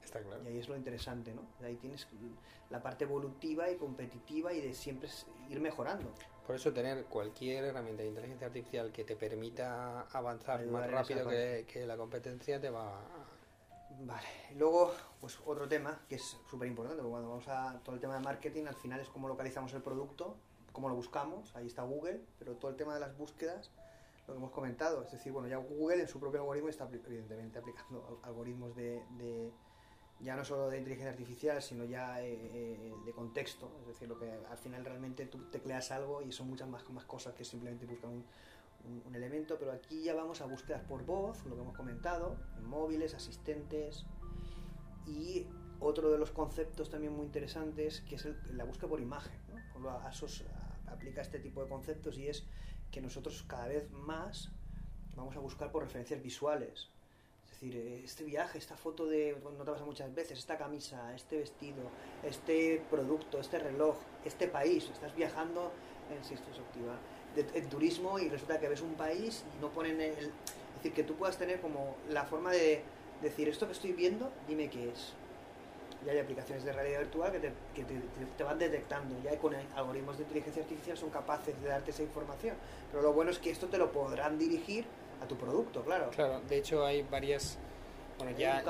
Está 0.02 0.20
claro. 0.20 0.42
Y 0.44 0.48
ahí 0.48 0.58
es 0.58 0.68
lo 0.68 0.76
interesante, 0.76 1.34
¿no? 1.34 1.42
Ahí 1.64 1.76
tienes 1.76 2.06
la 2.70 2.82
parte 2.82 3.04
evolutiva 3.04 3.70
y 3.70 3.76
competitiva 3.76 4.52
y 4.52 4.60
de 4.60 4.74
siempre 4.74 5.08
ir 5.48 5.60
mejorando. 5.60 6.10
Por 6.46 6.56
eso 6.56 6.72
tener 6.72 7.04
cualquier 7.04 7.64
herramienta 7.64 8.02
de 8.02 8.08
inteligencia 8.08 8.46
artificial 8.46 8.90
que 8.92 9.04
te 9.04 9.14
permita 9.14 10.02
avanzar 10.12 10.64
más 10.66 10.90
rápido 10.90 11.28
que, 11.28 11.66
que 11.70 11.86
la 11.86 11.96
competencia 11.96 12.60
te 12.60 12.70
va. 12.70 13.00
Vale. 14.00 14.26
Luego, 14.56 14.92
pues 15.20 15.38
otro 15.44 15.68
tema 15.68 16.00
que 16.08 16.14
es 16.16 16.38
súper 16.48 16.68
importante, 16.68 17.02
porque 17.02 17.10
cuando 17.10 17.28
vamos 17.28 17.48
a 17.48 17.78
todo 17.84 17.94
el 17.94 18.00
tema 18.00 18.14
de 18.14 18.20
marketing, 18.20 18.66
al 18.66 18.74
final 18.74 19.00
es 19.00 19.08
cómo 19.08 19.28
localizamos 19.28 19.72
el 19.74 19.82
producto, 19.82 20.36
cómo 20.72 20.88
lo 20.88 20.94
buscamos, 20.94 21.54
ahí 21.56 21.66
está 21.66 21.82
Google, 21.82 22.20
pero 22.38 22.56
todo 22.56 22.70
el 22.70 22.76
tema 22.76 22.94
de 22.94 23.00
las 23.00 23.16
búsquedas, 23.16 23.70
lo 24.26 24.34
que 24.34 24.38
hemos 24.38 24.50
comentado. 24.50 25.02
Es 25.02 25.12
decir, 25.12 25.32
bueno, 25.32 25.48
ya 25.48 25.56
Google 25.56 26.02
en 26.02 26.08
su 26.08 26.20
propio 26.20 26.40
algoritmo 26.40 26.68
está 26.68 26.88
evidentemente 26.88 27.58
aplicando 27.58 28.20
algoritmos 28.22 28.74
de, 28.76 29.52
ya 30.20 30.36
no 30.36 30.44
solo 30.44 30.68
de 30.68 30.78
inteligencia 30.78 31.10
artificial, 31.10 31.62
sino 31.62 31.84
ya 31.84 32.22
eh, 32.22 32.32
eh, 32.32 32.94
de 33.04 33.12
contexto. 33.12 33.70
Es 33.80 33.88
decir, 33.88 34.08
lo 34.08 34.18
que 34.18 34.30
al 34.30 34.58
final 34.58 34.84
realmente 34.84 35.26
tú 35.26 35.50
tecleas 35.50 35.90
algo 35.90 36.22
y 36.22 36.32
son 36.32 36.48
muchas 36.48 36.68
más, 36.68 36.82
cosas 37.04 37.34
que 37.34 37.44
simplemente 37.44 37.86
buscar 37.86 38.10
un, 38.10 38.24
un, 39.06 39.14
elemento. 39.14 39.56
Pero 39.58 39.72
aquí 39.72 40.02
ya 40.02 40.14
vamos 40.14 40.40
a 40.40 40.46
búsquedas 40.46 40.82
por 40.82 41.04
voz, 41.04 41.44
lo 41.46 41.54
que 41.54 41.62
hemos 41.62 41.76
comentado, 41.76 42.36
móviles, 42.62 43.14
asistentes. 43.14 44.04
Y 45.06 45.46
otro 45.80 46.12
de 46.12 46.18
los 46.18 46.30
conceptos 46.30 46.90
también 46.90 47.14
muy 47.14 47.24
interesantes, 47.24 48.02
que 48.02 48.16
es 48.16 48.28
la 48.52 48.64
búsqueda 48.64 48.88
por 48.90 49.00
imagen. 49.00 49.40
¿no? 49.80 49.90
ASOS 49.90 50.44
aplica 50.90 51.22
este 51.22 51.38
tipo 51.38 51.62
de 51.62 51.68
conceptos 51.68 52.18
y 52.18 52.28
es 52.28 52.44
que 52.90 53.00
nosotros 53.00 53.44
cada 53.46 53.68
vez 53.68 53.90
más 53.90 54.50
vamos 55.14 55.36
a 55.36 55.40
buscar 55.40 55.70
por 55.70 55.82
referencias 55.82 56.22
visuales. 56.22 56.88
Es 57.44 57.50
decir, 57.52 57.76
este 58.04 58.24
viaje, 58.24 58.58
esta 58.58 58.76
foto 58.76 59.06
de, 59.06 59.36
no 59.42 59.64
te 59.64 59.70
pasa 59.70 59.84
muchas 59.84 60.14
veces, 60.14 60.38
esta 60.38 60.56
camisa, 60.56 61.14
este 61.14 61.38
vestido, 61.38 61.90
este 62.22 62.82
producto, 62.90 63.40
este 63.40 63.58
reloj, 63.58 63.96
este 64.24 64.48
país, 64.48 64.88
estás 64.90 65.14
viajando 65.14 65.72
en 66.10 66.18
esto 66.18 66.50
en 67.54 67.68
turismo 67.68 68.18
y 68.18 68.28
resulta 68.28 68.58
que 68.58 68.68
ves 68.68 68.80
un 68.80 68.94
país 68.94 69.44
y 69.56 69.60
no 69.60 69.70
ponen 69.70 70.00
el... 70.00 70.14
Es 70.14 70.84
decir, 70.84 70.92
que 70.94 71.04
tú 71.04 71.14
puedas 71.14 71.36
tener 71.36 71.60
como 71.60 71.96
la 72.08 72.24
forma 72.24 72.52
de 72.52 72.82
decir, 73.20 73.48
esto 73.48 73.66
que 73.66 73.72
estoy 73.72 73.92
viendo, 73.92 74.32
dime 74.48 74.70
qué 74.70 74.88
es 74.88 75.14
y 76.04 76.08
hay 76.08 76.18
aplicaciones 76.18 76.64
de 76.64 76.72
realidad 76.72 77.00
virtual 77.00 77.32
que, 77.32 77.38
te, 77.38 77.52
que 77.74 77.84
te, 78.36 78.44
van 78.44 78.58
detectando, 78.58 79.14
ya 79.22 79.36
con 79.38 79.54
algoritmos 79.54 80.16
de 80.16 80.24
inteligencia 80.24 80.62
artificial 80.62 80.96
son 80.96 81.10
capaces 81.10 81.60
de 81.60 81.68
darte 81.68 81.90
esa 81.90 82.02
información. 82.02 82.56
Pero 82.90 83.02
lo 83.02 83.12
bueno 83.12 83.30
es 83.30 83.38
que 83.38 83.50
esto 83.50 83.66
te 83.68 83.78
lo 83.78 83.92
podrán 83.92 84.38
dirigir 84.38 84.84
a 85.22 85.26
tu 85.26 85.36
producto, 85.36 85.82
claro. 85.82 86.10
Claro, 86.10 86.40
de 86.48 86.56
hecho 86.56 86.84
hay 86.84 87.02
varias... 87.02 87.58
Bueno, 88.18 88.36
ya, 88.36 88.62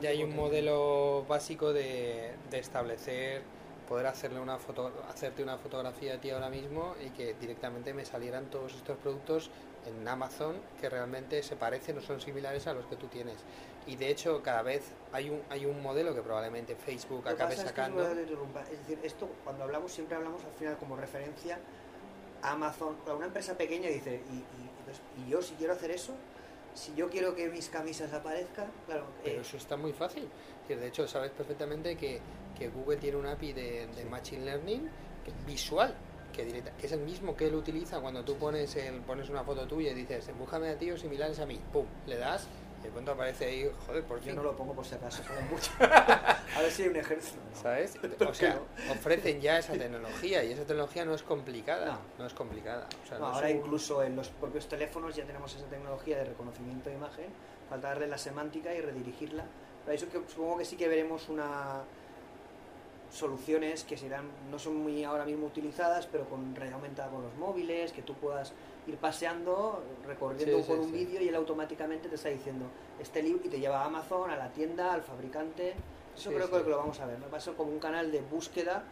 ya, 0.00 0.08
hay 0.08 0.22
un 0.22 0.34
modelo 0.34 1.26
básico 1.28 1.74
de, 1.74 2.32
de 2.50 2.58
establecer 2.58 3.42
poder 3.84 4.06
hacerle 4.06 4.40
una 4.40 4.58
foto, 4.58 4.92
hacerte 5.08 5.42
una 5.42 5.58
fotografía 5.58 6.14
a 6.14 6.18
ti 6.18 6.30
ahora 6.30 6.48
mismo 6.48 6.94
y 7.04 7.10
que 7.10 7.34
directamente 7.34 7.92
me 7.94 8.04
salieran 8.04 8.46
todos 8.46 8.74
estos 8.74 8.96
productos 8.98 9.50
en 9.86 10.06
Amazon 10.08 10.56
que 10.80 10.88
realmente 10.88 11.42
se 11.42 11.56
parecen 11.56 11.98
o 11.98 12.00
son 12.00 12.20
similares 12.20 12.66
a 12.66 12.72
los 12.72 12.86
que 12.86 12.96
tú 12.96 13.06
tienes. 13.08 13.36
Y 13.86 13.96
de 13.96 14.10
hecho 14.10 14.42
cada 14.42 14.62
vez 14.62 14.82
hay 15.12 15.30
un, 15.30 15.42
hay 15.50 15.66
un 15.66 15.82
modelo 15.82 16.14
que 16.14 16.22
probablemente 16.22 16.74
Facebook 16.74 17.28
acabe 17.28 17.56
sacando. 17.56 18.02
Es, 18.02 18.16
decir, 18.16 18.98
esto 19.02 19.28
cuando 19.44 19.64
hablamos 19.64 19.92
siempre 19.92 20.16
hablamos 20.16 20.42
al 20.44 20.52
final 20.52 20.76
como 20.78 20.96
referencia 20.96 21.58
a 22.42 22.52
Amazon. 22.52 22.96
Una 23.14 23.26
empresa 23.26 23.56
pequeña 23.56 23.88
dice, 23.88 24.22
y, 24.30 25.22
y, 25.22 25.28
yo 25.28 25.42
si 25.42 25.54
quiero 25.54 25.74
hacer 25.74 25.90
eso, 25.90 26.14
si 26.74 26.94
yo 26.94 27.08
quiero 27.08 27.34
que 27.34 27.48
mis 27.48 27.68
camisas 27.68 28.12
aparezcan, 28.12 28.66
claro. 28.86 29.06
Pero 29.22 29.38
eh, 29.38 29.40
eso 29.42 29.56
está 29.56 29.76
muy 29.76 29.92
fácil. 29.92 30.28
De 30.68 30.86
hecho, 30.86 31.06
sabes 31.06 31.30
perfectamente 31.30 31.96
que, 31.96 32.20
que 32.58 32.68
Google 32.68 32.96
tiene 32.96 33.18
un 33.18 33.26
API 33.26 33.52
de, 33.52 33.86
de 33.86 34.04
Machine 34.06 34.44
Learning 34.44 34.88
visual 35.46 35.94
que, 36.34 36.44
directa, 36.44 36.72
que 36.72 36.86
es 36.86 36.92
el 36.92 37.00
mismo 37.00 37.36
que 37.36 37.46
él 37.46 37.54
utiliza 37.54 38.00
cuando 38.00 38.24
tú 38.24 38.36
pones 38.36 38.74
el, 38.76 39.00
pones 39.02 39.28
una 39.30 39.44
foto 39.44 39.66
tuya 39.66 39.92
y 39.92 39.94
dices, 39.94 40.28
embújame 40.28 40.68
a 40.68 40.78
tíos 40.78 41.00
similares 41.00 41.38
a 41.38 41.46
mí, 41.46 41.60
pum, 41.72 41.86
le 42.06 42.16
das 42.16 42.48
y 42.63 42.63
de 42.84 42.90
pronto 42.90 43.12
aparece 43.12 43.46
ahí, 43.46 43.70
joder, 43.86 44.04
por 44.04 44.20
fin. 44.20 44.30
Yo 44.30 44.36
no 44.36 44.42
lo 44.42 44.54
pongo 44.54 44.74
por 44.74 44.84
si 44.84 44.94
acaso, 44.94 45.22
mucho. 45.50 45.70
a 45.80 46.60
ver 46.60 46.70
si 46.70 46.82
hay 46.82 46.88
un 46.88 46.96
ejército. 46.96 47.40
¿Sabes? 47.54 47.98
O 48.28 48.34
sea, 48.34 48.60
ofrecen 48.90 49.40
ya 49.40 49.58
esa 49.58 49.72
tecnología 49.78 50.44
y 50.44 50.52
esa 50.52 50.64
tecnología 50.64 51.04
no 51.04 51.14
es 51.14 51.22
complicada. 51.22 51.98
No, 52.18 52.26
es 52.26 52.34
complicada. 52.34 52.86
ahora 53.20 53.50
incluso 53.50 54.02
en 54.02 54.16
los 54.16 54.28
propios 54.28 54.68
teléfonos 54.68 55.16
ya 55.16 55.24
tenemos 55.24 55.54
esa 55.54 55.66
tecnología 55.66 56.18
de 56.18 56.24
reconocimiento 56.24 56.90
de 56.90 56.96
imagen, 56.96 57.26
falta 57.68 57.88
darle 57.88 58.06
la 58.06 58.18
semántica 58.18 58.74
y 58.74 58.80
redirigirla. 58.80 59.44
Para 59.84 59.94
eso 59.94 60.08
que 60.10 60.20
supongo 60.28 60.58
que 60.58 60.64
sí 60.64 60.76
que 60.76 60.88
veremos 60.88 61.28
una 61.28 61.82
soluciones 63.10 63.84
que 63.84 63.96
serán 63.96 64.26
no 64.50 64.58
son 64.58 64.76
muy 64.76 65.04
ahora 65.04 65.24
mismo 65.24 65.46
utilizadas, 65.46 66.06
pero 66.06 66.28
con 66.28 66.54
realidad 66.54 66.76
aumentada 66.76 67.10
con 67.10 67.22
los 67.22 67.34
móviles, 67.36 67.92
que 67.92 68.02
tú 68.02 68.14
puedas 68.14 68.52
ir 68.86 68.96
paseando, 68.96 69.82
recorriendo 70.06 70.64
por 70.66 70.78
un 70.78 70.92
vídeo 70.92 71.20
y 71.22 71.28
él 71.28 71.34
automáticamente 71.34 72.08
te 72.08 72.16
está 72.16 72.28
diciendo 72.28 72.66
este 73.00 73.22
libro 73.22 73.42
y 73.44 73.48
te 73.48 73.58
lleva 73.58 73.82
a 73.82 73.86
Amazon, 73.86 74.30
a 74.30 74.36
la 74.36 74.50
tienda, 74.50 74.92
al 74.92 75.02
fabricante. 75.02 75.74
Eso 76.16 76.30
creo 76.30 76.50
que 76.50 76.70
lo 76.70 76.78
vamos 76.78 77.00
a 77.00 77.06
ver. 77.06 77.18
Me 77.18 77.26
pasa 77.26 77.52
como 77.52 77.72
un 77.72 77.78
canal 77.78 78.12
de 78.12 78.20
búsqueda 78.20 78.84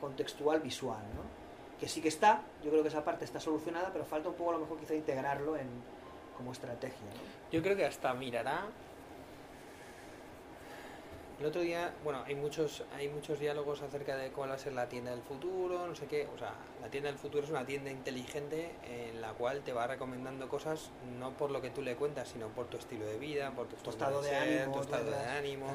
contextual 0.00 0.60
visual, 0.60 1.02
¿no? 1.14 1.22
Que 1.80 1.88
sí 1.88 2.00
que 2.00 2.08
está, 2.08 2.42
yo 2.62 2.70
creo 2.70 2.82
que 2.82 2.88
esa 2.88 3.04
parte 3.04 3.24
está 3.24 3.40
solucionada, 3.40 3.90
pero 3.92 4.04
falta 4.04 4.28
un 4.28 4.34
poco 4.34 4.50
a 4.50 4.52
lo 4.54 4.60
mejor 4.60 4.78
quizá 4.78 4.94
integrarlo 4.94 5.56
en 5.56 5.68
como 6.36 6.52
estrategia. 6.52 7.06
Yo 7.50 7.62
creo 7.62 7.76
que 7.76 7.84
hasta 7.84 8.14
mirará 8.14 8.66
el 11.40 11.46
otro 11.46 11.60
día, 11.60 11.94
bueno, 12.02 12.24
hay 12.26 12.34
muchos, 12.34 12.82
hay 12.96 13.08
muchos 13.08 13.38
diálogos 13.38 13.80
acerca 13.82 14.16
de 14.16 14.30
cuál 14.30 14.50
va 14.50 14.54
a 14.54 14.58
ser 14.58 14.72
la 14.72 14.88
tienda 14.88 15.12
del 15.12 15.22
futuro, 15.22 15.86
no 15.86 15.94
sé 15.94 16.06
qué. 16.06 16.26
O 16.34 16.38
sea, 16.38 16.54
la 16.82 16.88
tienda 16.88 17.10
del 17.10 17.18
futuro 17.18 17.44
es 17.44 17.50
una 17.50 17.64
tienda 17.64 17.90
inteligente 17.90 18.72
en 18.82 19.20
la 19.20 19.32
cual 19.34 19.62
te 19.62 19.72
va 19.72 19.86
recomendando 19.86 20.48
cosas 20.48 20.90
no 21.20 21.36
por 21.36 21.52
lo 21.52 21.62
que 21.62 21.70
tú 21.70 21.80
le 21.80 21.94
cuentas, 21.94 22.30
sino 22.30 22.48
por 22.48 22.66
tu 22.66 22.76
estilo 22.76 23.06
de 23.06 23.18
vida, 23.18 23.52
por 23.52 23.68
tu, 23.68 23.88
estado 23.88 24.20
de, 24.20 24.34
ánimo, 24.34 24.74
tu 24.74 24.80
estado 24.80 25.10
de 25.10 25.26
ánimo. 25.26 25.66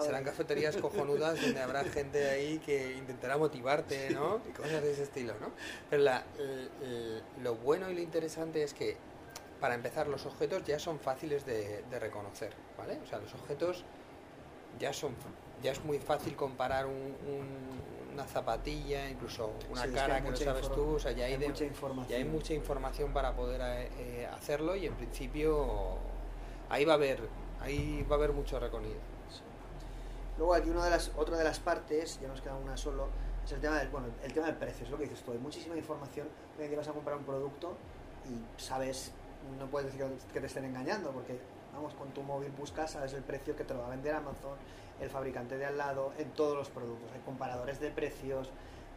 Serán 0.00 0.22
cafeterías 0.22 0.76
cojonudas 0.76 1.40
donde 1.40 1.60
habrá 1.60 1.82
gente 1.82 2.30
ahí 2.30 2.60
que 2.60 2.96
intentará 2.96 3.36
motivarte, 3.36 4.10
¿no? 4.10 4.40
Y 4.48 4.52
cosas 4.52 4.82
de 4.82 4.92
ese 4.92 5.02
estilo, 5.02 5.34
¿no? 5.40 5.50
Pero 5.90 6.04
la, 6.04 6.24
lo 7.42 7.56
bueno 7.56 7.90
y 7.90 7.94
lo 7.94 8.00
interesante 8.00 8.62
es 8.62 8.72
que, 8.72 8.96
para 9.60 9.74
empezar, 9.74 10.06
los 10.06 10.26
objetos 10.26 10.62
ya 10.62 10.78
son 10.78 11.00
fáciles 11.00 11.44
de, 11.44 11.82
de 11.90 11.98
reconocer, 11.98 12.52
¿vale? 12.76 13.00
O 13.02 13.06
sea, 13.06 13.18
los 13.18 13.34
objetos 13.34 13.84
ya 14.78 14.92
son 14.92 15.14
ya 15.62 15.72
es 15.72 15.84
muy 15.84 15.98
fácil 15.98 16.36
comparar 16.36 16.86
una 16.86 18.26
zapatilla, 18.26 19.08
incluso 19.08 19.52
una 19.70 19.86
cara 19.90 20.22
que, 20.22 20.30
no 20.30 20.36
sabes 20.36 20.68
tú, 20.70 20.94
o 20.94 20.98
sea, 20.98 21.12
ya 21.12 21.26
hay, 21.26 21.38
mucha 21.38 21.64
información. 21.64 22.18
hay 22.18 22.24
mucha 22.24 22.54
información 22.54 23.12
para 23.12 23.34
poder 23.34 23.60
eh, 23.60 23.90
eh, 23.98 24.26
hacerlo 24.26 24.76
y 24.76 24.86
en 24.86 24.94
principio 24.94 25.96
ahí 26.68 26.84
va 26.84 26.92
a 26.92 26.96
haber 26.96 27.20
ahí 27.60 28.04
va 28.08 28.16
a 28.16 28.18
haber 28.18 28.32
mucho 28.32 28.58
recorrido. 28.60 28.96
Luego 30.36 30.54
aquí 30.54 30.70
una 30.70 30.84
de 30.84 30.90
las 30.90 31.10
otra 31.16 31.36
de 31.36 31.44
las 31.44 31.58
partes, 31.58 32.20
ya 32.20 32.28
nos 32.28 32.40
queda 32.40 32.54
una 32.54 32.76
solo, 32.76 33.08
es 33.44 33.52
el 33.52 33.60
tema 33.60 33.78
del 33.78 33.88
bueno, 33.88 34.08
el 34.22 34.32
tema 34.32 34.46
del 34.46 34.56
precio, 34.56 34.84
es 34.84 34.90
lo 34.90 34.96
que 34.96 35.04
dices 35.04 35.22
tú, 35.22 35.32
hay 35.32 35.38
muchísima 35.38 35.76
información 35.76 36.28
que 36.56 36.76
vas 36.76 36.88
a 36.88 36.92
comprar 36.92 37.16
un 37.16 37.24
producto 37.24 37.76
y 38.26 38.60
sabes, 38.60 39.12
no 39.58 39.66
puedes 39.66 39.92
decir 39.92 40.06
que 40.32 40.40
te 40.40 40.46
estén 40.46 40.64
engañando 40.64 41.10
porque 41.10 41.38
con 41.96 42.08
tu 42.10 42.22
móvil 42.22 42.50
buscas, 42.50 42.92
sabes 42.92 43.12
el 43.12 43.22
precio 43.22 43.56
que 43.56 43.64
te 43.64 43.74
lo 43.74 43.80
va 43.80 43.86
a 43.86 43.90
vender 43.90 44.14
Amazon, 44.14 44.56
el 45.00 45.10
fabricante 45.10 45.56
de 45.56 45.66
al 45.66 45.78
lado, 45.78 46.12
en 46.18 46.30
todos 46.30 46.56
los 46.56 46.68
productos. 46.68 47.10
Hay 47.12 47.20
comparadores 47.20 47.80
de 47.80 47.90
precios. 47.90 48.50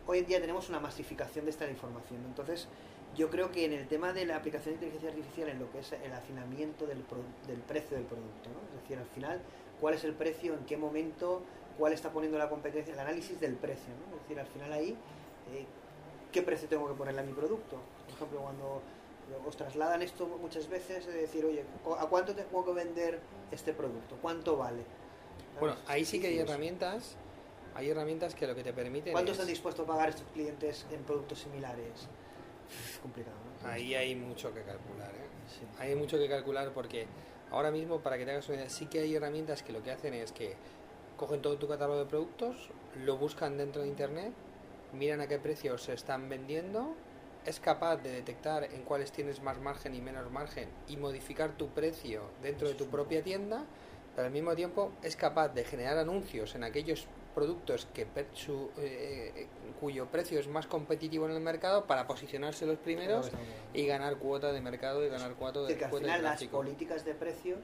Hoy 0.07 0.19
en 0.19 0.25
día 0.25 0.41
tenemos 0.41 0.69
una 0.69 0.79
masificación 0.79 1.45
de 1.45 1.51
esta 1.51 1.69
información. 1.69 2.23
Entonces, 2.25 2.67
yo 3.15 3.29
creo 3.29 3.51
que 3.51 3.65
en 3.65 3.73
el 3.73 3.87
tema 3.87 4.13
de 4.13 4.25
la 4.25 4.37
aplicación 4.37 4.73
de 4.73 4.85
inteligencia 4.85 5.09
artificial, 5.09 5.49
en 5.49 5.59
lo 5.59 5.71
que 5.71 5.79
es 5.79 5.91
el 5.91 6.13
afinamiento 6.13 6.87
del, 6.87 7.03
del 7.47 7.59
precio 7.59 7.97
del 7.97 8.05
producto, 8.05 8.49
es 8.73 8.81
decir, 8.81 8.97
al 8.97 9.05
final, 9.05 9.41
cuál 9.79 9.93
es 9.95 10.03
el 10.03 10.13
precio, 10.13 10.53
en 10.53 10.65
qué 10.65 10.77
momento, 10.77 11.43
cuál 11.77 11.93
está 11.93 12.11
poniendo 12.11 12.37
la 12.37 12.49
competencia, 12.49 12.93
el 12.93 12.99
análisis 12.99 13.39
del 13.39 13.55
precio, 13.55 13.93
es 14.13 14.21
decir, 14.21 14.39
al 14.39 14.47
final 14.47 14.71
ahí, 14.71 14.97
eh, 15.53 15.65
qué 16.31 16.41
precio 16.41 16.67
tengo 16.67 16.87
que 16.87 16.93
ponerle 16.93 17.21
a 17.21 17.23
mi 17.23 17.33
producto. 17.33 17.77
Por 18.05 18.15
ejemplo, 18.15 18.39
cuando 18.41 18.81
os 19.45 19.57
trasladan 19.57 20.01
esto 20.01 20.27
muchas 20.27 20.67
veces 20.67 21.05
de 21.05 21.13
decir, 21.13 21.45
oye, 21.45 21.63
¿a 21.99 22.05
cuánto 22.07 22.35
tengo 22.35 22.65
que 22.65 22.73
vender 22.73 23.19
este 23.51 23.73
producto? 23.73 24.17
¿Cuánto 24.21 24.57
vale? 24.57 24.83
Bueno, 25.59 25.75
ahí 25.87 26.05
sí 26.05 26.19
que 26.19 26.27
hay 26.27 26.39
herramientas, 26.39 27.15
hay 27.75 27.89
herramientas 27.89 28.35
que 28.35 28.47
lo 28.47 28.55
que 28.55 28.63
te 28.63 28.73
permiten 28.73 29.13
¿Cuánto 29.13 29.31
están 29.31 29.47
dispuestos 29.47 29.85
a 29.85 29.87
pagar 29.87 30.09
estos 30.09 30.27
clientes 30.33 30.85
en 30.91 31.03
productos 31.03 31.39
similares? 31.39 32.07
Es 32.89 32.99
complicado, 32.99 33.35
¿no? 33.63 33.69
Ahí 33.69 33.93
hay 33.95 34.15
mucho 34.15 34.53
que 34.53 34.61
calcular, 34.63 35.11
¿eh? 35.11 35.31
Hay 35.79 35.95
mucho 35.95 36.17
que 36.17 36.29
calcular 36.29 36.71
porque 36.73 37.07
ahora 37.51 37.71
mismo, 37.71 37.99
para 37.99 38.17
que 38.17 38.25
te 38.25 38.31
hagas 38.31 38.47
una 38.47 38.59
idea, 38.59 38.69
sí 38.69 38.85
que 38.87 38.99
hay 38.99 39.15
herramientas 39.15 39.63
que 39.63 39.73
lo 39.73 39.83
que 39.83 39.91
hacen 39.91 40.13
es 40.13 40.31
que 40.31 40.55
cogen 41.17 41.41
todo 41.41 41.57
tu 41.57 41.67
catálogo 41.67 41.99
de 41.99 42.05
productos, 42.05 42.69
lo 43.03 43.17
buscan 43.17 43.57
dentro 43.57 43.81
de 43.81 43.89
Internet, 43.89 44.33
miran 44.93 45.21
a 45.21 45.27
qué 45.27 45.37
precios 45.37 45.83
se 45.83 45.93
están 45.93 46.29
vendiendo 46.29 46.95
es 47.45 47.59
capaz 47.59 47.97
de 47.97 48.11
detectar 48.11 48.63
en 48.65 48.83
cuáles 48.83 49.11
tienes 49.11 49.41
más 49.41 49.59
margen 49.59 49.95
y 49.95 50.01
menos 50.01 50.29
margen 50.31 50.69
y 50.87 50.97
modificar 50.97 51.51
tu 51.51 51.69
precio 51.69 52.23
dentro 52.41 52.67
de 52.67 52.75
tu 52.75 52.87
propia 52.87 53.23
tienda, 53.23 53.63
pero 54.15 54.27
al 54.27 54.33
mismo 54.33 54.55
tiempo 54.55 54.91
es 55.01 55.15
capaz 55.15 55.49
de 55.49 55.63
generar 55.63 55.97
anuncios 55.97 56.55
en 56.55 56.63
aquellos 56.63 57.07
productos 57.33 57.87
que 57.93 58.05
su, 58.33 58.69
eh, 58.77 59.47
cuyo 59.79 60.07
precio 60.07 60.39
es 60.39 60.47
más 60.47 60.67
competitivo 60.67 61.25
en 61.25 61.31
el 61.31 61.41
mercado 61.41 61.87
para 61.87 62.05
posicionarse 62.05 62.65
los 62.65 62.77
primeros 62.77 63.31
y 63.73 63.85
ganar 63.85 64.17
cuota 64.17 64.51
de 64.51 64.61
mercado 64.61 65.05
y 65.05 65.09
ganar 65.09 65.33
cuota 65.35 65.61
de, 65.61 65.77
que 65.77 65.85
al 65.85 65.91
final 65.91 66.23
las 66.23 66.43
políticas 66.45 67.05
de 67.05 67.13
precios 67.13 67.59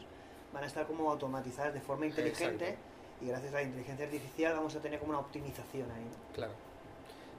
van 0.53 0.63
a 0.63 0.67
estar 0.67 0.87
como 0.87 1.11
automatizadas 1.11 1.73
de 1.73 1.81
forma 1.81 2.05
inteligente 2.05 2.77
y 3.21 3.27
gracias 3.27 3.53
a 3.53 3.57
la 3.57 3.63
inteligencia 3.63 4.05
artificial 4.05 4.53
vamos 4.53 4.75
a 4.75 4.79
tener 4.79 4.99
como 4.99 5.11
una 5.11 5.19
optimización 5.19 5.91
ahí. 5.91 6.07
Claro. 6.33 6.53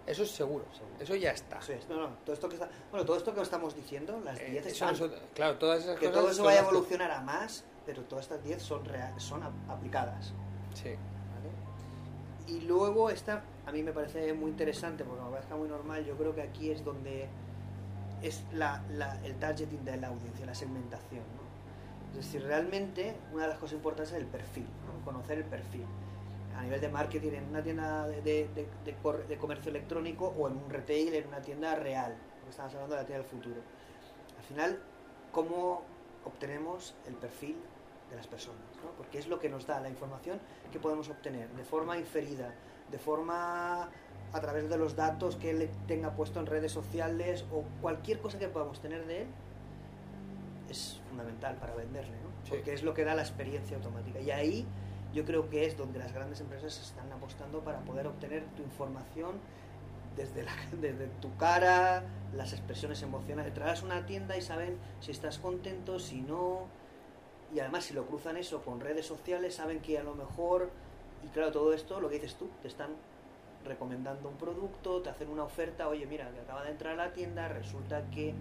Eso 0.09 0.23
es 0.23 0.31
seguro, 0.31 0.65
eso 1.01 1.15
ya 1.17 1.33
está. 1.33 1.59
Eso 1.59 1.73
es. 1.75 1.89
No, 1.89 1.97
no, 1.97 2.09
todo 2.25 2.33
esto 2.33 2.49
que 2.49 2.55
está, 2.55 2.69
bueno, 2.91 3.05
todo 3.05 3.17
esto 3.17 3.35
que 3.35 3.41
estamos 3.43 3.77
diciendo, 3.77 4.19
las 4.25 4.39
Eh, 4.41 4.47
10 4.53 4.67
eso 4.67 4.73
están. 4.75 4.91
nosotros- 4.93 5.21
claro, 5.35 5.59
todas 5.59 5.81
esas 5.85 5.99
que 5.99 6.07
cosas. 6.07 6.21
todo 6.23 6.31
eso 6.31 6.45
vaya 6.45 6.61
a 6.61 6.63
que- 6.63 6.69
evolucionar 6.71 7.11
a 7.11 7.21
más, 7.21 7.65
pero 7.85 8.03
todas 8.05 8.25
estas 8.25 8.43
10 8.43 8.63
son, 8.63 8.85
real- 8.87 9.21
son 9.21 9.43
ap- 9.43 9.71
aplicadas. 9.71 10.33
Sí. 10.75 10.91
¿vale? 11.35 11.51
Y 12.59 12.63
luego 12.63 13.11
esta, 13.11 13.43
a 13.67 13.73
mí 13.73 13.83
me 13.83 13.93
parece 13.93 14.33
muy 14.33 14.51
interesante, 14.51 15.05
porque 15.05 15.23
me 15.23 15.31
parece 15.31 15.55
muy 15.55 15.69
normal, 15.69 16.05
yo 16.07 16.17
creo 16.17 16.35
que 16.35 16.41
aquí 16.43 16.71
es 16.71 16.83
donde 16.85 17.29
es 18.23 18.43
la, 18.53 18.83
la- 18.91 19.21
el 19.25 19.37
targeting 19.39 19.85
de 19.85 19.97
la 19.99 20.09
audiencia, 20.09 20.47
la 20.47 20.55
segmentación. 20.55 21.21
¿no? 21.37 22.19
Es 22.19 22.25
decir, 22.25 22.43
realmente 22.43 23.15
una 23.33 23.43
de 23.43 23.49
las 23.51 23.59
cosas 23.59 23.75
importantes 23.75 24.13
es 24.15 24.19
el 24.23 24.27
perfil, 24.27 24.67
¿no? 24.87 25.05
conocer 25.05 25.37
el 25.39 25.45
perfil. 25.45 25.85
A 26.59 26.63
nivel 26.63 26.81
de 26.81 26.89
marketing, 26.89 27.33
en 27.33 27.45
una 27.45 27.63
tienda 27.63 28.07
de, 28.09 28.21
de- 28.23 28.49
de- 28.85 29.25
de 29.29 29.37
comercio 29.39 29.71
electrónico 29.71 30.35
o 30.37 30.49
en 30.49 30.57
un 30.57 30.69
retail, 30.71 31.15
en 31.15 31.29
una 31.29 31.41
tienda 31.41 31.75
real, 31.77 32.17
porque 32.39 32.51
estamos 32.51 32.75
hablando 32.75 32.97
de 32.97 33.03
la 33.03 33.07
tienda 33.07 33.23
del 33.23 33.31
futuro. 33.31 33.61
Al 34.37 34.43
final, 34.45 34.83
¿cómo 35.33 35.83
obtenemos 36.25 36.95
el 37.07 37.15
perfil 37.15 37.57
de 38.11 38.17
las 38.17 38.27
personas? 38.27 38.61
¿no? 38.85 38.91
Porque 38.97 39.19
es 39.19 39.29
lo 39.29 39.39
que 39.39 39.49
nos 39.49 39.67
da 39.67 39.79
la 39.81 39.89
información 39.89 40.41
que 40.73 40.81
podemos 40.81 41.09
obtener 41.11 41.49
de 41.51 41.65
forma 41.65 41.97
inferida, 41.97 42.53
de 42.91 42.99
forma 42.99 43.89
a 44.33 44.41
través 44.41 44.69
de 44.69 44.77
los 44.77 44.97
datos 44.97 45.37
que 45.37 45.51
él 45.51 45.71
tenga 45.87 46.11
puesto 46.17 46.41
en 46.41 46.47
redes 46.47 46.73
sociales 46.73 47.45
o 47.53 47.63
cualquier 47.81 48.21
cosa 48.21 48.39
que 48.39 48.49
podamos 48.49 48.81
tener 48.81 49.07
de 49.07 49.23
él 49.23 49.29
es 50.69 51.01
fundamental 51.09 51.57
para 51.57 51.75
venderle, 51.75 52.17
¿no? 52.23 52.29
Sí. 52.45 52.51
porque 52.51 52.73
es 52.75 52.83
lo 52.83 52.93
que 52.95 53.05
da 53.05 53.15
la 53.15 53.23
experiencia 53.23 53.77
automática. 53.77 54.21
Y 54.21 54.31
ahí 54.31 54.67
yo 55.19 55.25
creo 55.25 55.51
que 55.51 55.67
es 55.67 55.77
donde 55.77 55.99
las 55.99 56.13
grandes 56.13 56.41
empresas 56.41 56.81
están 56.81 57.13
apostando 57.13 57.59
para 57.65 57.81
poder 57.81 58.07
obtener 58.07 58.45
tu 58.57 58.63
información 58.63 59.33
desde, 60.17 60.45
la, 60.45 60.53
desde 60.81 61.09
tu 61.21 61.37
cara, 61.37 62.05
las 62.37 62.53
expresiones 62.53 63.03
emocionales. 63.03 63.53
Traes 63.53 63.83
una 63.83 64.07
tienda 64.07 64.37
y 64.37 64.43
saben 64.43 64.79
si 65.01 65.11
estás 65.11 65.39
contento, 65.39 65.99
si 65.99 66.21
no. 66.21 66.69
Y 67.53 67.59
además 67.59 67.85
si 67.85 67.95
lo 67.95 68.07
cruzan 68.07 68.37
eso 68.37 68.63
con 68.63 68.79
redes 68.79 69.07
sociales, 69.07 69.57
saben 69.57 69.81
que 69.81 69.99
a 69.99 70.05
lo 70.05 70.15
mejor, 70.15 70.71
y 71.25 71.29
claro, 71.29 71.51
todo 71.51 71.73
esto, 71.73 71.99
lo 72.01 72.09
que 72.09 72.17
dices 72.17 72.37
tú, 72.37 72.49
te 72.63 72.69
están 72.69 72.91
recomendando 73.65 74.29
un 74.29 74.37
producto, 74.37 75.03
te 75.03 75.11
hacen 75.11 75.31
una 75.31 75.43
oferta, 75.43 75.89
oye, 75.89 76.07
mira, 76.07 76.31
que 76.31 76.41
acaba 76.41 76.63
de 76.63 76.71
entrar 76.71 76.93
a 76.93 77.07
la 77.07 77.13
tienda, 77.13 77.49
resulta 77.49 78.09
que, 78.11 78.35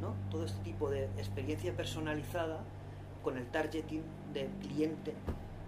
¿no? 0.00 0.16
Todo 0.32 0.46
este 0.46 0.60
tipo 0.64 0.90
de 0.90 1.04
experiencia 1.16 1.76
personalizada 1.76 2.64
con 3.22 3.38
el 3.38 3.46
targeting 3.52 4.02
del 4.32 4.48
cliente 4.60 5.14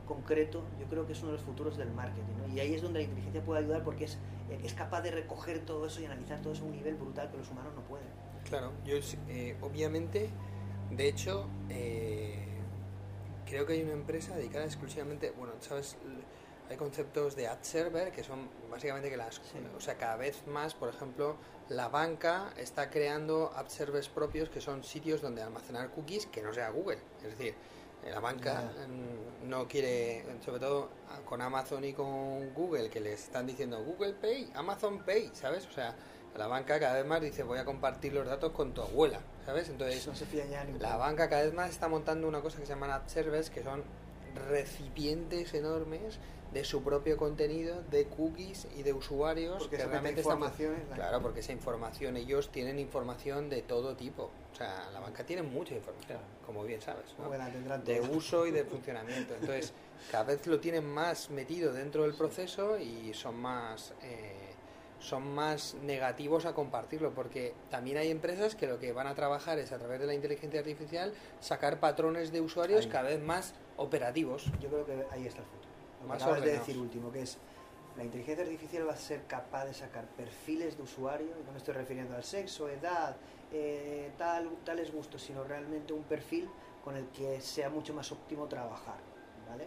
concreto, 0.06 0.62
yo 0.80 0.86
creo 0.86 1.06
que 1.06 1.12
es 1.12 1.20
uno 1.20 1.32
de 1.32 1.36
los 1.38 1.44
futuros 1.44 1.76
del 1.76 1.90
marketing, 1.90 2.32
¿no? 2.38 2.54
Y 2.54 2.60
ahí 2.60 2.74
es 2.74 2.82
donde 2.82 3.00
la 3.00 3.04
inteligencia 3.04 3.44
puede 3.44 3.60
ayudar 3.60 3.82
porque 3.84 4.04
es, 4.04 4.18
es 4.62 4.72
capaz 4.74 5.02
de 5.02 5.10
recoger 5.10 5.64
todo 5.66 5.86
eso 5.86 6.00
y 6.00 6.06
analizar 6.06 6.40
todo 6.40 6.52
eso 6.54 6.62
a 6.62 6.66
un 6.66 6.72
nivel 6.72 6.94
brutal 6.94 7.30
que 7.30 7.36
los 7.36 7.50
humanos 7.50 7.74
no 7.74 7.82
pueden. 7.82 8.06
Claro, 8.48 8.72
yo 8.84 8.96
eh, 9.28 9.56
obviamente, 9.60 10.30
de 10.90 11.08
hecho, 11.08 11.48
eh, 11.68 12.46
creo 13.44 13.66
que 13.66 13.74
hay 13.74 13.82
una 13.82 13.92
empresa 13.92 14.36
dedicada 14.36 14.64
exclusivamente, 14.64 15.32
bueno, 15.36 15.52
sabes, 15.60 15.96
hay 16.70 16.76
conceptos 16.76 17.36
de 17.36 17.46
ad 17.48 17.58
server 17.62 18.10
que 18.12 18.24
son 18.24 18.48
básicamente 18.70 19.08
que 19.10 19.16
las, 19.16 19.36
Sí. 19.36 19.58
o 19.76 19.80
sea, 19.80 19.96
cada 19.96 20.16
vez 20.16 20.46
más, 20.46 20.74
por 20.74 20.88
ejemplo, 20.88 21.36
la 21.68 21.88
banca 21.88 22.52
está 22.56 22.90
creando 22.90 23.52
ad 23.56 23.66
servers 23.68 24.08
propios 24.08 24.48
que 24.48 24.60
son 24.60 24.82
sitios 24.84 25.20
donde 25.22 25.42
almacenar 25.42 25.90
cookies 25.90 26.26
que 26.26 26.42
no 26.42 26.52
sea 26.52 26.70
Google, 26.70 26.98
es 27.18 27.38
decir, 27.38 27.54
la 28.04 28.20
banca 28.20 28.70
no 29.44 29.66
quiere, 29.66 30.24
sobre 30.44 30.60
todo 30.60 30.90
con 31.24 31.40
Amazon 31.42 31.84
y 31.84 31.92
con 31.92 32.54
Google, 32.54 32.88
que 32.88 33.00
les 33.00 33.24
están 33.24 33.46
diciendo 33.46 33.82
Google 33.82 34.14
Pay, 34.14 34.52
Amazon 34.54 35.04
Pay, 35.04 35.30
¿sabes? 35.34 35.66
O 35.66 35.72
sea, 35.72 35.94
la 36.36 36.46
banca 36.46 36.78
cada 36.78 36.94
vez 36.94 37.06
más 37.06 37.20
dice 37.20 37.42
voy 37.42 37.58
a 37.58 37.64
compartir 37.64 38.12
los 38.12 38.26
datos 38.26 38.52
con 38.52 38.72
tu 38.74 38.82
abuela, 38.82 39.20
¿sabes? 39.44 39.68
Entonces, 39.68 40.06
no 40.06 40.14
se 40.14 40.26
ya 40.26 40.66
un 40.68 40.78
la 40.80 40.96
banca 40.96 41.28
cada 41.28 41.42
vez 41.42 41.54
más 41.54 41.70
está 41.70 41.88
montando 41.88 42.28
una 42.28 42.40
cosa 42.40 42.58
que 42.58 42.66
se 42.66 42.72
llaman 42.72 42.90
ad 42.90 43.06
servers, 43.06 43.50
que 43.50 43.62
son 43.62 43.82
recipientes 44.48 45.54
enormes 45.54 46.18
de 46.56 46.64
su 46.64 46.82
propio 46.82 47.18
contenido, 47.18 47.82
de 47.90 48.06
cookies 48.06 48.66
y 48.74 48.82
de 48.82 48.94
usuarios 48.94 49.58
Porque 49.58 49.76
que 49.76 49.84
realmente 49.84 50.22
están 50.22 50.38
información 50.38 50.74
en 50.74 50.88
la- 50.88 50.96
Claro, 50.96 51.20
porque 51.20 51.40
esa 51.40 51.52
información, 51.52 52.16
ellos 52.16 52.50
tienen 52.50 52.78
información 52.78 53.50
de 53.50 53.60
todo 53.60 53.94
tipo. 53.94 54.30
O 54.54 54.56
sea, 54.56 54.88
la 54.90 55.00
banca 55.00 55.22
tiene 55.26 55.42
mucha 55.42 55.74
información, 55.74 56.18
como 56.46 56.64
bien 56.64 56.80
sabes. 56.80 57.14
¿no? 57.18 57.28
Tendrán 57.28 57.84
de 57.84 58.00
uso 58.00 58.46
y 58.46 58.52
de 58.52 58.64
funcionamiento. 58.74 59.34
Entonces, 59.34 59.74
cada 60.10 60.24
vez 60.24 60.46
lo 60.46 60.58
tienen 60.58 60.88
más 60.88 61.28
metido 61.28 61.74
dentro 61.74 62.04
del 62.04 62.14
proceso 62.14 62.78
y 62.78 63.12
son 63.12 63.36
más 63.36 63.92
eh, 64.02 64.32
son 64.98 65.34
más 65.34 65.74
negativos 65.82 66.46
a 66.46 66.54
compartirlo, 66.54 67.12
porque 67.12 67.52
también 67.70 67.98
hay 67.98 68.10
empresas 68.10 68.54
que 68.54 68.66
lo 68.66 68.78
que 68.78 68.92
van 68.92 69.06
a 69.06 69.14
trabajar 69.14 69.58
es 69.58 69.72
a 69.72 69.78
través 69.78 70.00
de 70.00 70.06
la 70.06 70.14
inteligencia 70.14 70.60
artificial 70.60 71.12
sacar 71.38 71.80
patrones 71.80 72.32
de 72.32 72.40
usuarios 72.40 72.86
Ahí. 72.86 72.90
cada 72.90 73.10
vez 73.10 73.20
más 73.22 73.52
operativos. 73.76 74.46
Yo 74.58 74.70
creo 74.70 74.86
que 74.86 75.04
ahí 75.10 75.26
está 75.26 75.40
el 75.42 75.46
futuro. 75.48 75.65
Lo 76.06 76.12
que 76.12 76.18
Más 76.18 76.22
acabas 76.22 76.42
de 76.42 76.52
decir 76.52 76.78
último, 76.78 77.10
que 77.10 77.22
es 77.22 77.38
la 77.96 78.04
inteligencia 78.04 78.44
artificial 78.44 78.86
va 78.86 78.92
a 78.92 78.96
ser 78.96 79.24
capaz 79.26 79.64
de 79.64 79.74
sacar 79.74 80.06
perfiles 80.06 80.76
de 80.76 80.82
usuario, 80.82 81.28
y 81.40 81.44
no 81.44 81.50
me 81.50 81.58
estoy 81.58 81.74
refiriendo 81.74 82.14
al 82.14 82.22
sexo, 82.22 82.68
edad, 82.68 83.16
eh, 83.52 84.12
tal, 84.16 84.50
tales 84.64 84.92
gustos, 84.92 85.22
sino 85.22 85.42
realmente 85.44 85.92
un 85.92 86.04
perfil 86.04 86.48
con 86.84 86.96
el 86.96 87.08
que 87.08 87.40
sea 87.40 87.70
mucho 87.70 87.92
más 87.92 88.12
óptimo 88.12 88.46
trabajar, 88.46 88.98
¿vale? 89.48 89.66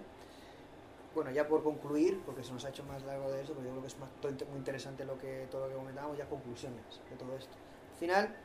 Bueno, 1.14 1.32
ya 1.32 1.48
por 1.48 1.64
concluir, 1.64 2.22
porque 2.26 2.44
se 2.44 2.54
nos 2.54 2.64
ha 2.64 2.70
hecho 2.70 2.84
más 2.86 3.04
largo 3.04 3.30
de 3.32 3.42
eso, 3.42 3.54
pero 3.54 3.66
yo 3.66 3.72
creo 3.72 3.82
que 3.82 3.88
es 3.88 4.00
más, 4.00 4.10
muy 4.50 4.58
interesante 4.58 5.04
lo 5.04 5.18
que, 5.18 5.48
todo 5.52 5.64
lo 5.64 5.70
que 5.70 5.76
comentábamos, 5.76 6.18
ya 6.18 6.30
conclusiones 6.30 7.02
de 7.10 7.16
todo 7.18 7.36
esto. 7.36 7.58
Al 7.92 8.00
final, 8.00 8.36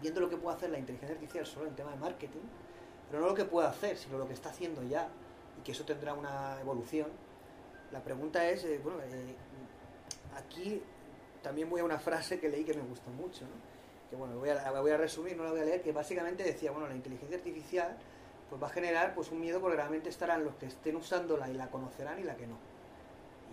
viendo 0.00 0.20
lo 0.20 0.28
que 0.28 0.36
puede 0.36 0.56
hacer 0.56 0.70
la 0.70 0.78
inteligencia 0.78 1.14
artificial 1.14 1.46
solo 1.46 1.66
en 1.66 1.74
tema 1.74 1.90
de 1.90 1.96
marketing, 1.96 2.46
pero 3.10 3.22
no 3.22 3.28
lo 3.28 3.34
que 3.34 3.46
puede 3.46 3.66
hacer, 3.66 3.96
sino 3.96 4.18
lo 4.18 4.28
que 4.28 4.34
está 4.34 4.50
haciendo 4.50 4.82
ya, 4.82 5.08
que 5.68 5.72
eso 5.72 5.84
tendrá 5.84 6.14
una 6.14 6.58
evolución. 6.62 7.08
La 7.92 8.02
pregunta 8.02 8.48
es, 8.48 8.64
eh, 8.64 8.80
bueno, 8.82 9.00
eh, 9.02 9.34
aquí 10.34 10.82
también 11.42 11.68
voy 11.68 11.82
a 11.82 11.84
una 11.84 11.98
frase 11.98 12.40
que 12.40 12.48
leí 12.48 12.64
que 12.64 12.72
me 12.72 12.80
gustó 12.80 13.10
mucho, 13.10 13.44
¿no? 13.44 14.08
que 14.08 14.16
bueno, 14.16 14.38
voy 14.38 14.48
a, 14.48 14.54
la 14.54 14.80
voy 14.80 14.92
a 14.92 14.96
resumir, 14.96 15.36
no 15.36 15.44
la 15.44 15.50
voy 15.50 15.60
a 15.60 15.64
leer, 15.64 15.82
que 15.82 15.92
básicamente 15.92 16.42
decía, 16.42 16.70
bueno, 16.70 16.88
la 16.88 16.94
inteligencia 16.94 17.36
artificial 17.36 17.98
pues 18.48 18.62
va 18.62 18.68
a 18.68 18.70
generar 18.70 19.14
pues 19.14 19.30
un 19.30 19.42
miedo 19.42 19.60
porque 19.60 19.76
realmente 19.76 20.08
estarán 20.08 20.42
los 20.42 20.54
que 20.54 20.64
estén 20.64 20.96
usándola 20.96 21.50
y 21.50 21.52
la 21.52 21.70
conocerán 21.70 22.18
y 22.18 22.22
la 22.22 22.34
que 22.34 22.46
no. 22.46 22.56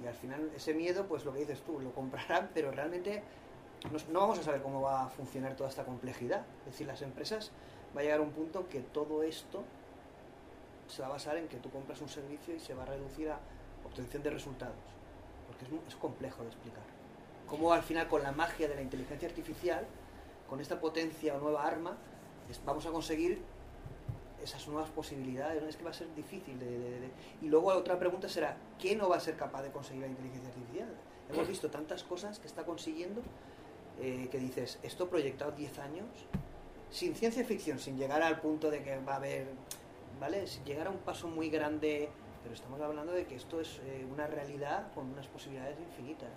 Y 0.01 0.07
al 0.07 0.13
final 0.13 0.49
ese 0.55 0.73
miedo, 0.73 1.07
pues 1.09 1.25
lo 1.25 1.33
que 1.33 1.39
dices 1.39 1.63
tú, 1.63 1.81
lo 1.81 1.91
comprarán, 1.91 2.49
pero 2.53 2.71
realmente 2.71 3.23
no, 3.91 3.99
no 4.13 4.19
vamos 4.21 4.39
a 4.39 4.43
saber 4.43 4.61
cómo 4.61 4.81
va 4.81 5.03
a 5.03 5.09
funcionar 5.09 5.57
toda 5.57 5.69
esta 5.69 5.83
complejidad. 5.83 6.45
Es 6.59 6.71
decir, 6.71 6.87
las 6.87 7.01
empresas 7.01 7.51
va 7.93 7.99
a 7.99 8.03
llegar 8.05 8.19
a 8.19 8.23
un 8.23 8.31
punto 8.31 8.69
que 8.69 8.79
todo 8.79 9.21
esto 9.21 9.65
se 10.95 11.01
va 11.01 11.09
a 11.09 11.11
basar 11.11 11.35
en 11.37 11.47
que 11.47 11.57
tú 11.57 11.69
compras 11.69 11.99
un 12.01 12.07
servicio 12.09 12.55
y 12.55 12.59
se 12.59 12.73
va 12.73 12.83
a 12.83 12.85
reducir 12.85 13.29
a 13.29 13.39
obtención 13.85 14.23
de 14.23 14.29
resultados. 14.29 14.75
Porque 15.47 15.65
es, 15.87 15.95
complejo 15.95 16.41
de 16.41 16.47
explicar. 16.47 16.83
Cómo 17.47 17.73
al 17.73 17.83
final 17.83 18.07
con 18.07 18.23
la 18.23 18.31
magia 18.31 18.67
de 18.67 18.75
la 18.75 18.81
inteligencia 18.81 19.27
artificial, 19.27 19.85
con 20.49 20.59
esta 20.61 20.79
potencia 20.79 21.35
o 21.35 21.39
nueva 21.39 21.65
arma, 21.65 21.97
vamos 22.65 22.85
a 22.85 22.91
conseguir 22.91 23.41
esas 24.41 24.67
nuevas 24.67 24.89
posibilidades. 24.89 25.61
Es 25.63 25.75
que 25.75 25.83
va 25.83 25.91
a 25.91 25.93
ser 25.93 26.13
difícil. 26.15 26.57
De- 26.59 27.09
Y 27.41 27.47
luego 27.49 27.71
la 27.71 27.77
otra 27.77 27.99
pregunta 27.99 28.29
será, 28.29 28.57
¿qué 28.79 28.95
no 28.95 29.09
va 29.09 29.17
a 29.17 29.19
ser 29.19 29.35
capaz 29.35 29.63
de 29.63 29.71
conseguir 29.71 30.01
la 30.03 30.07
inteligencia 30.07 30.49
artificial? 30.49 30.89
Hemos 31.29 31.47
visto 31.47 31.69
tantas 31.69 32.03
cosas 32.03 32.39
que 32.39 32.47
está 32.47 32.63
consiguiendo 32.63 33.21
eh, 33.99 34.27
que 34.31 34.37
dices, 34.39 34.77
esto 34.83 35.09
proyectado 35.09 35.51
10 35.51 35.79
años, 35.79 36.05
sin 36.91 37.15
ciencia 37.15 37.43
ficción, 37.45 37.79
sin 37.79 37.97
llegar 37.97 38.21
al 38.21 38.39
punto 38.41 38.69
de 38.69 38.83
que 38.83 38.97
va 38.99 39.13
a 39.13 39.15
haber, 39.17 39.47
¿vale? 40.19 40.45
Llegar 40.65 40.87
a 40.87 40.89
un 40.89 40.97
paso 40.99 41.27
muy 41.27 41.49
grande, 41.49 42.09
pero 42.43 42.53
estamos 42.53 42.79
hablando 42.81 43.13
de 43.13 43.25
que 43.25 43.35
esto 43.35 43.59
es 43.59 43.79
eh, 43.85 44.05
una 44.11 44.27
realidad 44.27 44.91
con 44.93 45.09
unas 45.09 45.27
posibilidades 45.27 45.77
infinitas. 45.79 46.29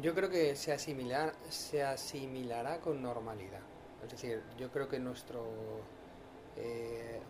Yo 0.00 0.14
creo 0.14 0.30
que 0.30 0.54
se, 0.56 0.72
asimilar, 0.72 1.34
se 1.48 1.82
asimilará 1.82 2.80
con 2.80 3.02
normalidad. 3.02 3.60
Es 4.04 4.10
decir, 4.10 4.42
yo 4.58 4.70
creo 4.70 4.88
que 4.88 4.98
nuestro... 4.98 5.44
eh, 6.56 7.20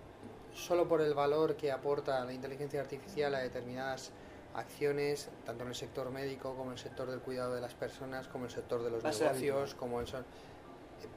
solo 0.53 0.89
por 0.89 1.01
el 1.01 1.15
valor 1.15 1.57
que 1.57 1.71
aporta 1.71 2.25
la 2.25 2.33
inteligencia 2.33 2.81
artificial 2.81 3.35
a 3.35 3.39
determinadas 3.39 4.11
acciones, 4.55 5.31
tanto 5.47 5.63
en 5.63 5.69
el 5.69 5.75
sector 5.77 6.11
médico 6.11 6.55
como 6.57 6.67
en 6.67 6.73
el 6.73 6.79
sector 6.79 7.09
del 7.09 7.21
cuidado 7.21 7.55
de 7.55 7.61
las 7.61 7.75
personas, 7.75 8.27
como 8.29 8.45
en 8.45 8.51
el 8.51 8.57
sector 8.57 8.83
de 8.83 8.91
los 8.91 9.03
negocios, 9.03 9.75
como 9.75 10.01
el 10.01 10.07
son... 10.07 10.25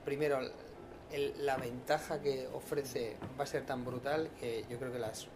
Primero, 0.06 0.40
el- 1.14 1.46
la 1.46 1.56
ventaja 1.58 2.22
que 2.22 2.48
ofrece 2.54 3.16
va 3.40 3.44
a 3.44 3.48
ser 3.48 3.66
tan 3.66 3.86
brutal 3.86 4.30
que 4.40 4.66
yo 4.70 4.78
creo 4.80 4.92
que 4.92 5.00
las 5.00 5.28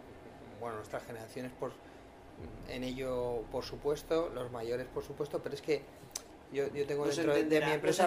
bueno 0.60 0.76
nuestras 0.76 1.04
generaciones 1.04 1.52
por 1.58 1.72
en 2.68 2.84
ello 2.84 3.42
por 3.50 3.64
supuesto 3.64 4.28
los 4.34 4.50
mayores 4.52 4.86
por 4.92 5.04
supuesto 5.04 5.40
pero 5.42 5.54
es 5.54 5.62
que 5.62 5.82
yo, 6.52 6.66
yo 6.72 6.86
tengo 6.86 7.04
dentro 7.16 7.34
de- 7.34 7.44
de 7.44 7.60
mi 7.66 7.72
empresa 7.74 8.04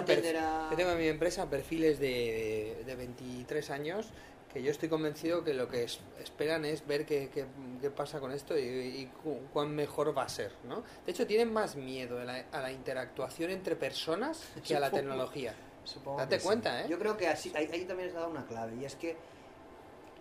yo 0.70 0.76
tengo 0.76 0.90
en 0.92 0.98
mi 0.98 1.08
empresa 1.08 1.48
perfiles 1.50 1.98
de, 1.98 2.82
de 2.86 2.94
23 2.94 3.70
años 3.70 4.10
que 4.52 4.62
yo 4.62 4.70
estoy 4.70 4.90
convencido 4.90 5.44
que 5.44 5.54
lo 5.54 5.68
que 5.68 5.84
es- 5.84 6.00
esperan 6.22 6.64
es 6.66 6.86
ver 6.86 7.06
qué, 7.06 7.30
qué- 7.32 7.46
qué 7.80 7.90
pasa 7.90 8.20
con 8.20 8.32
esto 8.32 8.58
y, 8.58 8.62
y 8.62 9.10
cu- 9.22 9.38
cuán 9.52 9.74
mejor 9.74 10.16
va 10.16 10.24
a 10.24 10.28
ser, 10.28 10.52
¿no? 10.68 10.82
De 11.06 11.12
hecho, 11.12 11.26
tienen 11.26 11.50
más 11.50 11.74
miedo 11.74 12.20
a 12.20 12.24
la, 12.24 12.44
a 12.52 12.60
la 12.60 12.70
interactuación 12.70 13.50
entre 13.50 13.76
personas 13.76 14.42
que 14.68 14.76
a 14.76 14.80
la 14.80 14.90
tecnología. 14.90 15.54
Supongo 15.84 16.18
Date 16.18 16.36
que 16.36 16.40
sí. 16.40 16.46
cuenta, 16.46 16.82
¿eh? 16.82 16.86
Yo 16.88 16.98
creo 16.98 17.16
que 17.16 17.28
así, 17.28 17.52
ahí, 17.54 17.68
ahí 17.72 17.84
también 17.84 18.08
has 18.08 18.14
dado 18.14 18.28
una 18.28 18.46
clave, 18.46 18.76
y 18.76 18.84
es 18.84 18.94
que 18.96 19.16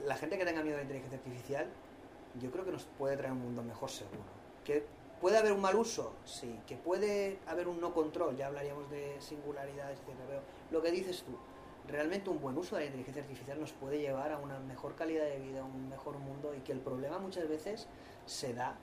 la 0.05 0.15
gente 0.15 0.37
que 0.37 0.45
tenga 0.45 0.63
miedo 0.63 0.75
a 0.75 0.77
la 0.77 0.83
inteligencia 0.83 1.17
artificial, 1.17 1.67
yo 2.39 2.51
creo 2.51 2.65
que 2.65 2.71
nos 2.71 2.85
puede 2.97 3.17
traer 3.17 3.33
un 3.33 3.41
mundo 3.41 3.63
mejor 3.63 3.89
seguro. 3.89 4.23
Que 4.63 4.85
puede 5.19 5.37
haber 5.37 5.51
un 5.51 5.61
mal 5.61 5.75
uso, 5.75 6.15
sí. 6.25 6.59
Que 6.65 6.75
puede 6.77 7.39
haber 7.47 7.67
un 7.67 7.79
no 7.79 7.93
control, 7.93 8.35
ya 8.35 8.47
hablaríamos 8.47 8.89
de 8.89 9.17
singularidades, 9.19 9.99
etc. 9.99 10.17
Pero 10.27 10.41
lo 10.71 10.81
que 10.81 10.91
dices 10.91 11.23
tú, 11.23 11.37
realmente 11.87 12.29
un 12.29 12.39
buen 12.39 12.57
uso 12.57 12.75
de 12.75 12.81
la 12.81 12.85
inteligencia 12.87 13.21
artificial 13.21 13.59
nos 13.59 13.73
puede 13.73 13.99
llevar 13.99 14.31
a 14.31 14.37
una 14.37 14.59
mejor 14.59 14.95
calidad 14.95 15.25
de 15.25 15.39
vida, 15.39 15.61
a 15.61 15.63
un 15.63 15.89
mejor 15.89 16.17
mundo, 16.17 16.55
y 16.55 16.61
que 16.61 16.71
el 16.71 16.79
problema 16.79 17.19
muchas 17.19 17.47
veces 17.47 17.87
se 18.25 18.53
da 18.53 18.77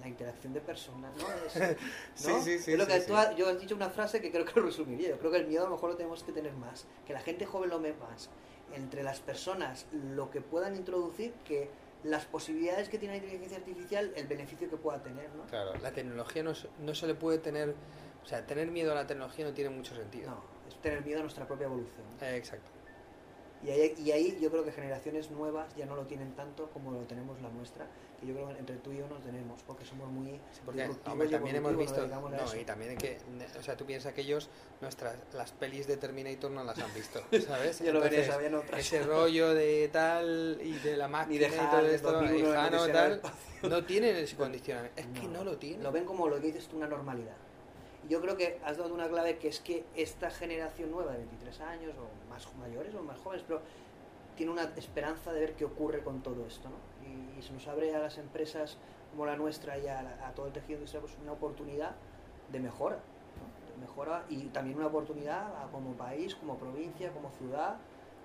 la 0.00 0.08
interacción 0.08 0.52
de 0.52 0.60
personas, 0.60 1.12
¿no? 1.16 1.24
Es- 1.46 1.76
Sí, 2.14 2.28
¿no? 2.28 2.42
sí, 2.42 2.58
sí, 2.58 2.72
Es 2.72 2.78
lo 2.78 2.86
que 2.86 3.00
tú 3.00 3.14
has- 3.16 3.34
yo 3.36 3.48
has 3.48 3.60
dicho 3.60 3.74
una 3.74 3.90
frase 3.90 4.20
que 4.20 4.30
creo 4.30 4.44
que 4.44 4.58
lo 4.60 4.66
resumiría. 4.66 5.10
Yo 5.10 5.18
creo 5.18 5.30
que 5.30 5.38
el 5.38 5.46
miedo 5.46 5.62
a 5.66 5.68
lo 5.68 5.74
mejor 5.74 5.90
lo 5.90 5.96
tenemos 5.96 6.22
que 6.22 6.32
tener 6.32 6.52
más. 6.54 6.86
Que 7.06 7.12
la 7.12 7.20
gente 7.20 7.46
joven 7.46 7.70
lo 7.70 7.80
ve 7.80 7.94
más. 7.94 8.30
Entre 8.74 9.02
las 9.02 9.20
personas, 9.20 9.86
lo 9.92 10.30
que 10.30 10.40
puedan 10.40 10.76
introducir, 10.76 11.32
que 11.44 11.68
las 12.04 12.24
posibilidades 12.24 12.88
que 12.88 12.98
tiene 12.98 13.14
la 13.14 13.18
inteligencia 13.18 13.58
artificial, 13.58 14.12
el 14.16 14.26
beneficio 14.26 14.70
que 14.70 14.76
pueda 14.76 15.02
tener, 15.02 15.28
¿no? 15.34 15.44
Claro, 15.48 15.74
la 15.82 15.92
tecnología 15.92 16.42
no, 16.42 16.54
se- 16.54 16.68
no 16.80 16.94
se 16.94 17.06
le 17.06 17.14
puede 17.14 17.38
tener... 17.38 17.74
O 18.22 18.26
sea, 18.26 18.46
tener 18.46 18.70
miedo 18.70 18.92
a 18.92 18.94
la 18.94 19.06
tecnología 19.06 19.44
no 19.46 19.52
tiene 19.52 19.70
mucho 19.70 19.94
sentido. 19.94 20.30
No, 20.30 20.42
es 20.68 20.76
tener 20.82 21.04
miedo 21.04 21.18
a 21.18 21.22
nuestra 21.22 21.46
propia 21.46 21.64
evolución. 21.66 22.02
Eh, 22.20 22.36
exacto. 22.36 22.68
Y 23.62 23.70
ahí, 23.70 23.94
y 23.98 24.10
ahí 24.10 24.38
yo 24.40 24.50
creo 24.50 24.64
que 24.64 24.72
generaciones 24.72 25.30
nuevas 25.30 25.74
ya 25.76 25.84
no 25.84 25.94
lo 25.94 26.06
tienen 26.06 26.34
tanto 26.34 26.70
como 26.70 26.92
lo 26.92 27.00
tenemos 27.00 27.40
la 27.42 27.50
nuestra, 27.50 27.86
que 28.18 28.26
yo 28.26 28.34
creo 28.34 28.48
que 28.48 28.58
entre 28.58 28.76
tú 28.76 28.92
y 28.92 28.98
yo 28.98 29.06
nos 29.06 29.22
tenemos, 29.22 29.62
porque 29.64 29.84
somos 29.84 30.08
muy 30.10 30.40
Sí, 30.52 30.60
porque 30.64 30.88
hombre, 31.06 31.28
también 31.28 31.56
hemos 31.56 31.76
visto 31.76 32.06
no, 32.06 32.56
y 32.56 32.64
también 32.64 32.96
que 32.96 33.18
o 33.58 33.62
sea 33.62 33.76
tú 33.76 33.84
piensas 33.84 34.14
que 34.14 34.22
ellos 34.22 34.48
nuestras 34.80 35.16
las 35.34 35.52
pelis 35.52 35.86
de 35.86 35.98
Terminator 35.98 36.50
no 36.50 36.64
las 36.64 36.78
han 36.78 36.92
visto 36.94 37.22
sabes 37.46 37.80
Ya 37.80 37.92
lo 37.92 38.00
otras. 38.00 38.80
ese 38.80 39.02
rollo 39.02 39.52
de 39.52 39.88
tal 39.92 40.58
y 40.62 40.72
de 40.78 40.96
la 40.96 41.08
máquina 41.08 41.48
de 41.48 41.54
y 41.54 41.58
todo 41.58 41.76
Han, 41.76 41.84
de 41.84 41.94
esto 41.94 42.12
2001, 42.12 42.48
y 42.48 42.56
Han 42.56 42.92
tal 42.92 43.22
no 43.68 43.84
tienen 43.84 44.16
ese 44.16 44.36
condicionamiento. 44.36 45.00
Es 45.00 45.06
que 45.20 45.28
no 45.28 45.44
lo 45.44 45.58
tienen. 45.58 45.82
Lo 45.82 45.92
ven 45.92 46.04
como 46.04 46.28
lo 46.28 46.36
que 46.40 46.46
dices 46.46 46.66
tú, 46.66 46.76
una 46.76 46.86
normalidad. 46.86 47.36
Yo 48.08 48.20
creo 48.20 48.36
que 48.36 48.58
has 48.64 48.76
dado 48.78 48.94
una 48.94 49.08
clave 49.08 49.38
que 49.38 49.48
es 49.48 49.60
que 49.60 49.84
esta 49.94 50.30
generación 50.30 50.90
nueva 50.90 51.12
de 51.12 51.18
23 51.18 51.60
años, 51.60 51.94
o 51.98 52.30
más 52.30 52.46
mayores 52.56 52.94
o 52.94 53.02
más 53.02 53.18
jóvenes, 53.18 53.44
pero 53.46 53.60
tiene 54.36 54.52
una 54.52 54.64
esperanza 54.76 55.32
de 55.32 55.40
ver 55.40 55.54
qué 55.54 55.64
ocurre 55.64 56.02
con 56.02 56.22
todo 56.22 56.46
esto, 56.46 56.68
¿no? 56.70 56.76
Y, 57.06 57.38
y 57.38 57.42
se 57.42 57.52
nos 57.52 57.66
abre 57.68 57.94
a 57.94 57.98
las 57.98 58.16
empresas 58.18 58.78
como 59.10 59.26
la 59.26 59.36
nuestra 59.36 59.76
y 59.78 59.86
a, 59.86 60.32
todo 60.34 60.46
el 60.46 60.52
tejido 60.52 60.78
industrial 60.78 61.02
pues 61.02 61.16
una 61.22 61.32
oportunidad 61.32 61.94
de 62.50 62.60
mejora, 62.60 62.96
¿no? 62.96 63.72
De 63.74 63.80
mejora 63.80 64.24
y 64.28 64.44
también 64.46 64.78
una 64.78 64.86
oportunidad 64.86 65.62
a- 65.62 65.68
como 65.70 65.92
país, 65.92 66.34
como 66.34 66.56
provincia, 66.56 67.12
como 67.12 67.30
ciudad, 67.32 67.76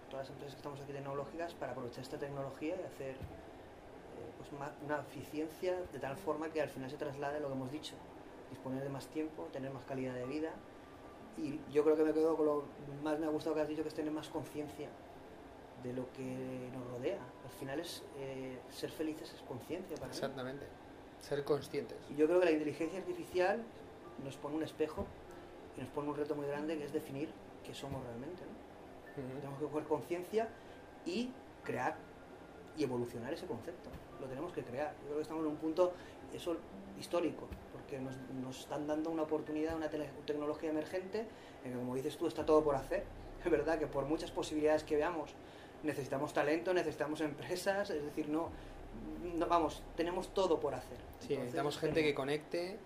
todas 0.09 0.25
las 0.25 0.29
empresas 0.29 0.53
que 0.55 0.59
estamos 0.59 0.79
aquí 0.79 0.93
tecnológicas 0.93 1.53
para 1.53 1.73
aprovechar 1.73 2.01
esta 2.03 2.17
tecnología 2.17 2.75
y 2.79 2.83
hacer 2.85 3.15
eh, 3.15 4.31
pues 4.37 4.49
una 4.85 4.99
eficiencia 5.01 5.75
de 5.91 5.99
tal 5.99 6.15
forma 6.15 6.49
que 6.49 6.61
al 6.61 6.69
final 6.69 6.89
se 6.89 6.97
traslade 6.97 7.39
lo 7.39 7.47
que 7.47 7.53
hemos 7.53 7.71
dicho, 7.71 7.95
disponer 8.49 8.83
de 8.83 8.89
más 8.89 9.07
tiempo, 9.07 9.47
tener 9.51 9.71
más 9.71 9.85
calidad 9.85 10.13
de 10.13 10.25
vida 10.25 10.51
y 11.37 11.59
yo 11.71 11.83
creo 11.83 11.95
que 11.97 12.03
me 12.03 12.13
quedo 12.13 12.35
con 12.37 12.45
lo 12.45 12.63
más 13.03 13.19
me 13.19 13.25
ha 13.25 13.29
gustado 13.29 13.55
que 13.55 13.61
has 13.61 13.67
dicho 13.67 13.81
que 13.81 13.89
es 13.89 13.95
tener 13.95 14.11
más 14.11 14.29
conciencia 14.29 14.89
de 15.83 15.93
lo 15.93 16.11
que 16.13 16.69
nos 16.73 16.87
rodea. 16.87 17.19
Al 17.43 17.51
final 17.51 17.79
es 17.79 18.03
eh, 18.17 18.57
ser 18.71 18.89
felices 18.89 19.33
es 19.33 19.41
conciencia 19.41 19.95
para 19.97 20.07
mí. 20.07 20.13
exactamente 20.13 20.65
ser 21.19 21.43
conscientes 21.43 21.97
Y 22.09 22.15
yo 22.15 22.27
creo 22.27 22.39
que 22.39 22.45
la 22.45 22.51
inteligencia 22.51 22.99
artificial 22.99 23.63
nos 24.23 24.37
pone 24.37 24.55
un 24.55 24.63
espejo 24.63 25.05
y 25.77 25.81
nos 25.81 25.89
pone 25.89 26.09
un 26.09 26.15
reto 26.15 26.35
muy 26.35 26.47
grande 26.47 26.77
que 26.77 26.85
es 26.85 26.93
definir 26.93 27.29
qué 27.65 27.73
somos 27.73 28.03
realmente. 28.03 28.43
Tenemos 29.15 29.59
que 29.59 29.65
coger 29.65 29.83
conciencia 29.85 30.49
y 31.05 31.31
crear 31.63 31.97
y 32.77 32.83
evolucionar 32.83 33.33
ese 33.33 33.45
concepto. 33.45 33.89
Lo 34.19 34.27
tenemos 34.27 34.53
que 34.53 34.63
crear. 34.63 34.93
Yo 34.99 35.05
creo 35.05 35.15
que 35.15 35.21
estamos 35.23 35.43
en 35.43 35.51
un 35.51 35.57
punto 35.57 35.93
eso 36.33 36.57
histórico, 36.99 37.47
porque 37.85 37.99
nos, 37.99 38.15
nos 38.41 38.59
están 38.61 38.87
dando 38.87 39.11
una 39.11 39.23
oportunidad, 39.23 39.75
una 39.75 39.89
tele- 39.89 40.09
tecnología 40.25 40.71
emergente, 40.71 41.25
en 41.63 41.71
que 41.71 41.77
como 41.77 41.95
dices 41.95 42.17
tú, 42.17 42.27
está 42.27 42.45
todo 42.45 42.63
por 42.63 42.75
hacer. 42.75 43.03
Es 43.45 43.51
verdad 43.51 43.77
que 43.77 43.85
por 43.85 44.05
muchas 44.05 44.31
posibilidades 44.31 44.83
que 44.83 44.95
veamos, 44.95 45.29
necesitamos 45.83 46.33
talento, 46.33 46.73
necesitamos 46.73 47.21
empresas, 47.21 47.91
es 47.91 48.03
decir, 48.03 48.27
no, 48.27 48.49
no 49.37 49.45
vamos, 49.45 49.83
tenemos 49.95 50.33
todo 50.33 50.59
por 50.59 50.73
hacer. 50.73 50.97
sí 50.97 51.03
Entonces, 51.33 51.37
necesitamos 51.39 51.77
gente 51.77 52.01
que 52.03 52.15
conecte 52.15 52.77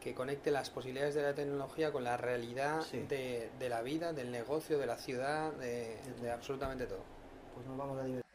que 0.00 0.12
conecte 0.14 0.50
las 0.50 0.68
posibilidades 0.70 1.14
de 1.14 1.22
la 1.22 1.32
tecnología 1.34 1.92
con 1.92 2.02
la 2.02 2.16
realidad 2.16 2.80
Sí. 2.82 2.98
de, 3.08 3.48
de 3.60 3.68
la 3.68 3.82
vida 3.82 4.12
del 4.12 4.32
negocio 4.32 4.76
de 4.80 4.86
la 4.86 4.96
ciudad 4.96 5.52
de, 5.52 5.96
de 6.20 6.30
absolutamente 6.32 6.86
todo 6.86 7.04
Pues 7.54 7.64
nos 7.68 7.78
vamos 7.78 7.96
a 8.00 8.02
divertir. 8.02 8.31